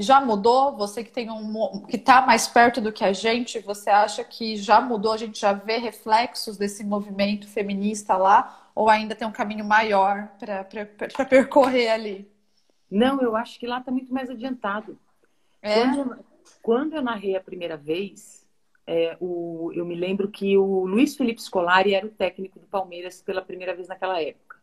já 0.00 0.20
mudou? 0.20 0.76
Você 0.76 1.04
que 1.04 1.12
tem 1.12 1.30
um 1.30 1.84
que 1.86 1.96
está 1.96 2.22
mais 2.22 2.48
perto 2.48 2.80
do 2.80 2.92
que 2.92 3.04
a 3.04 3.12
gente, 3.12 3.60
você 3.60 3.90
acha 3.90 4.24
que 4.24 4.56
já 4.56 4.80
mudou? 4.80 5.12
A 5.12 5.16
gente 5.16 5.38
já 5.40 5.52
vê 5.52 5.76
reflexos 5.76 6.56
desse 6.56 6.84
movimento 6.84 7.46
feminista 7.48 8.16
lá? 8.16 8.70
Ou 8.74 8.88
ainda 8.88 9.14
tem 9.14 9.26
um 9.26 9.32
caminho 9.32 9.64
maior 9.64 10.28
para 10.38 11.24
percorrer 11.24 11.90
ali? 11.90 12.30
Não, 12.90 13.20
eu 13.20 13.36
acho 13.36 13.58
que 13.58 13.66
lá 13.66 13.78
está 13.78 13.92
muito 13.92 14.12
mais 14.12 14.30
adiantado. 14.30 14.98
É? 15.62 15.74
Quando, 15.74 15.98
eu, 15.98 16.24
quando, 16.62 16.96
eu 16.96 17.02
narrei 17.02 17.36
a 17.36 17.40
primeira 17.40 17.76
vez, 17.76 18.46
é, 18.86 19.16
o, 19.20 19.70
eu 19.74 19.84
me 19.84 19.94
lembro 19.94 20.28
que 20.28 20.56
o 20.56 20.86
Luiz 20.86 21.14
Felipe 21.14 21.42
Scolari 21.42 21.94
era 21.94 22.06
o 22.06 22.10
técnico 22.10 22.58
do 22.58 22.66
Palmeiras 22.66 23.22
pela 23.22 23.42
primeira 23.42 23.74
vez 23.74 23.86
naquela 23.86 24.20
época. 24.20 24.58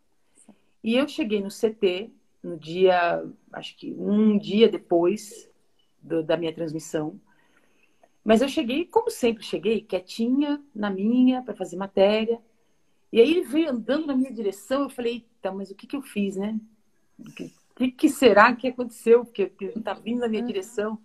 E 0.83 0.95
eu 0.95 1.07
cheguei 1.07 1.41
no 1.41 1.49
CT 1.49 2.11
no 2.47 2.57
dia, 2.57 3.23
acho 3.53 3.75
que 3.77 3.93
um 3.93 4.37
dia 4.37 4.69
depois 4.69 5.49
do, 6.01 6.23
da 6.23 6.37
minha 6.37 6.53
transmissão. 6.53 7.19
Mas 8.23 8.41
eu 8.41 8.49
cheguei, 8.49 8.85
como 8.85 9.09
sempre 9.09 9.43
cheguei, 9.43 9.81
quietinha 9.81 10.61
na 10.73 10.89
minha 10.89 11.41
para 11.41 11.55
fazer 11.55 11.77
matéria. 11.77 12.41
E 13.11 13.21
aí 13.21 13.29
ele 13.29 13.41
veio 13.41 13.69
andando 13.69 14.07
na 14.07 14.15
minha 14.15 14.31
direção. 14.31 14.83
Eu 14.83 14.89
falei, 14.89 15.25
então, 15.39 15.55
mas 15.55 15.71
o 15.71 15.75
que, 15.75 15.87
que 15.87 15.95
eu 15.95 16.01
fiz, 16.01 16.35
né? 16.35 16.59
que, 17.77 17.91
que 17.91 18.09
será 18.09 18.55
que 18.55 18.67
aconteceu? 18.67 19.23
Porque 19.23 19.51
ele 19.59 19.71
está 19.75 19.93
vindo 19.93 20.19
na 20.19 20.27
minha 20.27 20.41
direção. 20.41 20.97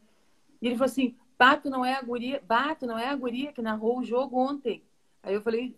E 0.60 0.66
ele 0.66 0.76
falou 0.76 0.90
assim: 0.90 1.14
Bato 1.38 1.68
não 1.68 1.84
é 1.84 1.94
a 1.94 2.02
guria, 2.02 2.42
Bato 2.46 2.86
não 2.86 2.98
é 2.98 3.08
a 3.08 3.16
guria 3.16 3.52
que 3.52 3.60
narrou 3.60 3.98
o 3.98 4.04
jogo 4.04 4.38
ontem. 4.38 4.82
Aí 5.22 5.34
eu 5.34 5.42
falei: 5.42 5.76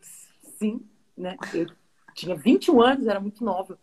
Sim, 0.00 0.86
né? 1.16 1.36
Eu 1.52 1.66
tinha 2.14 2.36
21 2.36 2.80
anos, 2.80 3.06
era 3.06 3.18
muito 3.18 3.44
nova. 3.44 3.78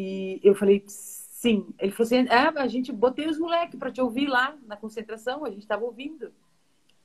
E 0.00 0.38
eu 0.44 0.54
falei: 0.54 0.84
Sim. 0.86 1.74
Ele 1.76 1.90
falou 1.90 2.06
assim: 2.06 2.28
É, 2.28 2.60
a 2.60 2.68
gente 2.68 2.92
botei 2.92 3.26
os 3.26 3.36
moleques 3.36 3.76
para 3.76 3.90
te 3.90 4.00
ouvir 4.00 4.28
lá 4.28 4.56
na 4.64 4.76
concentração, 4.76 5.44
a 5.44 5.50
gente 5.50 5.62
estava 5.62 5.84
ouvindo. 5.84 6.32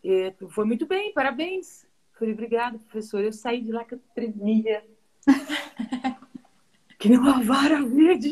E, 0.04 0.32
foi 0.50 0.64
muito 0.64 0.86
bem, 0.86 1.12
parabéns. 1.12 1.86
Eu 1.86 2.20
falei: 2.20 2.34
Obrigada, 2.36 2.78
professor. 2.78 3.24
Eu 3.24 3.34
saí 3.34 3.62
de 3.62 3.72
lá 3.72 3.84
que 3.84 3.96
eu 3.96 4.02
tremia. 4.14 4.86
que 7.00 7.10
nem 7.10 7.18
uma 7.18 7.42
vara 7.42 7.82
verde. 7.82 8.30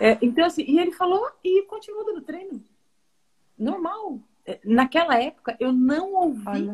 é, 0.00 0.18
então, 0.20 0.44
assim, 0.44 0.64
e 0.66 0.80
ele 0.80 0.90
falou 0.90 1.30
e 1.44 1.62
continuou 1.62 2.04
dando 2.06 2.22
treino. 2.22 2.60
Normal. 3.56 4.20
É, 4.44 4.58
naquela 4.64 5.16
época, 5.22 5.56
eu 5.60 5.72
não 5.72 6.12
ouvi 6.14 6.72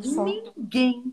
ninguém, 0.57 1.12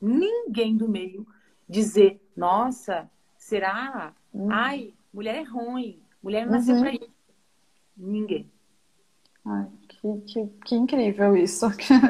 ninguém 0.00 0.74
do 0.74 0.88
meio 0.88 1.26
dizer, 1.68 2.18
nossa, 2.34 3.10
será? 3.40 4.12
Hum. 4.32 4.48
Ai, 4.52 4.94
mulher 5.12 5.34
é 5.34 5.42
ruim, 5.42 6.00
mulher 6.22 6.46
não 6.46 6.52
nasceu 6.52 6.76
uhum. 6.76 6.82
pra 6.82 6.92
isso. 6.92 7.10
Ninguém. 7.96 8.50
Ai, 9.44 9.66
que, 9.88 10.20
que, 10.26 10.46
que 10.64 10.74
incrível 10.76 11.36
isso. 11.36 11.66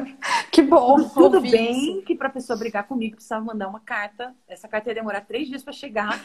que 0.51 0.61
bom. 0.61 1.09
Tudo 1.09 1.41
bem 1.41 1.97
isso. 1.97 2.01
que 2.03 2.15
para 2.15 2.27
a 2.27 2.31
pessoa 2.31 2.59
brigar 2.59 2.87
comigo 2.87 3.15
precisava 3.15 3.43
mandar 3.43 3.69
uma 3.69 3.79
carta. 3.79 4.35
Essa 4.47 4.67
carta 4.67 4.89
ia 4.89 4.95
demorar 4.95 5.21
três 5.21 5.47
dias 5.47 5.63
para 5.63 5.73
chegar. 5.73 6.21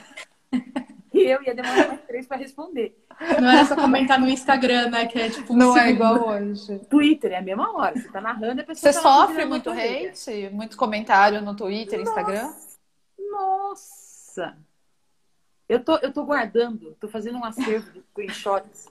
e 1.14 1.20
eu 1.22 1.42
ia 1.42 1.54
demorar 1.54 1.88
mais 1.88 2.00
três 2.06 2.26
para 2.26 2.36
responder. 2.36 3.00
Não 3.40 3.48
era 3.48 3.64
só 3.64 3.76
comentar 3.76 4.20
no 4.20 4.28
Instagram, 4.28 4.90
né? 4.90 5.06
Que 5.06 5.18
é 5.18 5.30
tipo. 5.30 5.54
Um 5.54 5.56
não 5.56 5.72
segundo. 5.72 5.88
é 5.88 5.90
igual 5.90 6.28
hoje. 6.28 6.78
Twitter 6.90 7.32
é 7.32 7.38
a 7.38 7.42
mesma 7.42 7.72
hora. 7.76 7.98
Você 7.98 8.08
tá 8.08 8.20
narrando, 8.20 8.60
a 8.60 8.64
pessoa. 8.64 8.92
Você 8.92 9.00
tá 9.00 9.02
sofre 9.02 9.44
muito 9.44 9.70
hate? 9.70 10.50
Muito 10.52 10.76
comentário 10.76 11.40
no 11.40 11.54
Twitter, 11.54 12.00
Nossa. 12.00 12.10
Instagram? 12.10 12.54
Nossa! 13.30 14.65
Eu 15.68 15.82
tô, 15.82 15.96
eu 15.96 16.12
tô 16.12 16.24
guardando, 16.24 16.96
tô 17.00 17.08
fazendo 17.08 17.38
um 17.38 17.44
acervo 17.44 17.90
de 17.92 18.00
screenshots 18.00 18.86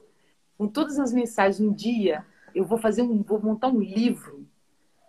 com 0.58 0.68
todas 0.68 1.00
as 1.00 1.14
mensagens. 1.14 1.60
Um 1.60 1.74
dia 1.74 2.26
eu 2.54 2.66
vou 2.66 2.78
fazer 2.78 3.02
um, 3.02 3.22
vou 3.22 3.42
montar 3.42 3.68
um 3.68 3.80
livro 3.80 4.46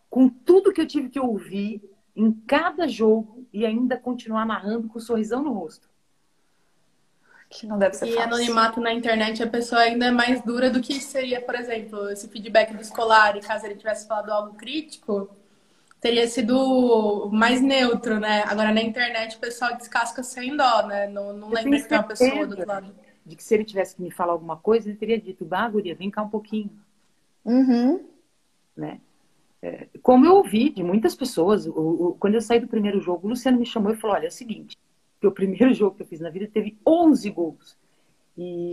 com 0.09 0.29
tudo 0.29 0.73
que 0.73 0.81
eu 0.81 0.87
tive 0.87 1.09
que 1.09 1.21
ouvir 1.21 1.83
em 2.14 2.33
cada 2.33 2.89
jogo 2.89 3.47
e 3.53 3.67
ainda 3.67 3.97
continuar 3.97 4.47
narrando 4.47 4.89
com 4.89 4.99
um 4.99 5.03
sorrisão 5.03 5.43
no 5.43 5.53
rosto. 5.53 5.89
Que 7.49 7.67
não 7.67 7.79
deve 7.79 7.95
ser 7.95 8.07
e 8.07 8.12
fácil. 8.12 8.23
anonimato 8.23 8.81
na 8.81 8.93
internet, 8.93 9.43
a 9.43 9.47
pessoa 9.47 9.83
ainda 9.83 10.07
é 10.07 10.11
mais 10.11 10.43
dura 10.43 10.69
do 10.69 10.81
que 10.81 11.01
seria, 11.01 11.41
por 11.41 11.55
exemplo, 11.55 12.09
esse 12.11 12.29
feedback 12.29 12.75
do 12.75 12.81
escolar, 12.81 13.37
e 13.37 13.41
caso 13.41 13.67
ele 13.67 13.77
tivesse 13.77 14.07
falado 14.09 14.31
algo 14.31 14.57
crítico, 14.57 15.31
teria 16.01 16.26
sido 16.28 17.30
mais 17.32 17.61
neutro, 17.61 18.20
né? 18.20 18.44
Agora 18.47 18.72
na 18.72 18.82
internet 18.82 19.36
o 19.36 19.40
pessoal 19.40 19.76
descasca 19.76 20.22
sem 20.22 20.57
dó, 20.57 20.86
né? 20.86 21.07
Não, 21.09 21.32
não 21.32 21.49
lembra 21.49 21.80
que 21.80 21.88
tem 21.88 21.99
uma 21.99 22.05
pessoa 22.05 22.47
do 22.47 22.51
outro 22.51 22.66
lado 22.66 22.94
de 23.26 23.34
que 23.34 23.42
se 23.42 23.55
ele 23.55 23.64
tivesse 23.64 23.97
que 23.97 24.03
me 24.03 24.11
falar 24.11 24.32
alguma 24.32 24.57
coisa, 24.57 24.88
ele 24.88 24.97
teria 24.97 25.20
dito, 25.20 25.44
bah, 25.44 25.68
guria, 25.68 25.97
vem 25.97 26.11
cá 26.11 26.22
um 26.22 26.28
pouquinho. 26.28 26.70
Uhum. 27.44 28.09
Né? 28.76 29.01
É, 29.61 29.88
como 30.01 30.24
eu 30.24 30.34
ouvi 30.34 30.70
de 30.70 30.82
muitas 30.84 31.14
pessoas, 31.16 31.66
o, 31.66 31.72
o, 31.72 32.16
quando 32.20 32.34
eu 32.34 32.40
saí 32.40 32.61
do 32.61 32.68
primeiro 32.68 33.01
jogo, 33.01 33.26
o 33.26 33.30
Luciano 33.30 33.59
me 33.59 33.66
chamou 33.66 33.92
e 33.92 33.97
falou, 33.97 34.14
olha, 34.14 34.26
é 34.26 34.28
o 34.28 34.32
seguinte, 34.32 34.76
que 35.20 35.26
o 35.26 35.32
primeiro 35.32 35.72
jogo 35.74 35.97
que 35.97 36.03
eu 36.03 36.07
fiz 36.07 36.20
na 36.20 36.30
vida 36.30 36.47
teve 36.47 36.78
11 36.86 37.30
gols. 37.30 37.76
E 38.38 38.72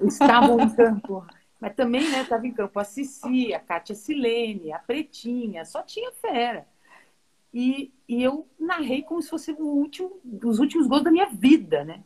estavam 0.00 0.58
em 0.60 0.70
campo. 0.70 1.26
Mas 1.64 1.74
também, 1.74 2.10
né, 2.10 2.20
estava 2.20 2.46
em 2.46 2.52
campo 2.52 2.78
a 2.78 2.84
Cici, 2.84 3.54
a 3.54 3.58
Kátia 3.58 3.94
Silene, 3.94 4.70
a 4.70 4.78
Pretinha, 4.78 5.64
só 5.64 5.80
tinha 5.80 6.12
fera. 6.12 6.68
E, 7.54 7.90
e 8.06 8.22
eu 8.22 8.46
narrei 8.60 9.02
como 9.02 9.22
se 9.22 9.30
fosse 9.30 9.50
o 9.52 9.64
último, 9.64 10.20
os 10.44 10.58
últimos 10.58 10.86
gols 10.86 11.02
da 11.02 11.10
minha 11.10 11.24
vida, 11.24 11.82
né? 11.82 12.04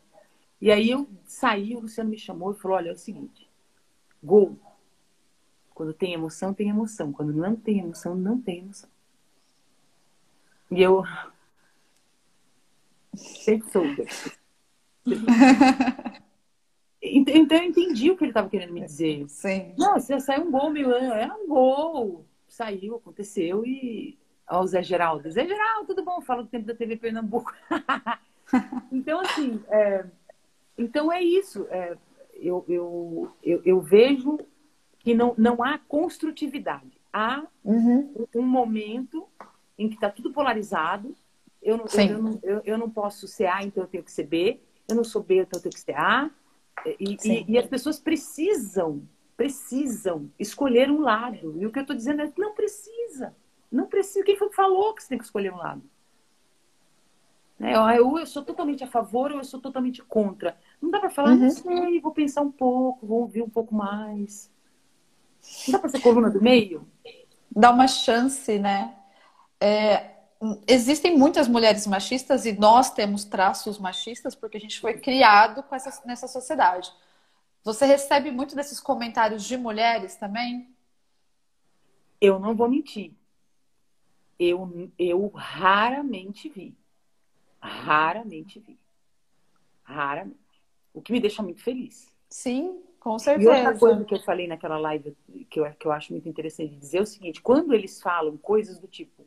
E 0.61 0.71
aí 0.71 0.89
eu 0.89 1.09
saí, 1.25 1.75
o 1.75 1.81
Luciano 1.81 2.09
me 2.09 2.17
chamou 2.17 2.53
e 2.53 2.55
falou: 2.55 2.77
olha, 2.77 2.91
é 2.91 2.93
o 2.93 2.97
seguinte, 2.97 3.51
gol. 4.23 4.57
Quando 5.75 5.93
tem 5.93 6.13
emoção, 6.13 6.55
tem 6.55 6.69
emoção. 6.69 7.13
Quando 7.13 7.33
não 7.33 7.57
tem 7.57 7.81
emoção, 7.81 8.15
não 8.15 8.41
tem 8.41 8.61
emoção. 8.61 8.89
E 10.71 10.81
eu 10.81 11.03
sempre 13.13 13.69
soube. 13.73 14.07
Então 17.01 17.59
eu 17.59 17.65
entendi 17.65 18.11
o 18.11 18.17
que 18.17 18.25
ele 18.25 18.31
estava 18.31 18.49
querendo 18.49 18.73
me 18.73 18.81
dizer. 18.81 19.29
Sim. 19.29 19.73
Não, 19.79 20.01
se 20.01 20.19
saiu 20.21 20.45
um 20.45 20.51
gol, 20.51 20.71
meu, 20.71 20.93
é 20.93 21.33
um 21.33 21.47
gol. 21.47 22.25
Saiu, 22.49 22.97
aconteceu 22.97 23.65
e. 23.65 24.19
Ó, 24.51 24.63
o 24.63 24.67
Zé 24.67 24.83
Geraldo. 24.83 25.31
Zé 25.31 25.47
Geraldo, 25.47 25.87
tudo 25.87 26.05
bom? 26.05 26.21
Fala 26.21 26.43
do 26.43 26.49
tempo 26.49 26.67
da 26.67 26.75
TV 26.75 26.97
Pernambuco. 26.97 27.53
então, 28.91 29.21
assim, 29.21 29.63
é... 29.69 30.05
então 30.77 31.13
é 31.13 31.23
isso. 31.23 31.67
É... 31.71 31.97
Eu, 32.35 32.65
eu, 32.69 33.33
eu, 33.43 33.63
eu, 33.65 33.81
vejo 33.81 34.39
que 35.01 35.13
não, 35.13 35.35
não 35.37 35.63
há 35.63 35.77
construtividade. 35.77 36.99
Há 37.13 37.45
uhum. 37.65 38.27
um 38.35 38.43
momento 38.43 39.27
em 39.77 39.89
que 39.89 39.97
está 39.97 40.09
tudo 40.09 40.33
polarizado. 40.33 41.17
Eu 41.61 41.77
não, 41.77 41.85
eu, 41.87 42.01
eu, 42.01 42.23
não, 42.23 42.41
eu, 42.43 42.63
eu 42.65 42.79
não 42.79 42.89
posso 42.89 43.27
ser 43.27 43.47
A, 43.47 43.65
então 43.65 43.83
eu 43.83 43.89
tenho 43.89 44.05
que 44.05 44.13
ser 44.13 44.25
B. 44.25 44.61
Eu 44.89 44.95
não 44.95 45.03
sou 45.03 45.21
B, 45.23 45.41
então 45.41 45.59
eu 45.59 45.63
tenho 45.63 45.75
que 45.75 45.81
ser 45.81 45.97
A. 45.97 46.31
E, 46.87 47.17
e, 47.25 47.45
e, 47.53 47.59
as 47.59 47.67
pessoas 47.67 47.99
precisam, 47.99 49.03
precisam 49.37 50.31
escolher 50.39 50.91
um 50.91 51.01
lado. 51.01 51.55
E 51.59 51.67
o 51.67 51.73
que 51.73 51.79
eu 51.79 51.83
estou 51.83 51.97
dizendo 51.97 52.23
é 52.23 52.29
que 52.29 52.41
não 52.41 52.55
precisa. 52.55 53.35
Não 53.71 53.87
precisa. 53.87 54.25
Quem 54.25 54.37
foi 54.37 54.49
que 54.49 54.57
falou 54.57 54.95
que 54.95 55.03
você 55.03 55.11
tem 55.11 55.19
que 55.19 55.25
escolher 55.25 55.53
um 55.53 55.57
lado? 55.57 55.83
Né? 57.59 57.79
Ou 58.01 58.19
eu 58.19 58.27
sou 58.27 58.45
totalmente 58.45 58.85
a 58.85 58.87
favor 58.87 59.33
ou 59.33 59.39
eu 59.39 59.45
sou 59.45 59.61
totalmente 59.61 60.03
contra. 60.03 60.57
Não 60.81 60.91
dá 60.91 61.01
para 61.01 61.11
falar, 61.11 61.33
uhum. 61.33 61.39
não 61.39 61.51
sei, 61.51 62.01
vou 62.01 62.13
pensar 62.13 62.43
um 62.43 62.53
pouco, 62.53 63.07
vou 63.07 63.23
ouvir 63.23 63.43
um 63.43 63.51
pouco 63.51 63.75
mais. 63.75 64.51
Não 65.67 65.73
dá 65.73 65.79
para 65.79 65.89
ser 65.89 66.01
coluna 66.01 66.31
do 66.31 66.41
meio? 66.41 66.87
Dá 67.51 67.71
uma 67.71 67.89
chance, 67.89 68.59
né? 68.59 68.95
É, 69.61 70.18
existem 70.67 71.17
muitas 71.17 71.49
mulheres 71.49 71.87
machistas 71.87 72.47
e 72.47 72.53
nós 72.53 72.93
temos 72.93 73.25
traços 73.25 73.79
machistas 73.79 74.35
porque 74.35 74.57
a 74.57 74.61
gente 74.61 74.81
foi 74.81 74.95
criado 74.95 75.63
com 75.63 75.75
essa, 75.75 76.03
nessa 76.07 76.29
sociedade. 76.29 76.93
Você 77.65 77.85
recebe 77.85 78.31
muito 78.31 78.55
desses 78.55 78.79
comentários 78.79 79.45
de 79.45 79.57
mulheres 79.57 80.17
também? 80.17 80.69
Eu 82.21 82.39
não 82.39 82.55
vou 82.55 82.69
mentir. 82.69 83.13
Eu, 84.39 84.91
eu 84.99 85.29
raramente 85.35 86.49
vi. 86.49 86.75
Raramente 87.61 88.61
vi. 88.61 88.79
Raramente. 89.83 90.39
O 90.95 91.03
que 91.03 91.13
me 91.13 91.21
deixa 91.21 91.43
muito 91.43 91.63
feliz. 91.63 92.13
Sim, 92.31 92.81
com 93.01 93.19
certeza. 93.19 93.51
E 93.51 93.57
outra 93.57 93.79
coisa 93.79 94.05
que 94.05 94.15
eu 94.15 94.21
falei 94.21 94.47
naquela 94.47 94.79
live 94.79 95.17
que 95.51 95.59
eu, 95.59 95.73
que 95.75 95.87
eu 95.87 95.93
acho 95.93 96.13
muito 96.13 96.29
interessante 96.29 96.77
dizer 96.77 96.99
é 96.99 97.03
o 97.03 97.07
seguinte: 97.07 97.43
quando 97.43 97.75
eles 97.75 98.01
falam 98.01 98.37
coisas 98.37 98.79
do 98.79 98.87
tipo, 98.87 99.27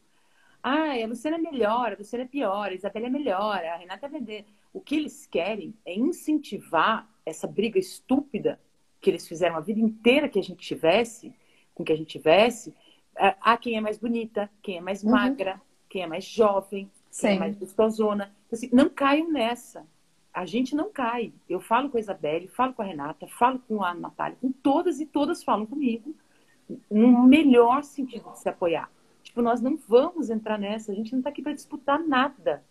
ah, 0.64 0.93
a 0.93 1.07
Luciana 1.07 1.38
é 1.38 1.39
melhor, 1.39 1.93
a 1.93 1.97
Luciana 1.97 2.26
é 2.26 2.28
pior, 2.28 2.70
a 2.70 2.74
Isabela 2.74 3.07
é 3.07 3.09
melhor, 3.09 3.64
a 3.64 3.78
Renata 3.78 4.05
é 4.05 4.09
vender. 4.09 4.45
O 4.74 4.80
que 4.80 4.95
eles 4.95 5.26
querem 5.26 5.74
é 5.86 5.93
incentivar 5.93 7.09
essa 7.26 7.47
briga 7.47 7.80
estúpida 7.80 8.59
que 8.99 9.09
eles 9.09 9.28
fizeram 9.28 9.55
a 9.55 9.59
vida 9.59 9.80
inteira 9.80 10.30
que 10.30 10.39
a 10.39 10.43
gente 10.43 10.66
tivesse, 10.66 11.34
com 11.74 11.84
que 11.84 11.91
a 11.91 11.95
gente 11.95 12.07
tivesse, 12.07 12.74
a 13.16 13.57
quem 13.57 13.76
é 13.76 13.82
mais 13.82 13.97
bonita, 13.97 14.49
quem 14.62 14.78
é 14.78 14.82
mais 14.82 15.03
uhum. 15.03 15.12
magra, 15.12 15.62
quem 15.89 16.03
é 16.03 16.07
mais 16.07 16.24
jovem, 16.24 16.89
Sim. 17.09 17.28
quem 17.28 17.36
é 17.36 17.39
mais 17.39 17.55
gostosona. 17.55 18.34
Assim, 18.51 18.70
não 18.72 18.89
caiam 18.89 19.32
nessa. 19.32 19.86
A 20.34 20.45
gente 20.45 20.76
não 20.76 20.89
cai. 20.91 21.34
Eu 21.49 21.59
falo 21.59 21.89
com 21.89 21.97
a 21.97 21.99
Isabelle, 21.99 22.47
falo 22.47 22.74
com 22.74 22.82
a 22.82 22.86
Renata, 22.86 23.28
falo 23.28 23.59
com 23.68 23.84
a 23.84 23.93
Natália, 23.93 24.38
com 24.39 24.51
todas 24.51 24.99
e 24.99 25.05
todas 25.05 25.43
falam 25.43 25.66
comigo 25.66 26.16
no 26.89 27.24
melhor 27.24 27.84
sentido 27.84 28.32
de 28.32 28.39
se 28.39 28.47
apoiar. 28.47 28.89
Tipo, 29.24 29.41
nós 29.41 29.61
não 29.61 29.78
vamos 29.88 30.30
entrar 30.30 30.57
nessa. 30.57 30.91
A 30.91 30.95
gente 30.95 31.11
não 31.11 31.19
está 31.19 31.30
aqui 31.30 31.41
para 31.41 31.53
disputar 31.53 31.99
nada. 31.99 32.63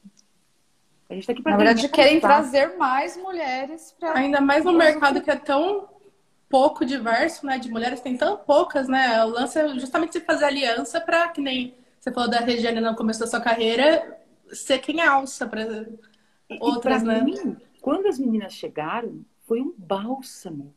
A 1.09 1.14
gente 1.14 1.22
está 1.22 1.32
aqui 1.32 1.42
para. 1.42 1.53
Na 1.53 1.59
verdade, 1.59 1.88
querem 1.88 2.20
trazer 2.20 2.76
mais 2.76 3.16
mulheres 3.16 3.94
para. 3.98 4.18
Ainda 4.18 4.40
mais 4.40 4.64
no 4.64 4.72
mercado 4.72 5.20
que 5.20 5.30
é 5.30 5.36
tão 5.36 5.88
pouco 6.48 6.84
diverso, 6.84 7.46
né? 7.46 7.59
De 7.59 7.70
mulheres 7.70 8.01
tem 8.01 8.16
tão 8.16 8.36
poucas, 8.36 8.88
né? 8.88 9.24
O 9.24 9.28
lance 9.28 9.59
é 9.59 9.68
justamente 9.78 10.12
se 10.12 10.20
fazer 10.20 10.44
aliança 10.44 11.01
para 11.01 11.28
que 11.28 11.40
nem 11.40 11.74
você 11.98 12.11
falou 12.11 12.30
da 12.30 12.38
Regiane 12.38 12.80
no 12.80 12.96
começo 12.96 13.20
da 13.20 13.26
sua 13.26 13.40
carreira, 13.40 14.18
ser 14.53 14.78
quem 14.78 15.01
alça 15.01 15.46
para 15.46 15.86
outras, 16.61 17.03
né? 17.03 17.20
Mim, 17.20 17.57
quando 17.80 18.07
as 18.07 18.18
meninas 18.18 18.55
chegaram, 18.55 19.24
foi 19.46 19.61
um 19.61 19.74
bálsamo. 19.76 20.74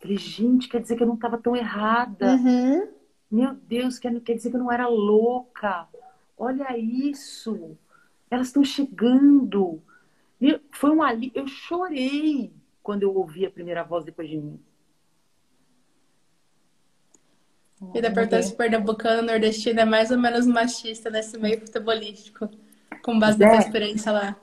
Falei, 0.00 0.16
gente, 0.16 0.68
quer 0.68 0.80
dizer 0.80 0.96
que 0.96 1.02
eu 1.02 1.06
não 1.06 1.16
estava 1.16 1.36
tão 1.36 1.54
errada. 1.54 2.34
Uhum. 2.34 2.88
Meu 3.30 3.54
Deus, 3.54 3.98
quer, 3.98 4.18
quer 4.20 4.34
dizer 4.34 4.50
que 4.50 4.56
eu 4.56 4.60
não 4.60 4.72
era 4.72 4.86
louca. 4.88 5.86
Olha 6.36 6.76
isso. 6.78 7.76
Elas 8.30 8.48
estão 8.48 8.64
chegando. 8.64 9.82
Foi 10.70 10.90
um 10.90 11.02
ali. 11.02 11.30
Eu 11.34 11.46
chorei 11.46 12.52
quando 12.82 13.02
eu 13.02 13.14
ouvi 13.14 13.44
a 13.44 13.50
primeira 13.50 13.84
voz 13.84 14.04
depois 14.04 14.28
de 14.28 14.38
mim. 14.38 14.58
E 17.94 18.00
da 18.00 18.10
pergunta 18.10 18.42
se 18.42 18.56
pernambucano 18.56 19.22
nordestino 19.22 19.80
é 19.80 19.84
mais 19.84 20.10
ou 20.10 20.18
menos 20.18 20.46
machista 20.46 21.10
nesse 21.10 21.38
meio 21.38 21.60
futebolístico, 21.60 22.48
com 23.02 23.18
base 23.18 23.38
Zé, 23.38 23.44
na 23.44 23.52
sua 23.52 23.60
experiência 23.60 24.10
lá. 24.10 24.36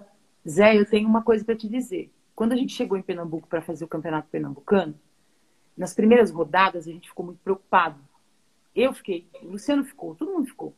Zé, 0.48 0.78
eu 0.78 0.86
tenho 0.86 1.08
uma 1.08 1.22
coisa 1.22 1.44
para 1.44 1.56
te 1.56 1.68
dizer. 1.68 2.14
Quando 2.34 2.54
a 2.54 2.56
gente 2.56 2.74
chegou 2.74 2.98
em 2.98 3.02
Pernambuco 3.02 3.48
para 3.48 3.62
fazer 3.62 3.84
o 3.84 3.90
campeonato 3.90 4.30
pernambucano, 4.30 4.98
nas 5.76 5.94
primeiras 5.94 6.32
rodadas 6.32 6.88
a 6.88 6.92
gente 6.92 7.10
ficou 7.10 7.26
muito 7.26 7.40
preocupado 7.40 8.00
eu 8.76 8.94
fiquei, 8.94 9.28
o 9.42 9.48
Luciano 9.48 9.84
ficou, 9.84 10.16
todo 10.16 10.34
mundo 10.34 10.48
ficou. 10.48 10.76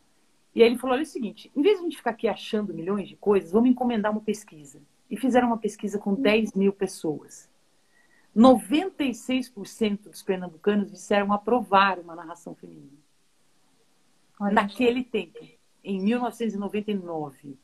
E 0.54 0.62
aí 0.62 0.70
ele 0.70 0.78
falou: 0.78 0.96
olha 0.96 1.02
é 1.02 1.04
o 1.04 1.08
seguinte, 1.08 1.52
em 1.56 1.62
vez 1.62 1.76
de 1.76 1.82
a 1.82 1.84
gente 1.84 1.98
ficar 1.98 2.12
aqui 2.12 2.28
achando 2.28 2.74
milhões 2.74 3.08
de 3.08 3.16
coisas, 3.16 3.52
vamos 3.52 3.70
encomendar 3.70 4.12
uma 4.12 4.22
pesquisa. 4.22 4.82
E 5.10 5.16
fizeram 5.16 5.48
uma 5.48 5.58
pesquisa 5.58 5.98
com 5.98 6.14
10 6.14 6.54
mil 6.54 6.74
pessoas. 6.74 7.50
96% 8.36 10.10
dos 10.10 10.22
pernambucanos 10.22 10.92
disseram 10.92 11.34
aprovar 11.34 11.98
uma 12.00 12.16
narração 12.16 12.54
feminina. 12.54 12.98
Olha. 14.40 14.54
Naquele 14.54 15.04
tempo, 15.04 15.40
em 15.84 16.02
1999. 16.02 17.58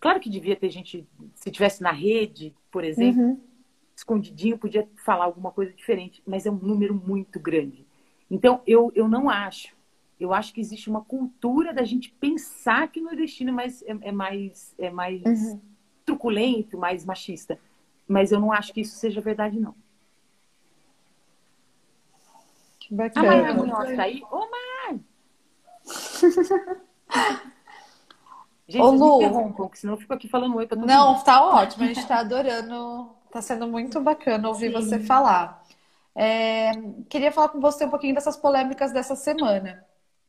Claro 0.00 0.20
que 0.20 0.28
devia 0.28 0.54
ter 0.54 0.70
gente, 0.70 1.06
se 1.34 1.50
tivesse 1.50 1.82
na 1.82 1.92
rede, 1.92 2.54
por 2.70 2.84
exemplo, 2.84 3.22
uhum. 3.22 3.40
escondidinho, 3.96 4.58
podia 4.58 4.88
falar 5.04 5.24
alguma 5.24 5.50
coisa 5.50 5.72
diferente, 5.72 6.22
mas 6.26 6.46
é 6.46 6.50
um 6.50 6.56
número 6.56 6.94
muito 6.94 7.40
grande. 7.40 7.86
Então, 8.30 8.60
eu, 8.66 8.92
eu 8.94 9.08
não 9.08 9.30
acho 9.30 9.77
eu 10.18 10.34
acho 10.34 10.52
que 10.52 10.60
existe 10.60 10.90
uma 10.90 11.02
cultura 11.02 11.72
da 11.72 11.84
gente 11.84 12.10
pensar 12.10 12.88
que 12.88 13.00
o 13.00 13.04
nordestino 13.04 13.50
é 13.50 13.52
mais, 13.52 13.82
é, 13.82 13.96
é 14.02 14.12
mais, 14.12 14.74
é 14.78 14.90
mais 14.90 15.22
uhum. 15.24 15.60
truculento, 16.04 16.76
mais 16.76 17.04
machista. 17.04 17.58
Mas 18.06 18.32
eu 18.32 18.40
não 18.40 18.50
acho 18.50 18.72
que 18.72 18.80
isso 18.80 18.96
seja 18.96 19.20
verdade, 19.20 19.60
não. 19.60 19.74
Que 22.80 22.92
bacana. 22.94 23.28
A 23.28 23.36
Maria 23.36 23.54
Munhoz 23.54 23.94
tá 23.94 24.02
aí? 24.02 24.22
Ô, 24.30 24.40
Mar! 24.40 24.98
gente, 28.66 28.82
Ô, 28.82 28.90
Lu. 28.90 29.52
porque 29.54 29.76
senão 29.76 29.94
eu 29.94 29.98
fico 29.98 30.14
aqui 30.14 30.26
falando 30.26 30.56
oi 30.56 30.66
pra 30.66 30.76
todo 30.76 30.86
Não, 30.86 31.12
mundo. 31.12 31.24
tá 31.24 31.44
ótimo. 31.44 31.84
A 31.84 31.86
gente 31.86 32.06
tá 32.06 32.18
adorando. 32.18 33.10
Tá 33.30 33.40
sendo 33.42 33.68
muito 33.68 34.00
bacana 34.00 34.48
ouvir 34.48 34.68
Sim. 34.68 34.72
você 34.72 34.98
falar. 34.98 35.62
É, 36.14 36.72
queria 37.08 37.30
falar 37.30 37.50
com 37.50 37.60
você 37.60 37.84
um 37.84 37.90
pouquinho 37.90 38.14
dessas 38.14 38.36
polêmicas 38.36 38.90
dessa 38.90 39.14
semana 39.14 39.86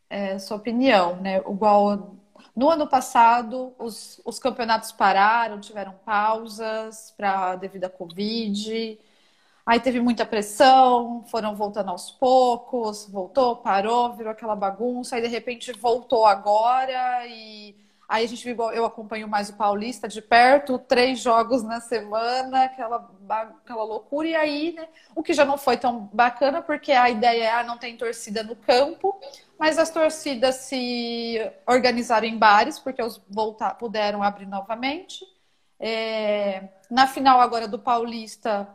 é, 0.10 0.40
sua 0.40 0.58
opinião, 0.58 1.18
né? 1.18 1.38
Igual 1.38 2.16
no 2.56 2.70
ano 2.70 2.88
passado, 2.88 3.74
os, 3.80 4.22
os 4.26 4.40
campeonatos 4.40 4.92
pararam, 4.92 5.60
tiveram 5.60 5.94
pausas 6.06 7.14
para 7.18 7.56
devido 7.56 7.86
à 7.86 7.90
Covid. 7.90 9.00
Aí 9.66 9.80
teve 9.80 10.02
muita 10.02 10.26
pressão, 10.26 11.24
foram 11.28 11.56
voltando 11.56 11.90
aos 11.92 12.12
poucos, 12.12 13.08
voltou, 13.10 13.58
parou, 13.58 14.14
virou 14.16 14.32
aquela 14.32 14.56
bagunça, 14.56 15.16
aí 15.16 15.22
de 15.22 15.28
repente 15.28 15.72
voltou 15.74 16.26
agora 16.26 17.28
e 17.28 17.76
Aí 18.10 18.26
a 18.26 18.28
gente 18.28 18.44
viu, 18.44 18.72
eu 18.72 18.86
acompanho 18.86 19.28
mais 19.28 19.50
o 19.50 19.54
Paulista 19.54 20.08
de 20.08 20.20
perto, 20.20 20.80
três 20.80 21.20
jogos 21.20 21.62
na 21.62 21.80
semana, 21.80 22.64
aquela, 22.64 23.08
aquela 23.62 23.84
loucura. 23.84 24.28
E 24.28 24.36
aí, 24.36 24.74
né, 24.74 24.88
o 25.16 25.22
que 25.22 25.32
já 25.32 25.46
não 25.46 25.60
foi 25.60 25.78
tão 25.78 26.10
bacana, 26.12 26.60
porque 26.60 26.92
a 26.92 27.08
ideia 27.08 27.44
é 27.44 27.52
ah, 27.52 27.64
não 27.64 27.78
tem 27.78 27.96
torcida 27.96 28.42
no 28.42 28.56
campo, 28.56 29.16
mas 29.60 29.78
as 29.78 29.92
torcidas 29.92 30.56
se 30.56 31.40
organizaram 31.68 32.26
em 32.26 32.36
bares, 32.36 32.80
porque 32.80 33.04
os 33.04 33.22
voltar, 33.30 33.76
puderam 33.76 34.24
abrir 34.24 34.48
novamente. 34.48 35.24
É, 35.80 36.68
na 36.90 37.06
final 37.06 37.40
agora 37.40 37.68
do 37.68 37.78
Paulista, 37.78 38.68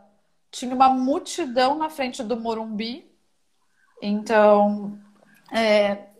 tinha 0.49 0.73
uma 0.73 0.87
multidão 0.87 1.75
na 1.75 1.89
frente 1.89 2.23
do 2.23 2.39
Morumbi. 2.39 3.11
Então, 4.01 4.97
é, 5.51 6.14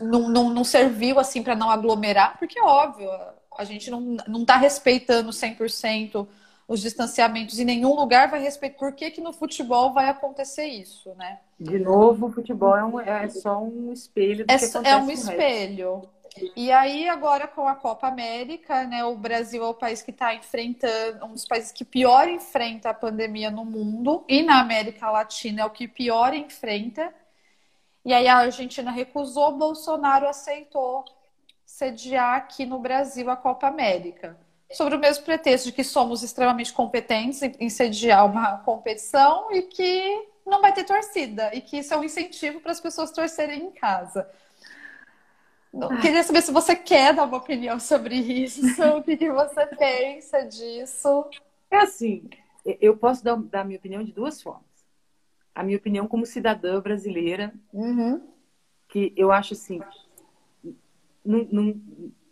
não, 0.00 0.28
não, 0.28 0.50
não 0.50 0.64
serviu 0.64 1.18
assim 1.18 1.42
para 1.42 1.54
não 1.54 1.70
aglomerar, 1.70 2.38
porque 2.38 2.58
é 2.58 2.62
óbvio, 2.62 3.10
a 3.56 3.64
gente 3.64 3.90
não, 3.90 4.00
não 4.26 4.44
tá 4.44 4.56
respeitando 4.56 5.30
100% 5.30 6.26
os 6.72 6.80
distanciamentos 6.80 7.58
em 7.58 7.64
nenhum 7.64 7.94
lugar 7.94 8.30
vai 8.30 8.40
respeitar. 8.40 8.78
Por 8.78 8.92
que, 8.92 9.10
que 9.10 9.20
no 9.20 9.32
futebol 9.32 9.92
vai 9.92 10.08
acontecer 10.08 10.64
isso, 10.64 11.14
né? 11.16 11.40
De 11.58 11.78
novo, 11.78 12.26
o 12.26 12.32
futebol 12.32 12.76
é, 12.76 12.84
um, 12.84 13.00
é 13.00 13.28
só 13.28 13.62
um 13.62 13.92
espelho 13.92 14.46
do 14.46 14.50
é, 14.50 14.58
que 14.58 14.64
acontece 14.64 14.88
É 14.88 14.96
um 14.96 15.10
espelho. 15.10 16.02
E 16.56 16.72
aí, 16.72 17.10
agora 17.10 17.46
com 17.46 17.68
a 17.68 17.74
Copa 17.74 18.08
América, 18.08 18.84
né? 18.84 19.04
O 19.04 19.14
Brasil 19.14 19.62
é 19.62 19.68
o 19.68 19.74
país 19.74 20.00
que 20.00 20.10
está 20.10 20.34
enfrentando, 20.34 21.26
um 21.26 21.32
dos 21.32 21.44
países 21.44 21.72
que 21.72 21.84
pior 21.84 22.26
enfrenta 22.26 22.88
a 22.88 22.94
pandemia 22.94 23.50
no 23.50 23.66
mundo, 23.66 24.24
e 24.26 24.42
na 24.42 24.58
América 24.58 25.10
Latina 25.10 25.62
é 25.62 25.64
o 25.66 25.70
que 25.70 25.86
pior 25.86 26.32
enfrenta. 26.32 27.12
E 28.04 28.12
aí 28.12 28.26
a 28.26 28.38
Argentina 28.38 28.90
recusou, 28.90 29.56
Bolsonaro 29.56 30.26
aceitou 30.26 31.04
sediar 31.64 32.36
aqui 32.36 32.66
no 32.66 32.78
Brasil 32.78 33.30
a 33.30 33.36
Copa 33.36 33.66
América. 33.68 34.36
Sobre 34.72 34.96
o 34.96 34.98
mesmo 34.98 35.24
pretexto 35.24 35.68
de 35.68 35.72
que 35.72 35.84
somos 35.84 36.22
extremamente 36.22 36.72
competentes 36.72 37.42
em 37.42 37.68
sediar 37.68 38.26
uma 38.26 38.58
competição 38.58 39.52
e 39.52 39.62
que 39.62 40.28
não 40.44 40.60
vai 40.60 40.72
ter 40.72 40.84
torcida, 40.84 41.54
e 41.54 41.60
que 41.60 41.78
isso 41.78 41.94
é 41.94 41.96
um 41.96 42.02
incentivo 42.02 42.60
para 42.60 42.72
as 42.72 42.80
pessoas 42.80 43.12
torcerem 43.12 43.64
em 43.64 43.70
casa. 43.70 44.28
Ah. 45.74 45.96
Queria 46.00 46.22
saber 46.24 46.42
se 46.42 46.50
você 46.50 46.74
quer 46.74 47.14
dar 47.14 47.24
uma 47.24 47.36
opinião 47.36 47.78
sobre 47.78 48.16
isso, 48.16 48.60
o 48.96 49.02
que, 49.02 49.16
que 49.16 49.30
você 49.30 49.66
pensa 49.66 50.42
disso. 50.42 51.26
É 51.70 51.78
assim, 51.78 52.28
eu 52.64 52.96
posso 52.96 53.22
dar, 53.22 53.36
dar 53.36 53.64
minha 53.64 53.78
opinião 53.78 54.02
de 54.02 54.12
duas 54.12 54.42
formas 54.42 54.71
a 55.54 55.62
minha 55.62 55.76
opinião 55.76 56.06
como 56.06 56.26
cidadã 56.26 56.80
brasileira, 56.80 57.52
uhum. 57.72 58.26
que 58.88 59.12
eu 59.16 59.30
acho 59.30 59.54
assim, 59.54 59.80
não, 61.24 61.44
não, 61.50 61.80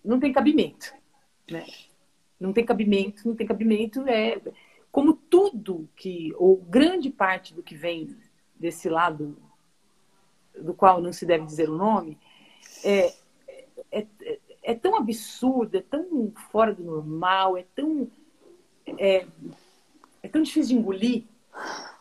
não 0.04 0.20
tem 0.20 0.32
cabimento, 0.32 0.94
né? 1.50 1.66
Não 2.38 2.52
tem 2.52 2.64
cabimento, 2.64 3.28
não 3.28 3.36
tem 3.36 3.46
cabimento, 3.46 4.08
é 4.08 4.40
como 4.90 5.12
tudo 5.12 5.88
que, 5.94 6.34
ou 6.36 6.56
grande 6.56 7.10
parte 7.10 7.54
do 7.54 7.62
que 7.62 7.74
vem 7.74 8.16
desse 8.58 8.88
lado, 8.88 9.36
do 10.58 10.74
qual 10.74 11.00
não 11.00 11.12
se 11.12 11.24
deve 11.24 11.44
dizer 11.44 11.68
o 11.68 11.76
nome, 11.76 12.18
é, 12.84 13.14
é, 13.92 14.06
é, 14.62 14.74
tão 14.74 14.96
absurdo, 14.96 15.76
é 15.76 15.80
tão 15.80 16.32
fora 16.50 16.74
do 16.74 16.82
normal, 16.82 17.56
é 17.56 17.64
tão, 17.74 18.10
é, 18.98 19.26
é 20.22 20.28
tão 20.28 20.42
difícil 20.42 20.76
de 20.76 20.80
engolir, 20.82 21.24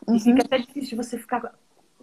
Uhum. 0.06 0.16
E 0.16 0.20
fica 0.20 0.42
até 0.42 0.58
difícil 0.58 0.96
você 0.96 1.18
ficar 1.18 1.54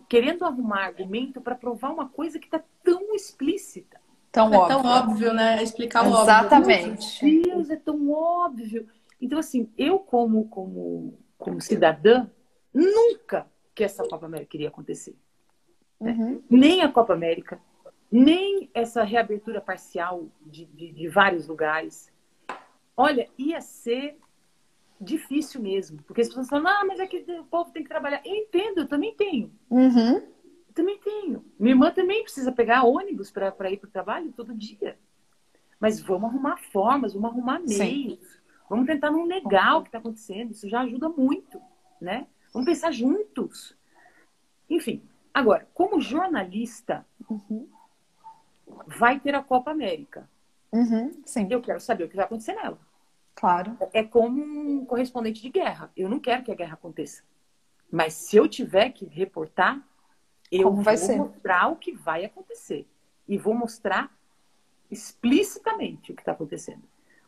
querendo 0.08 0.46
arrumar 0.46 0.86
argumento 0.86 1.42
para 1.42 1.56
provar 1.56 1.92
uma 1.92 2.08
coisa 2.08 2.40
que 2.40 2.46
está 2.46 2.64
tão 2.84 3.14
explícita. 3.14 4.00
Tão 4.32 4.54
é 4.54 4.58
óbvio. 4.58 4.78
tão 4.78 4.86
óbvio, 4.86 5.34
né? 5.34 5.64
Explicar 5.64 6.04
o 6.04 6.22
Exatamente. 6.22 6.26
óbvio. 6.26 6.94
Exatamente. 6.94 7.26
Meu 7.26 7.44
Deus, 7.44 7.70
é 7.70 7.76
tão 7.76 8.12
óbvio. 8.12 8.88
Então, 9.22 9.40
assim, 9.40 9.70
eu 9.78 10.00
como, 10.00 10.48
como, 10.48 11.18
como 11.38 11.60
cidadã, 11.60 12.30
nunca 12.74 13.48
que 13.74 13.84
essa 13.84 14.08
Copa 14.08 14.26
América 14.26 14.56
iria 14.56 14.68
acontecer. 14.70 15.16
Né? 16.00 16.12
Uhum. 16.12 16.44
Nem 16.50 16.82
a 16.82 16.92
Copa 16.92 17.14
América, 17.14 17.60
nem 18.12 18.70
essa 18.74 19.04
reabertura 19.04 19.60
parcial 19.60 20.28
de, 20.46 20.66
de, 20.66 20.92
de 20.92 21.08
vários 21.08 21.48
lugares. 21.48 22.12
Olha, 22.96 23.28
ia 23.38 23.62
ser 23.62 24.18
difícil 25.00 25.62
mesmo. 25.62 26.02
Porque 26.04 26.22
as 26.22 26.28
pessoas 26.28 26.50
falam, 26.50 26.68
ah, 26.68 26.86
mas 26.86 27.00
é 27.00 27.08
que 27.08 27.26
o 27.40 27.46
povo 27.46 27.72
tem 27.72 27.84
que 27.84 27.90
trabalhar. 27.90 28.22
Eu 28.26 28.36
entendo, 28.36 28.80
eu 28.80 28.88
também 28.88 29.16
tenho. 29.16 29.52
Uhum. 29.70 30.16
Eu 30.16 30.74
também 30.74 30.98
tenho. 31.00 31.46
Minha 31.60 31.74
irmã 31.74 31.92
também 31.92 32.24
precisa 32.24 32.52
pegar 32.52 32.84
ônibus 32.84 33.32
para 33.32 33.72
ir 33.72 33.78
para 33.78 33.88
o 33.88 33.92
trabalho 33.92 34.34
todo 34.34 34.54
dia. 34.54 34.98
Mas 35.80 36.00
vamos 36.02 36.30
arrumar 36.30 36.58
formas, 36.58 37.14
vamos 37.14 37.32
arrumar 37.32 37.60
meios. 37.60 37.78
Sim. 37.78 38.20
Vamos 38.70 38.86
tentar 38.86 39.12
não 39.12 39.26
negar 39.26 39.78
o 39.78 39.82
que 39.82 39.90
está 39.90 40.00
acontecendo. 40.00 40.52
Isso 40.52 40.68
já 40.68 40.82
ajuda 40.82 41.08
muito, 41.10 41.62
né? 42.02 42.28
Vamos 42.54 42.66
pensar 42.68 42.92
juntos. 42.92 43.76
Enfim, 44.70 45.02
agora, 45.34 45.68
como 45.74 46.02
jornalista, 46.02 47.06
uhum. 47.30 47.70
vai 48.88 49.20
ter 49.20 49.36
a 49.36 49.44
Copa 49.44 49.72
América. 49.72 50.30
Uhum. 50.72 51.22
Sim. 51.26 51.48
Eu 51.50 51.62
quero 51.62 51.80
saber 51.80 52.04
o 52.04 52.10
que 52.10 52.16
vai 52.16 52.26
acontecer 52.26 52.54
nela. 52.54 52.80
Claro. 53.38 53.78
É 53.94 54.04
como 54.04 54.42
um 54.42 54.84
correspondente 54.84 55.42
de 55.44 55.50
guerra. 55.50 55.92
Eu 55.96 56.10
não 56.10 56.20
quero 56.20 56.44
que 56.44 56.52
a 56.52 56.56
guerra 56.56 56.74
aconteça. 56.74 57.22
Mas 57.90 58.14
se 58.14 58.36
eu 58.36 58.48
tiver 58.48 58.90
que 58.90 59.06
reportar, 59.06 59.80
eu 60.52 60.74
vou 60.74 60.98
ser? 60.98 61.18
mostrar 61.18 61.68
o 61.68 61.76
que 61.76 61.92
vai 61.92 62.26
acontecer. 62.26 62.88
E 63.28 63.38
vou 63.38 63.54
mostrar 63.54 64.12
explicitamente 64.90 66.12
o 66.12 66.16
que 66.16 66.22
está 66.22 66.32
acontecendo. 66.32 66.82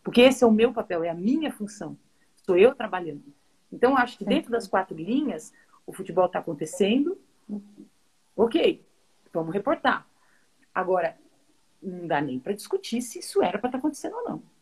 Porque 0.03 0.21
esse 0.21 0.43
é 0.43 0.47
o 0.47 0.51
meu 0.51 0.73
papel, 0.73 1.03
é 1.03 1.09
a 1.09 1.13
minha 1.13 1.51
função. 1.51 1.95
Sou 2.43 2.57
eu 2.57 2.73
trabalhando. 2.73 3.23
Então, 3.71 3.95
acho 3.95 4.17
que 4.17 4.25
dentro 4.25 4.49
das 4.49 4.67
quatro 4.67 4.97
linhas, 4.97 5.53
o 5.85 5.93
futebol 5.93 6.25
está 6.25 6.39
acontecendo. 6.39 7.21
Ok, 8.35 8.83
vamos 9.31 9.53
reportar. 9.53 10.07
Agora, 10.73 11.15
não 11.83 12.07
dá 12.07 12.19
nem 12.19 12.39
para 12.39 12.53
discutir 12.53 12.99
se 13.03 13.19
isso 13.19 13.43
era 13.43 13.59
para 13.59 13.67
estar 13.67 13.71
tá 13.73 13.77
acontecendo 13.77 14.15
ou 14.15 14.23
não. 14.23 14.58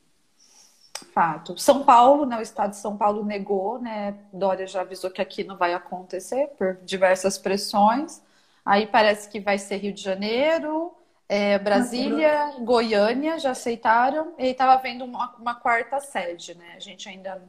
Fato. 1.18 1.58
São 1.58 1.84
Paulo, 1.84 2.28
né, 2.28 2.38
o 2.38 2.44
estado 2.44 2.70
de 2.70 2.78
São 2.78 2.96
Paulo 2.96 3.26
negou, 3.26 3.82
né? 3.82 4.14
Dória 4.32 4.68
já 4.68 4.82
avisou 4.82 5.10
que 5.10 5.20
aqui 5.20 5.44
não 5.44 5.58
vai 5.58 5.74
acontecer 5.74 6.50
por 6.50 6.78
diversas 6.86 7.40
pressões. 7.40 8.22
Aí 8.64 8.86
parece 8.86 9.28
que 9.28 9.40
vai 9.40 9.58
ser 9.58 9.78
Rio 9.78 9.92
de 9.92 10.00
Janeiro, 10.00 10.94
é, 11.28 11.58
Brasília, 11.58 12.54
Goiânia 12.60 13.40
já 13.40 13.50
aceitaram. 13.50 14.36
E 14.38 14.50
estava 14.50 14.80
vendo 14.80 15.06
uma, 15.06 15.34
uma, 15.40 15.56
quarta 15.56 16.00
sede, 16.00 16.54
né? 16.54 16.74
A 16.76 16.80
gente 16.80 17.10
ainda 17.10 17.42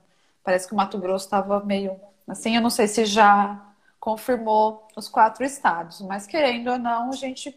parece 0.43 0.67
que 0.67 0.73
o 0.73 0.77
Mato 0.77 0.97
Grosso 0.97 1.27
estava 1.27 1.61
meio 1.61 2.01
assim. 2.27 2.57
Eu 2.57 2.63
não 2.63 2.71
sei 2.71 2.89
se 2.89 3.05
já 3.05 3.63
confirmou 4.01 4.89
os 4.97 5.11
quatro 5.11 5.45
estados, 5.45 6.01
mas 6.01 6.27
querendo 6.27 6.71
ou 6.71 6.79
não, 6.79 7.11
a 7.11 7.17
gente 7.17 7.55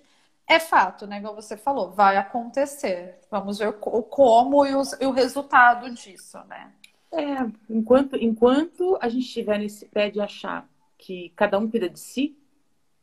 é 0.51 0.59
fato, 0.59 1.07
né? 1.07 1.17
Igual 1.17 1.33
você 1.33 1.55
falou, 1.55 1.91
vai 1.91 2.17
acontecer. 2.17 3.19
Vamos 3.29 3.59
ver 3.59 3.69
o 3.69 4.03
como 4.03 4.65
e, 4.65 4.75
os, 4.75 4.91
e 4.99 5.05
o 5.05 5.11
resultado 5.11 5.89
disso, 5.91 6.37
né? 6.47 6.73
É, 7.11 7.49
enquanto, 7.69 8.17
enquanto 8.17 8.97
a 9.01 9.07
gente 9.07 9.25
estiver 9.25 9.59
nesse 9.59 9.85
pé 9.85 10.09
de 10.09 10.19
achar 10.19 10.67
que 10.97 11.29
cada 11.35 11.57
um 11.57 11.69
cuida 11.69 11.89
de 11.89 11.99
si, 11.99 12.37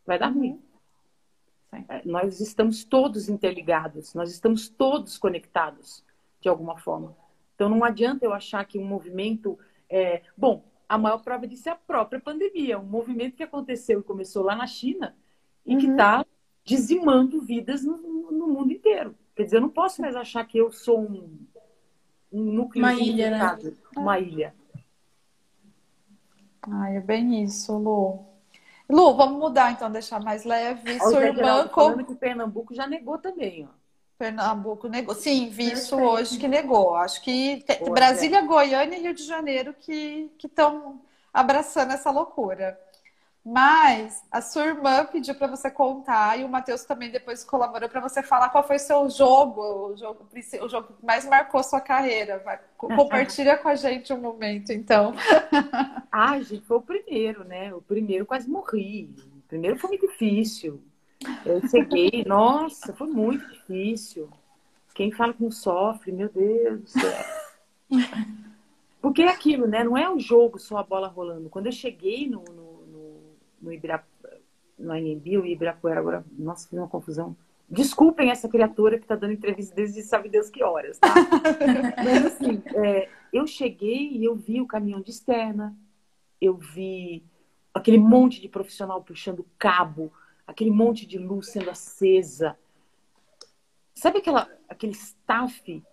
vai 0.06 0.18
dar 0.18 0.28
ruim. 0.28 0.62
É, 1.72 2.02
nós 2.04 2.40
estamos 2.40 2.84
todos 2.84 3.28
interligados, 3.28 4.14
nós 4.14 4.30
estamos 4.30 4.68
todos 4.68 5.16
conectados 5.16 6.04
de 6.40 6.48
alguma 6.48 6.76
forma. 6.78 7.16
Então 7.54 7.68
não 7.68 7.82
adianta 7.82 8.24
eu 8.24 8.32
achar 8.32 8.64
que 8.66 8.78
um 8.78 8.84
movimento. 8.84 9.58
É... 9.88 10.22
Bom, 10.36 10.64
a 10.86 10.98
maior 10.98 11.18
prova 11.22 11.46
disso 11.46 11.68
é 11.68 11.72
a 11.72 11.76
própria 11.76 12.20
pandemia, 12.20 12.78
um 12.78 12.84
movimento 12.84 13.36
que 13.36 13.42
aconteceu 13.42 14.00
e 14.00 14.04
começou 14.04 14.42
lá 14.42 14.54
na 14.54 14.66
China 14.66 15.16
e 15.64 15.74
uhum. 15.74 15.80
que 15.80 15.86
está 15.86 16.24
dizimando 16.68 17.40
vidas 17.40 17.82
no, 17.82 17.96
no, 18.30 18.46
mundo 18.46 18.72
inteiro. 18.72 19.14
Quer 19.34 19.44
dizer, 19.44 19.56
eu 19.56 19.62
não 19.62 19.70
posso 19.70 20.02
mais 20.02 20.14
achar 20.14 20.46
que 20.46 20.58
eu 20.58 20.70
sou 20.70 21.00
um, 21.00 21.38
um 22.30 22.42
núcleo 22.42 22.84
uma 22.84 22.92
ilha, 22.92 23.30
né? 23.30 23.72
uma 23.96 24.18
ilha. 24.18 24.54
Ai, 26.70 26.98
é 26.98 27.00
bem 27.00 27.42
isso, 27.42 27.74
Lu. 27.78 28.26
Lu, 28.86 29.16
vamos 29.16 29.38
mudar 29.38 29.72
então, 29.72 29.90
deixar 29.90 30.20
mais 30.20 30.44
leve. 30.44 30.98
Sua 31.00 31.24
irmã. 31.24 31.68
Falando 31.68 32.04
que 32.04 32.14
Pernambuco 32.14 32.74
já 32.74 32.86
negou 32.86 33.16
também, 33.16 33.66
ó. 33.66 33.78
Pernambuco 34.18 34.88
negou. 34.88 35.14
Sim, 35.14 35.48
vi 35.48 35.72
isso 35.72 35.96
hoje 35.96 36.38
que 36.38 36.48
negou. 36.48 36.96
Acho 36.96 37.22
que 37.22 37.64
hoje 37.80 37.90
Brasília, 37.90 38.38
é. 38.38 38.42
Goiânia 38.42 38.98
e 38.98 39.02
Rio 39.02 39.14
de 39.14 39.22
Janeiro 39.24 39.72
que 39.72 40.30
estão 40.44 41.00
abraçando 41.32 41.92
essa 41.92 42.10
loucura. 42.10 42.78
Mas 43.50 44.22
a 44.30 44.42
sua 44.42 44.66
irmã 44.66 45.06
pediu 45.06 45.34
para 45.34 45.46
você 45.46 45.70
contar 45.70 46.38
e 46.38 46.44
o 46.44 46.48
Matheus 46.50 46.84
também 46.84 47.10
depois 47.10 47.42
colaborou 47.42 47.88
para 47.88 47.98
você 47.98 48.22
falar 48.22 48.50
qual 48.50 48.62
foi 48.62 48.78
seu 48.78 49.08
jogo, 49.08 49.62
o 49.62 49.96
jogo, 49.96 50.28
o 50.60 50.68
jogo 50.68 50.88
que 50.92 51.06
mais 51.06 51.24
marcou 51.24 51.62
sua 51.62 51.80
carreira. 51.80 52.42
Vai, 52.44 52.60
compartilha 52.76 53.56
com 53.56 53.68
a 53.68 53.74
gente 53.74 54.12
um 54.12 54.20
momento, 54.20 54.70
então. 54.70 55.14
Ah, 56.10 56.40
gente, 56.40 56.64
foi 56.64 56.78
o 56.78 56.82
primeiro, 56.82 57.44
né? 57.44 57.72
O 57.72 57.82
primeiro 57.82 58.26
quase 58.26 58.48
morri. 58.50 59.14
O 59.36 59.48
primeiro 59.48 59.78
foi 59.78 59.90
muito 59.90 60.08
difícil. 60.08 60.82
Eu 61.44 61.60
cheguei, 61.68 62.24
nossa, 62.26 62.94
foi 62.94 63.06
muito 63.06 63.46
difícil. 63.50 64.28
Quem 64.94 65.12
fala 65.12 65.34
que 65.34 65.42
não 65.42 65.50
sofre, 65.50 66.10
meu 66.10 66.28
Deus 66.28 66.80
do 66.80 66.88
céu. 66.88 67.24
Porque 69.00 69.22
é 69.22 69.28
aquilo, 69.28 69.66
né? 69.66 69.84
Não 69.84 69.96
é 69.96 70.10
o 70.10 70.18
jogo 70.18 70.58
só 70.58 70.78
a 70.78 70.82
bola 70.82 71.08
rolando. 71.08 71.48
Quando 71.48 71.66
eu 71.66 71.72
cheguei 71.72 72.28
no, 72.28 72.42
no 72.42 72.67
no 73.60 73.72
Ibirapuera, 73.72 74.40
no 74.78 74.92
Anhembi, 74.92 75.36
o 75.38 75.46
Ibirapuera, 75.46 76.00
agora, 76.00 76.24
nossa, 76.38 76.68
fiz 76.68 76.78
uma 76.78 76.88
confusão. 76.88 77.36
Desculpem 77.68 78.30
essa 78.30 78.48
criatura 78.48 78.96
que 78.96 79.04
está 79.04 79.14
dando 79.14 79.34
entrevista 79.34 79.74
desde 79.74 80.02
sabe 80.02 80.28
Deus 80.28 80.48
que 80.48 80.62
horas, 80.62 80.98
tá? 80.98 81.08
Mas 82.02 82.26
assim, 82.26 82.62
é, 82.74 83.10
eu 83.32 83.46
cheguei 83.46 84.08
e 84.12 84.24
eu 84.24 84.34
vi 84.34 84.60
o 84.60 84.66
caminhão 84.66 85.02
de 85.02 85.10
externa, 85.10 85.76
eu 86.40 86.54
vi 86.56 87.22
aquele 87.74 87.98
monte 87.98 88.40
de 88.40 88.48
profissional 88.48 89.02
puxando 89.02 89.46
cabo, 89.58 90.10
aquele 90.46 90.70
monte 90.70 91.06
de 91.06 91.18
luz 91.18 91.48
sendo 91.48 91.70
acesa. 91.70 92.56
Sabe 93.94 94.18
aquela, 94.18 94.48
aquele 94.66 94.92
staff? 94.92 95.84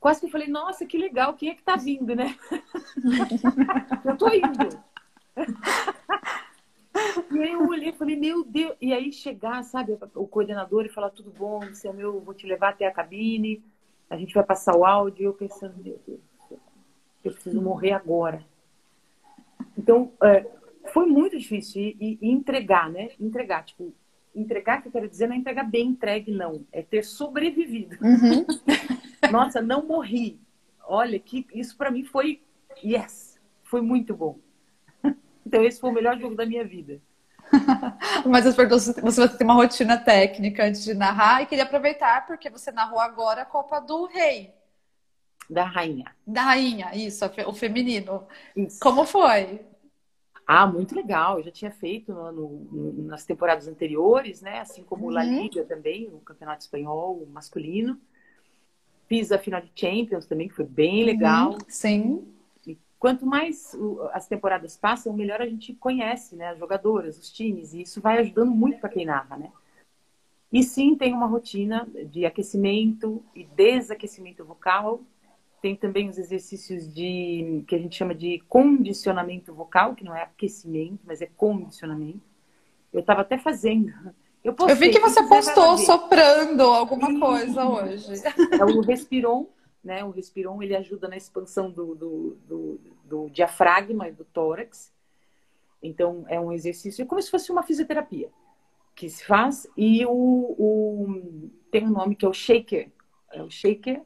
Quase 0.00 0.20
que 0.20 0.26
eu 0.26 0.30
falei, 0.30 0.48
nossa, 0.48 0.86
que 0.86 0.98
legal, 0.98 1.34
quem 1.34 1.50
é 1.50 1.54
que 1.54 1.62
tá 1.62 1.76
vindo, 1.76 2.16
né? 2.16 2.36
eu 4.04 4.16
tô 4.16 4.28
indo. 4.28 4.82
E 7.30 7.38
aí 7.38 7.52
eu 7.52 7.68
olhei 7.68 7.90
e 7.90 7.96
falei, 7.96 8.16
meu 8.16 8.44
Deus. 8.44 8.74
E 8.80 8.92
aí 8.92 9.12
chegar, 9.12 9.62
sabe, 9.62 9.96
o 10.14 10.26
coordenador 10.26 10.84
e 10.84 10.88
falar, 10.88 11.10
tudo 11.10 11.30
bom, 11.30 11.60
você 11.60 11.88
é 11.88 11.92
meu, 11.92 12.20
vou 12.20 12.34
te 12.34 12.46
levar 12.46 12.70
até 12.70 12.86
a 12.86 12.92
cabine, 12.92 13.62
a 14.08 14.16
gente 14.16 14.34
vai 14.34 14.42
passar 14.42 14.76
o 14.76 14.84
áudio. 14.84 15.22
E 15.22 15.24
eu 15.24 15.34
pensando, 15.34 15.74
meu 15.76 16.00
Deus, 16.06 16.20
eu 17.24 17.32
preciso 17.32 17.60
morrer 17.60 17.92
agora. 17.92 18.44
Então, 19.76 20.12
é, 20.22 20.46
foi 20.92 21.06
muito 21.06 21.38
difícil. 21.38 21.80
E, 21.82 22.18
e, 22.20 22.30
entregar, 22.30 22.90
né? 22.90 23.10
Entregar, 23.20 23.64
tipo, 23.64 23.92
entregar, 24.34 24.82
que 24.82 24.88
eu 24.88 24.92
quero 24.92 25.08
dizer, 25.08 25.28
não 25.28 25.36
é 25.36 25.38
entregar 25.38 25.64
bem 25.64 25.88
entregue, 25.88 26.32
não. 26.32 26.64
É 26.72 26.82
ter 26.82 27.04
sobrevivido. 27.04 27.96
Uhum. 28.02 28.46
Nossa, 29.30 29.60
não 29.60 29.86
morri. 29.86 30.40
Olha, 30.84 31.18
que 31.18 31.46
isso 31.54 31.76
para 31.76 31.90
mim 31.90 32.04
foi 32.04 32.40
yes, 32.82 33.38
foi 33.62 33.82
muito 33.82 34.16
bom. 34.16 34.38
Então 35.48 35.64
esse 35.64 35.80
foi 35.80 35.88
o 35.88 35.94
melhor 35.94 36.18
jogo 36.18 36.34
da 36.34 36.44
minha 36.44 36.62
vida. 36.62 37.00
Mas 38.28 38.44
eu 38.44 38.54
pergunto 38.54 38.80
se 38.80 39.00
você 39.00 39.26
vai 39.26 39.34
ter 39.34 39.44
uma 39.44 39.54
rotina 39.54 39.96
técnica 39.96 40.66
antes 40.66 40.84
de 40.84 40.92
narrar 40.92 41.42
e 41.42 41.46
queria 41.46 41.64
aproveitar 41.64 42.26
porque 42.26 42.50
você 42.50 42.70
narrou 42.70 43.00
agora 43.00 43.42
a 43.42 43.46
Copa 43.46 43.80
do 43.80 44.04
Rei. 44.04 44.52
Da 45.48 45.64
rainha. 45.64 46.14
Da 46.26 46.42
rainha, 46.42 46.94
isso, 46.94 47.24
o 47.46 47.54
feminino. 47.54 48.26
Isso. 48.54 48.78
Como 48.78 49.06
foi? 49.06 49.62
Ah, 50.46 50.66
muito 50.66 50.94
legal. 50.94 51.38
Eu 51.38 51.44
já 51.44 51.50
tinha 51.50 51.70
feito 51.70 52.12
no, 52.12 52.30
no, 52.30 53.02
nas 53.04 53.24
temporadas 53.24 53.66
anteriores, 53.66 54.42
né? 54.42 54.60
Assim 54.60 54.82
como 54.82 55.06
uhum. 55.06 55.10
La 55.10 55.24
Liga 55.24 55.64
também, 55.64 56.08
o 56.08 56.20
Campeonato 56.20 56.60
Espanhol 56.60 57.26
masculino. 57.32 57.98
Fiz 59.06 59.32
a 59.32 59.38
final 59.38 59.62
de 59.62 59.72
Champions 59.74 60.26
também, 60.26 60.48
que 60.48 60.54
foi 60.54 60.66
bem 60.66 61.04
legal. 61.04 61.52
Uhum. 61.52 61.58
Sim. 61.66 62.37
Quanto 62.98 63.24
mais 63.24 63.76
as 64.12 64.26
temporadas 64.26 64.76
passam, 64.76 65.12
melhor 65.12 65.40
a 65.40 65.46
gente 65.46 65.72
conhece, 65.74 66.34
né? 66.34 66.48
As 66.48 66.58
jogadoras, 66.58 67.18
os 67.18 67.30
times, 67.30 67.72
e 67.72 67.82
isso 67.82 68.00
vai 68.00 68.18
ajudando 68.18 68.50
muito 68.50 68.80
para 68.80 68.90
quem 68.90 69.06
narra, 69.06 69.36
né? 69.36 69.52
E 70.52 70.62
sim, 70.62 70.96
tem 70.96 71.12
uma 71.12 71.26
rotina 71.26 71.86
de 72.10 72.24
aquecimento 72.24 73.22
e 73.34 73.44
desaquecimento 73.44 74.44
vocal 74.44 75.02
tem 75.60 75.74
também 75.74 76.08
os 76.08 76.18
exercícios 76.18 76.92
de 76.92 77.64
que 77.66 77.74
a 77.74 77.78
gente 77.78 77.96
chama 77.96 78.14
de 78.14 78.42
condicionamento 78.48 79.52
vocal, 79.52 79.94
que 79.94 80.04
não 80.04 80.14
é 80.14 80.22
aquecimento, 80.22 81.00
mas 81.04 81.20
é 81.20 81.28
condicionamento. 81.36 82.20
Eu 82.92 83.00
estava 83.00 83.22
até 83.22 83.38
fazendo. 83.38 83.92
Eu, 84.42 84.52
postei, 84.52 84.74
eu 84.74 84.78
vi 84.78 84.90
que 84.90 85.00
você 85.00 85.22
postou 85.24 85.76
soprando 85.78 86.62
alguma 86.62 87.18
coisa 87.18 87.66
hoje. 87.66 88.22
É 88.58 88.64
o 88.64 88.80
respiron, 88.80 89.46
né? 89.88 90.04
O 90.04 90.10
respiron 90.10 90.62
ele 90.62 90.76
ajuda 90.76 91.08
na 91.08 91.16
expansão 91.16 91.70
do, 91.70 91.94
do, 91.94 92.38
do, 92.46 92.80
do 93.04 93.30
diafragma 93.30 94.06
e 94.06 94.12
do 94.12 94.24
tórax. 94.24 94.92
Então 95.82 96.26
é 96.28 96.38
um 96.38 96.52
exercício, 96.52 97.02
é 97.02 97.06
como 97.06 97.22
se 97.22 97.30
fosse 97.30 97.50
uma 97.50 97.62
fisioterapia 97.62 98.30
que 98.94 99.08
se 99.08 99.24
faz. 99.24 99.66
E 99.76 100.04
o, 100.04 100.10
o 100.12 101.50
tem 101.70 101.86
um 101.86 101.90
nome 101.90 102.14
que 102.14 102.26
é 102.26 102.28
o 102.28 102.34
shaker. 102.34 102.90
É 103.32 103.42
o 103.42 103.50
shaker 103.50 104.02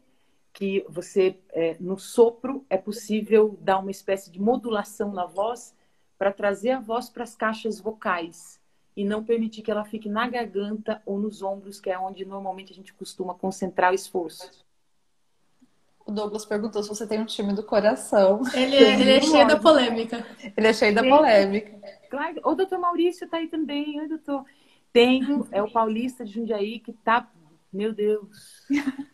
que 0.52 0.84
você, 0.88 1.36
é, 1.50 1.76
no 1.80 1.98
sopro, 1.98 2.64
é 2.70 2.76
possível 2.76 3.58
dar 3.60 3.78
uma 3.78 3.90
espécie 3.90 4.30
de 4.30 4.40
modulação 4.40 5.12
na 5.12 5.26
voz 5.26 5.74
para 6.16 6.30
trazer 6.30 6.70
a 6.70 6.80
voz 6.80 7.08
para 7.08 7.24
as 7.24 7.34
caixas 7.34 7.80
vocais 7.80 8.60
e 8.94 9.04
não 9.04 9.24
permitir 9.24 9.62
que 9.62 9.70
ela 9.70 9.84
fique 9.84 10.08
na 10.08 10.28
garganta 10.28 11.02
ou 11.04 11.18
nos 11.18 11.42
ombros, 11.42 11.80
que 11.80 11.90
é 11.90 11.98
onde 11.98 12.24
normalmente 12.24 12.70
a 12.70 12.74
gente 12.74 12.92
costuma 12.92 13.34
concentrar 13.34 13.90
o 13.90 13.94
esforço. 13.94 14.61
O 16.04 16.12
Douglas 16.12 16.44
perguntou 16.44 16.82
se 16.82 16.88
você 16.88 17.06
tem 17.06 17.20
um 17.20 17.24
time 17.24 17.52
do 17.52 17.62
coração. 17.62 18.42
Ele, 18.54 18.76
é, 18.76 19.00
ele 19.00 19.10
é 19.10 19.20
cheio 19.20 19.46
da 19.46 19.58
polêmica. 19.58 20.26
Ele 20.56 20.66
é 20.66 20.72
cheio 20.72 20.94
da 20.94 21.02
polêmica. 21.02 21.80
Claro. 22.10 22.40
O 22.44 22.54
doutor 22.54 22.78
Maurício 22.78 23.24
está 23.24 23.38
aí 23.38 23.48
também. 23.48 24.00
Oi, 24.00 24.08
doutor. 24.08 24.44
Tenho, 24.92 25.46
é 25.50 25.62
o 25.62 25.70
paulista 25.70 26.24
de 26.24 26.32
Jundiaí 26.32 26.78
que 26.78 26.92
tá. 26.92 27.30
Meu 27.72 27.92
Deus. 27.92 28.66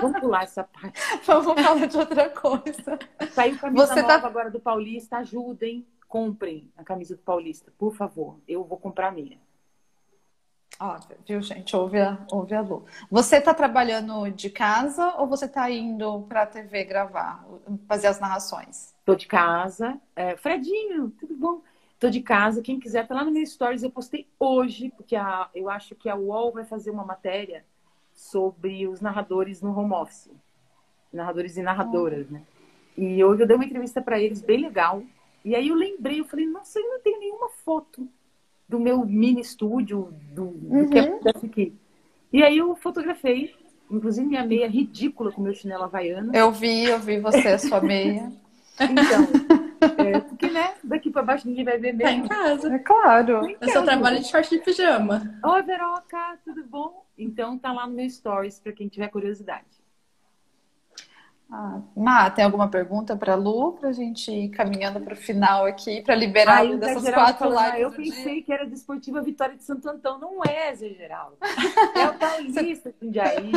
Vamos 0.00 0.20
pular 0.20 0.44
essa 0.44 0.64
parte. 0.64 1.00
Vamos 1.26 1.62
falar 1.62 1.86
de 1.86 1.96
outra 1.96 2.30
coisa. 2.30 2.98
Saiu 3.32 3.58
camisa 3.58 3.86
Você 3.86 4.02
tá 4.02 4.02
nova 4.02 4.20
tá... 4.20 4.26
agora 4.26 4.50
do 4.50 4.60
Paulista. 4.60 5.18
Ajudem, 5.18 5.86
comprem 6.08 6.70
a 6.76 6.84
camisa 6.84 7.14
do 7.14 7.22
Paulista, 7.22 7.72
por 7.78 7.94
favor. 7.94 8.38
Eu 8.48 8.64
vou 8.64 8.78
comprar 8.78 9.08
a 9.08 9.12
minha. 9.12 9.38
Ó, 10.80 10.98
viu, 11.26 11.40
gente? 11.40 11.74
Ouve 11.76 12.00
a, 12.00 12.18
ouve 12.30 12.54
a 12.54 12.60
Lu. 12.60 12.84
Você 13.10 13.40
tá 13.40 13.54
trabalhando 13.54 14.28
de 14.30 14.50
casa 14.50 15.14
ou 15.18 15.26
você 15.26 15.46
tá 15.46 15.70
indo 15.70 16.22
pra 16.22 16.46
TV 16.46 16.84
gravar, 16.84 17.46
fazer 17.86 18.08
as 18.08 18.18
narrações? 18.18 18.92
Tô 19.04 19.14
de 19.14 19.26
casa. 19.26 20.00
É, 20.16 20.36
Fredinho, 20.36 21.10
tudo 21.18 21.36
bom? 21.36 21.62
Tô 22.00 22.10
de 22.10 22.20
casa. 22.20 22.60
Quem 22.60 22.80
quiser, 22.80 23.06
tá 23.06 23.14
lá 23.14 23.24
no 23.24 23.30
meu 23.30 23.46
stories. 23.46 23.82
Eu 23.82 23.90
postei 23.90 24.26
hoje, 24.38 24.92
porque 24.96 25.14
a, 25.14 25.48
eu 25.54 25.70
acho 25.70 25.94
que 25.94 26.08
a 26.08 26.16
UOL 26.16 26.52
vai 26.52 26.64
fazer 26.64 26.90
uma 26.90 27.04
matéria 27.04 27.64
sobre 28.12 28.88
os 28.88 29.00
narradores 29.00 29.62
no 29.62 29.76
home 29.78 29.94
office. 29.94 30.30
Narradores 31.12 31.56
e 31.56 31.62
narradoras, 31.62 32.28
né? 32.28 32.42
E 32.96 33.22
hoje 33.22 33.42
eu 33.42 33.46
dei 33.46 33.56
uma 33.56 33.64
entrevista 33.64 34.02
para 34.02 34.18
eles 34.18 34.42
bem 34.42 34.62
legal. 34.62 35.02
E 35.44 35.54
aí 35.54 35.68
eu 35.68 35.76
lembrei, 35.76 36.20
eu 36.20 36.24
falei, 36.24 36.46
nossa, 36.46 36.80
eu 36.80 36.88
não 36.88 37.00
tenho 37.00 37.20
nenhuma 37.20 37.48
foto 37.64 38.08
do 38.68 38.78
meu 38.80 39.04
mini 39.04 39.40
estúdio, 39.40 40.14
do, 40.32 40.46
do 40.46 40.74
uhum. 40.74 40.90
que 40.90 40.98
acontece 40.98 41.46
aqui. 41.46 41.74
E 42.32 42.42
aí 42.42 42.58
eu 42.58 42.74
fotografei, 42.74 43.54
inclusive 43.90 44.26
minha 44.26 44.44
meia 44.44 44.68
ridícula 44.68 45.30
com 45.30 45.42
meu 45.42 45.54
chinelo 45.54 45.84
havaiano. 45.84 46.34
Eu 46.34 46.50
vi, 46.50 46.84
eu 46.84 46.98
vi 46.98 47.20
você, 47.20 47.48
a 47.48 47.58
sua 47.58 47.80
meia. 47.80 48.32
então, 48.80 49.94
é, 50.04 50.20
porque, 50.20 50.48
né, 50.48 50.74
daqui 50.82 51.10
para 51.10 51.22
baixo 51.22 51.46
ninguém 51.46 51.64
vai 51.64 51.78
ver 51.78 51.92
mesmo. 51.92 52.02
Tá 52.02 52.12
em 52.12 52.28
casa. 52.28 52.74
É 52.74 52.78
claro. 52.78 53.40
Tá 53.42 53.66
eu 53.66 53.68
só 53.68 53.82
trabalho 53.82 54.18
de 54.18 54.26
short 54.26 54.50
de 54.50 54.58
pijama. 54.64 55.38
Oi, 55.44 55.62
Veroca, 55.62 56.38
tudo 56.44 56.64
bom? 56.64 57.04
Então 57.16 57.56
tá 57.58 57.72
lá 57.72 57.86
no 57.86 57.94
meu 57.94 58.08
stories 58.08 58.58
para 58.58 58.72
quem 58.72 58.88
tiver 58.88 59.08
curiosidade. 59.08 59.83
Ah, 61.50 61.80
Má, 61.94 62.30
tem 62.30 62.44
alguma 62.44 62.68
pergunta 62.68 63.16
para 63.16 63.34
Lu 63.34 63.74
para 63.74 63.90
a 63.90 63.92
gente 63.92 64.30
ir 64.30 64.48
caminhando 64.48 65.00
para 65.00 65.14
o 65.14 65.16
final 65.16 65.66
aqui 65.66 66.00
para 66.02 66.14
liberar 66.14 66.58
Ai, 66.58 66.76
dessas 66.76 67.08
quatro 67.10 67.48
lives? 67.48 67.62
Ah, 67.62 67.80
eu 67.80 67.92
pensei 67.92 68.34
dia. 68.34 68.42
que 68.42 68.52
era 68.52 68.66
Desportiva 68.66 69.22
Vitória 69.22 69.56
de 69.56 69.62
Santo 69.62 69.88
Antão, 69.88 70.18
não 70.18 70.42
é, 70.42 70.74
Zé 70.74 70.88
Geraldo. 70.90 71.36
É 71.94 72.08
o 72.08 72.14
Paulista 72.14 72.90
de 72.92 73.06
Jundiaí. 73.06 73.52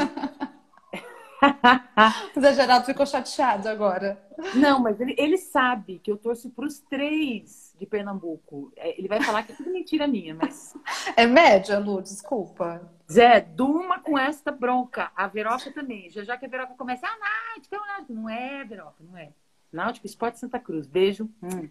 o 2.35 2.41
Zé 2.41 2.53
Geraldo 2.53 2.85
ficou 2.85 3.05
chateado 3.05 3.69
agora. 3.69 4.21
Não, 4.55 4.79
mas 4.79 4.99
ele, 4.99 5.15
ele 5.17 5.37
sabe 5.37 5.99
que 5.99 6.11
eu 6.11 6.17
torço 6.17 6.49
para 6.49 6.65
os 6.65 6.79
três 6.79 7.75
de 7.79 7.85
Pernambuco. 7.85 8.71
É, 8.75 8.97
ele 8.97 9.07
vai 9.07 9.21
falar 9.21 9.43
que 9.43 9.51
é 9.51 9.55
tudo 9.55 9.71
mentira 9.71 10.07
minha, 10.07 10.35
mas. 10.35 10.75
É 11.15 11.25
média, 11.25 11.79
Lu, 11.79 12.01
desculpa. 12.01 12.89
Zé, 13.11 13.41
durma 13.41 13.99
com 13.99 14.17
esta 14.17 14.51
bronca. 14.51 15.11
A 15.15 15.27
Veroca 15.27 15.71
também. 15.71 16.09
Já 16.09 16.23
já 16.23 16.37
que 16.37 16.45
a 16.45 16.49
Veroca 16.49 16.73
começa, 16.75 17.07
ah, 17.07 17.17
Náutico, 17.53 17.75
é 17.75 17.79
o 17.79 17.85
Náutico. 17.85 18.13
Não 18.13 18.29
é, 18.29 18.63
Veroca, 18.63 19.03
não 19.03 19.17
é. 19.17 19.29
Náutico 19.71 20.05
Esporte 20.05 20.39
Santa 20.39 20.59
Cruz. 20.59 20.87
Beijo. 20.87 21.29
Hum. 21.41 21.69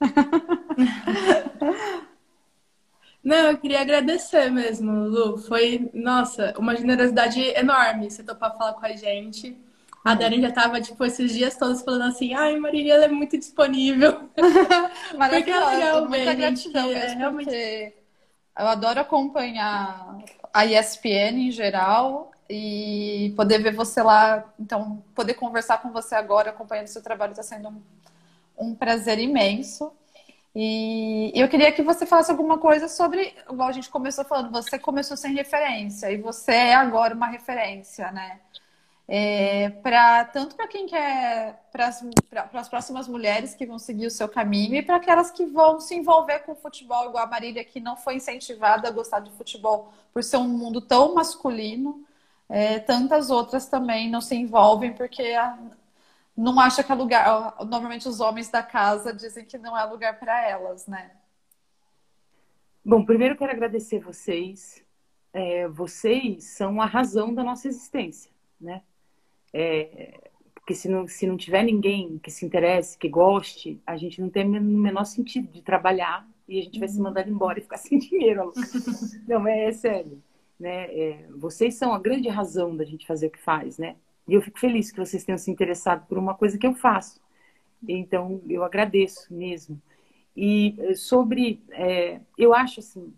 Não, 3.24 3.52
eu 3.52 3.58
queria 3.58 3.80
agradecer 3.80 4.50
mesmo, 4.50 4.92
Lu. 4.92 5.38
Foi, 5.38 5.90
nossa, 5.94 6.52
uma 6.58 6.76
generosidade 6.76 7.40
enorme 7.40 8.10
você 8.10 8.22
topar 8.22 8.56
falar 8.56 8.74
com 8.74 8.84
a 8.84 8.92
gente. 8.92 9.56
A. 10.04 10.14
Darren 10.14 10.42
já 10.42 10.52
tava, 10.52 10.78
tipo, 10.82 11.02
esses 11.02 11.32
dias 11.32 11.56
todos 11.56 11.80
falando 11.80 12.10
assim, 12.10 12.34
ai, 12.34 12.56
Marília, 12.58 12.92
ela 12.92 13.06
é 13.06 13.08
muito 13.08 13.38
disponível. 13.38 14.28
Maravilhosa, 15.16 15.30
porque 15.40 15.50
é 15.50 15.76
legal 15.76 16.06
muita 16.06 16.24
ver, 16.24 16.36
gratidão 16.36 16.92
gente, 16.92 16.98
é, 16.98 17.14
realmente... 17.14 17.94
Eu 18.56 18.68
adoro 18.68 19.00
acompanhar 19.00 20.18
a 20.52 20.66
ESPN 20.66 21.48
em 21.48 21.50
geral 21.50 22.30
e 22.48 23.32
poder 23.34 23.58
ver 23.58 23.74
você 23.74 24.02
lá, 24.02 24.44
então, 24.60 25.02
poder 25.14 25.34
conversar 25.34 25.78
com 25.78 25.90
você 25.90 26.14
agora, 26.14 26.50
acompanhando 26.50 26.86
o 26.86 26.90
seu 26.90 27.02
trabalho, 27.02 27.30
está 27.30 27.42
sendo 27.42 27.70
um, 27.70 27.82
um 28.56 28.74
prazer 28.74 29.18
imenso. 29.18 29.90
E 30.54 31.32
eu 31.34 31.48
queria 31.48 31.72
que 31.72 31.82
você 31.82 32.06
falasse 32.06 32.30
alguma 32.30 32.58
coisa 32.58 32.86
sobre, 32.86 33.34
igual 33.50 33.68
a 33.68 33.72
gente 33.72 33.90
começou 33.90 34.24
falando, 34.24 34.52
você 34.52 34.78
começou 34.78 35.16
sem 35.16 35.34
referência 35.34 36.10
e 36.12 36.16
você 36.16 36.52
é 36.52 36.74
agora 36.74 37.14
uma 37.14 37.26
referência, 37.26 38.12
né? 38.12 38.40
É, 39.06 39.68
para 39.82 40.24
tanto 40.26 40.56
para 40.56 40.66
quem 40.66 40.86
quer, 40.86 41.62
para 41.70 41.88
as 42.54 42.68
próximas 42.68 43.06
mulheres 43.06 43.54
que 43.54 43.66
vão 43.66 43.78
seguir 43.78 44.06
o 44.06 44.10
seu 44.10 44.28
caminho 44.28 44.76
e 44.76 44.82
para 44.82 44.96
aquelas 44.96 45.30
que 45.30 45.44
vão 45.44 45.78
se 45.80 45.94
envolver 45.94 46.38
com 46.40 46.52
o 46.52 46.56
futebol, 46.56 47.08
igual 47.08 47.24
a 47.24 47.26
Marília, 47.26 47.64
que 47.64 47.80
não 47.80 47.96
foi 47.96 48.14
incentivada 48.16 48.88
a 48.88 48.92
gostar 48.92 49.20
de 49.20 49.30
futebol 49.32 49.92
por 50.12 50.22
ser 50.22 50.38
um 50.38 50.48
mundo 50.48 50.80
tão 50.80 51.14
masculino. 51.14 52.04
É, 52.48 52.78
tantas 52.78 53.30
outras 53.30 53.66
também 53.66 54.10
não 54.10 54.20
se 54.20 54.34
envolvem 54.36 54.92
porque 54.92 55.34
não 56.36 56.58
acha 56.58 56.82
que 56.82 56.90
é 56.90 56.94
lugar. 56.94 57.56
Normalmente 57.64 58.08
os 58.08 58.20
homens 58.20 58.48
da 58.50 58.62
casa 58.62 59.12
dizem 59.12 59.44
que 59.44 59.58
não 59.58 59.78
é 59.78 59.84
lugar 59.84 60.18
para 60.18 60.48
elas, 60.48 60.86
né? 60.86 61.12
Bom, 62.84 63.04
primeiro 63.04 63.36
quero 63.36 63.52
agradecer 63.52 63.98
vocês. 64.00 64.84
É, 65.32 65.66
vocês 65.68 66.44
são 66.44 66.80
a 66.80 66.86
razão 66.86 67.34
da 67.34 67.42
nossa 67.42 67.66
existência, 67.66 68.30
né? 68.60 68.82
É, 69.52 70.30
porque 70.54 70.74
se 70.74 70.88
não, 70.88 71.06
se 71.06 71.26
não 71.26 71.36
tiver 71.36 71.62
ninguém 71.62 72.18
que 72.18 72.30
se 72.30 72.44
interesse, 72.46 72.96
que 72.98 73.08
goste, 73.08 73.80
a 73.86 73.96
gente 73.96 74.20
não 74.20 74.30
tem 74.30 74.46
o 74.46 74.62
menor 74.62 75.04
sentido 75.04 75.52
de 75.52 75.62
trabalhar 75.62 76.26
e 76.48 76.58
a 76.58 76.62
gente 76.62 76.78
vai 76.78 76.88
se 76.88 77.00
mandar 77.00 77.28
embora 77.28 77.58
e 77.58 77.62
ficar 77.62 77.76
sem 77.78 77.98
dinheiro. 77.98 78.52
Não, 79.26 79.46
é, 79.46 79.66
é 79.66 79.72
sério. 79.72 80.22
Né? 80.58 80.84
É, 80.84 81.28
vocês 81.30 81.74
são 81.74 81.92
a 81.92 81.98
grande 81.98 82.28
razão 82.28 82.76
da 82.76 82.84
gente 82.84 83.06
fazer 83.06 83.26
o 83.26 83.30
que 83.30 83.40
faz, 83.40 83.76
né? 83.78 83.96
E 84.26 84.34
eu 84.34 84.42
fico 84.42 84.58
feliz 84.58 84.90
que 84.90 84.98
vocês 84.98 85.24
tenham 85.24 85.38
se 85.38 85.50
interessado 85.50 86.06
por 86.06 86.18
uma 86.18 86.34
coisa 86.34 86.58
que 86.58 86.66
eu 86.66 86.74
faço. 86.74 87.20
Então, 87.86 88.40
eu 88.48 88.64
agradeço 88.64 89.32
mesmo. 89.32 89.80
E 90.36 90.74
eh, 90.78 90.94
sobre. 90.94 91.62
É, 91.70 92.20
eu 92.38 92.54
acho 92.54 92.80
assim 92.80 93.14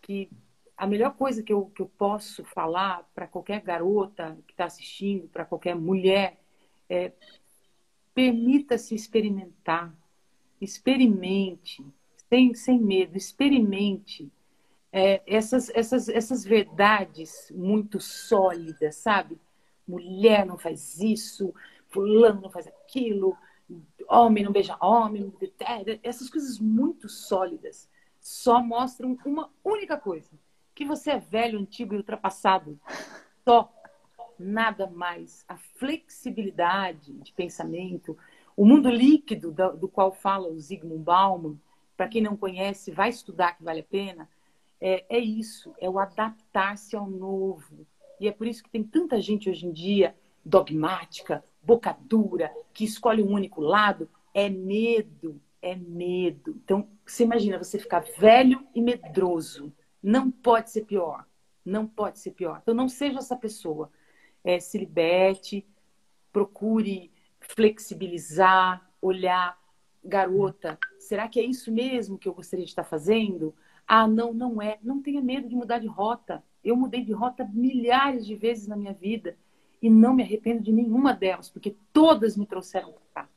que 0.00 0.30
a 0.76 0.86
melhor 0.86 1.14
coisa 1.14 1.42
que 1.42 1.52
eu, 1.52 1.66
que 1.66 1.82
eu 1.82 1.90
posso 1.98 2.44
falar 2.44 3.08
para 3.14 3.26
qualquer 3.26 3.60
garota 3.60 4.38
que 4.46 4.52
está 4.52 4.64
assistindo, 4.64 5.28
para 5.28 5.44
qualquer 5.44 5.74
mulher, 5.74 6.38
é 6.88 7.12
permita-se 8.14 8.94
experimentar. 8.94 9.94
Experimente, 10.60 11.84
sem, 12.28 12.54
sem 12.54 12.78
medo, 12.78 13.16
experimente 13.16 14.30
é, 14.92 15.22
essas, 15.26 15.70
essas, 15.70 16.08
essas 16.08 16.44
verdades 16.44 17.50
muito 17.54 18.00
sólidas, 18.00 18.96
sabe? 18.96 19.38
Mulher 19.90 20.46
não 20.46 20.56
faz 20.56 21.00
isso, 21.00 21.54
fulano 21.88 22.40
não 22.40 22.50
faz 22.50 22.66
aquilo, 22.66 23.36
homem 24.08 24.44
não 24.44 24.52
beija 24.52 24.76
homem, 24.80 25.32
essas 26.02 26.30
coisas 26.30 26.58
muito 26.58 27.08
sólidas 27.08 27.88
só 28.20 28.62
mostram 28.62 29.16
uma 29.24 29.50
única 29.64 29.96
coisa: 29.96 30.30
que 30.74 30.84
você 30.84 31.12
é 31.12 31.18
velho, 31.18 31.58
antigo 31.58 31.94
e 31.94 31.96
ultrapassado. 31.96 32.78
Só. 33.44 33.72
Nada 34.38 34.86
mais. 34.86 35.44
A 35.46 35.58
flexibilidade 35.58 37.12
de 37.12 37.30
pensamento, 37.34 38.16
o 38.56 38.64
mundo 38.64 38.88
líquido 38.88 39.52
do, 39.52 39.76
do 39.76 39.88
qual 39.88 40.12
fala 40.12 40.48
o 40.48 40.58
Zygmunt 40.58 41.02
Bauman, 41.02 41.60
para 41.94 42.08
quem 42.08 42.22
não 42.22 42.38
conhece, 42.38 42.90
vai 42.90 43.10
estudar 43.10 43.52
que 43.52 43.62
vale 43.62 43.80
a 43.80 43.84
pena. 43.84 44.26
É, 44.80 45.04
é 45.10 45.18
isso, 45.18 45.74
é 45.78 45.90
o 45.90 45.98
adaptar-se 45.98 46.96
ao 46.96 47.10
novo. 47.10 47.86
E 48.20 48.28
é 48.28 48.32
por 48.32 48.46
isso 48.46 48.62
que 48.62 48.70
tem 48.70 48.84
tanta 48.84 49.20
gente 49.20 49.48
hoje 49.48 49.66
em 49.66 49.72
dia 49.72 50.14
dogmática, 50.44 51.42
boca 51.62 51.96
dura, 51.98 52.52
que 52.72 52.84
escolhe 52.84 53.22
um 53.22 53.32
único 53.32 53.60
lado, 53.62 54.08
é 54.34 54.48
medo, 54.48 55.40
é 55.62 55.74
medo. 55.74 56.60
Então, 56.62 56.88
você 57.04 57.24
imagina 57.24 57.58
você 57.58 57.78
ficar 57.78 58.04
velho 58.18 58.66
e 58.74 58.80
medroso. 58.82 59.72
Não 60.02 60.30
pode 60.30 60.70
ser 60.70 60.84
pior. 60.84 61.26
Não 61.64 61.86
pode 61.86 62.18
ser 62.18 62.32
pior. 62.32 62.60
Então, 62.62 62.74
não 62.74 62.88
seja 62.88 63.18
essa 63.18 63.36
pessoa. 63.36 63.90
É, 64.44 64.60
se 64.60 64.78
liberte, 64.78 65.66
procure 66.32 67.10
flexibilizar, 67.40 68.88
olhar. 69.00 69.58
Garota, 70.02 70.78
será 70.98 71.28
que 71.28 71.38
é 71.38 71.42
isso 71.42 71.70
mesmo 71.70 72.16
que 72.16 72.26
eu 72.26 72.32
gostaria 72.32 72.64
de 72.64 72.70
estar 72.70 72.84
fazendo? 72.84 73.54
Ah, 73.86 74.08
não, 74.08 74.32
não 74.32 74.62
é. 74.62 74.78
Não 74.82 75.02
tenha 75.02 75.20
medo 75.20 75.46
de 75.46 75.54
mudar 75.54 75.78
de 75.78 75.86
rota. 75.86 76.42
Eu 76.64 76.76
mudei 76.76 77.02
de 77.02 77.12
rota 77.12 77.48
milhares 77.52 78.26
de 78.26 78.34
vezes 78.34 78.66
na 78.66 78.76
minha 78.76 78.92
vida 78.92 79.36
e 79.80 79.88
não 79.88 80.12
me 80.12 80.22
arrependo 80.22 80.62
de 80.62 80.72
nenhuma 80.72 81.14
delas, 81.14 81.48
porque 81.48 81.76
todas 81.92 82.36
me 82.36 82.46
trouxeram 82.46 82.92
para 82.92 83.22
cá. 83.22 83.28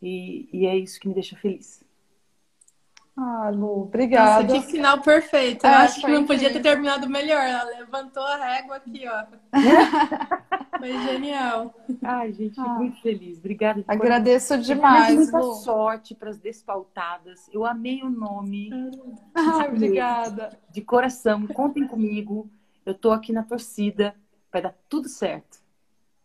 E, 0.00 0.48
e 0.52 0.66
é 0.66 0.76
isso 0.76 1.00
que 1.00 1.08
me 1.08 1.14
deixa 1.14 1.36
feliz. 1.36 1.84
Ah, 3.16 3.50
Lu, 3.50 3.82
obrigada. 3.82 4.42
Nossa, 4.42 4.66
que 4.66 4.72
final 4.72 5.00
perfeito. 5.00 5.64
Eu 5.66 5.70
ah, 5.70 5.78
acho 5.78 6.02
que 6.02 6.06
não 6.06 6.26
podia 6.26 6.52
ter 6.52 6.60
terminado 6.60 7.08
melhor. 7.08 7.40
Ela 7.40 7.64
levantou 7.78 8.22
a 8.22 8.36
régua 8.36 8.76
aqui, 8.76 9.04
ó. 9.08 9.24
foi 10.78 10.92
genial. 11.02 11.74
Ai, 12.02 12.32
gente, 12.32 12.58
ah. 12.60 12.68
muito 12.74 13.00
feliz. 13.00 13.38
Obrigada. 13.38 13.84
Agradeço 13.86 14.58
demais. 14.58 15.14
Muita 15.14 15.38
Lu. 15.38 15.54
sorte 15.54 16.14
para 16.14 16.30
as 16.30 16.38
despautadas. 16.38 17.48
Eu 17.52 17.64
amei 17.64 18.02
o 18.02 18.10
nome. 18.10 18.70
Ah, 19.34 19.66
obrigada. 19.68 20.58
De 20.70 20.80
coração, 20.80 21.46
contem 21.46 21.86
comigo. 21.86 22.50
Eu 22.84 22.94
tô 22.94 23.10
aqui 23.10 23.32
na 23.32 23.42
torcida. 23.42 24.14
Vai 24.52 24.62
dar 24.62 24.74
tudo 24.88 25.08
certo. 25.08 25.58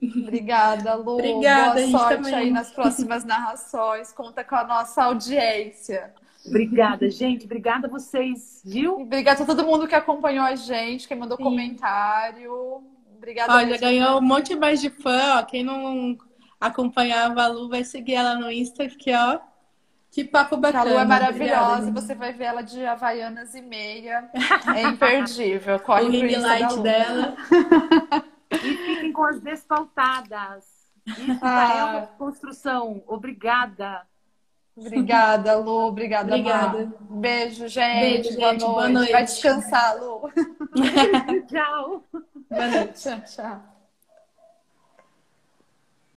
Obrigada, 0.01 0.95
Lu. 0.95 1.13
Obrigada, 1.13 1.79
Boa 1.81 1.91
sorte 1.91 2.15
também. 2.15 2.33
aí 2.33 2.51
nas 2.51 2.71
próximas 2.71 3.23
narrações. 3.23 4.11
Conta 4.11 4.43
com 4.43 4.55
a 4.55 4.63
nossa 4.63 5.03
audiência. 5.03 6.13
Obrigada, 6.45 7.09
gente. 7.09 7.45
Obrigada 7.45 7.87
a 7.87 7.89
vocês, 7.89 8.61
viu? 8.65 8.99
Obrigada 8.99 9.43
a 9.43 9.45
todo 9.45 9.63
mundo 9.63 9.87
que 9.87 9.93
acompanhou 9.93 10.43
a 10.43 10.55
gente, 10.55 11.07
que 11.07 11.13
mandou 11.13 11.37
Sim. 11.37 11.43
comentário. 11.43 12.83
Obrigada. 13.21 13.53
Olha, 13.53 13.67
mesmo. 13.67 13.81
ganhou 13.81 14.17
um 14.17 14.21
monte 14.21 14.55
mais 14.55 14.81
de 14.81 14.89
fã. 14.89 15.37
Ó. 15.39 15.43
Quem 15.43 15.63
não 15.63 16.17
acompanhava 16.59 17.43
a 17.43 17.47
Lu 17.47 17.69
vai 17.69 17.83
seguir 17.83 18.15
ela 18.15 18.33
no 18.35 18.51
Insta, 18.51 18.87
que 18.87 19.13
ó, 19.13 19.39
que 20.09 20.23
papo 20.23 20.57
bacana. 20.57 20.89
A 20.89 20.93
Lu 20.93 20.99
é 20.99 21.05
maravilhosa. 21.05 21.73
Obrigada, 21.73 22.01
você 22.01 22.15
vai 22.15 22.33
ver 22.33 22.45
ela 22.45 22.63
de 22.63 22.83
Havaianas 22.83 23.53
e 23.53 23.61
meia. 23.61 24.27
É 24.75 24.81
imperdível. 24.81 25.79
Corre 25.79 26.03
o 26.05 26.09
ring 26.09 26.35
light 26.35 26.79
dela. 26.79 27.35
E 28.51 28.57
fiquem 28.57 29.13
com 29.13 29.23
as 29.23 29.39
despautadas. 29.39 30.65
Isso 31.05 31.39
ah. 31.41 31.73
é 31.75 31.83
uma 31.83 32.07
construção. 32.07 33.03
Obrigada. 33.05 34.01
Obrigada, 34.75 35.57
Lu. 35.57 35.87
Obrigada, 35.87 36.29
Obrigada. 36.29 36.93
Beijo, 37.01 37.67
gente. 37.67 38.23
Beijo, 38.23 38.39
boa, 38.39 38.51
gente. 38.51 38.61
Noite. 38.61 38.73
boa 38.73 38.89
noite. 38.89 39.11
Vai 39.11 39.23
descansar, 39.25 39.97
Lu. 39.97 40.31
tchau. 41.47 42.03
Boa 42.51 42.67
noite. 42.67 42.93
Tchau, 42.99 43.21
tchau. 43.21 43.70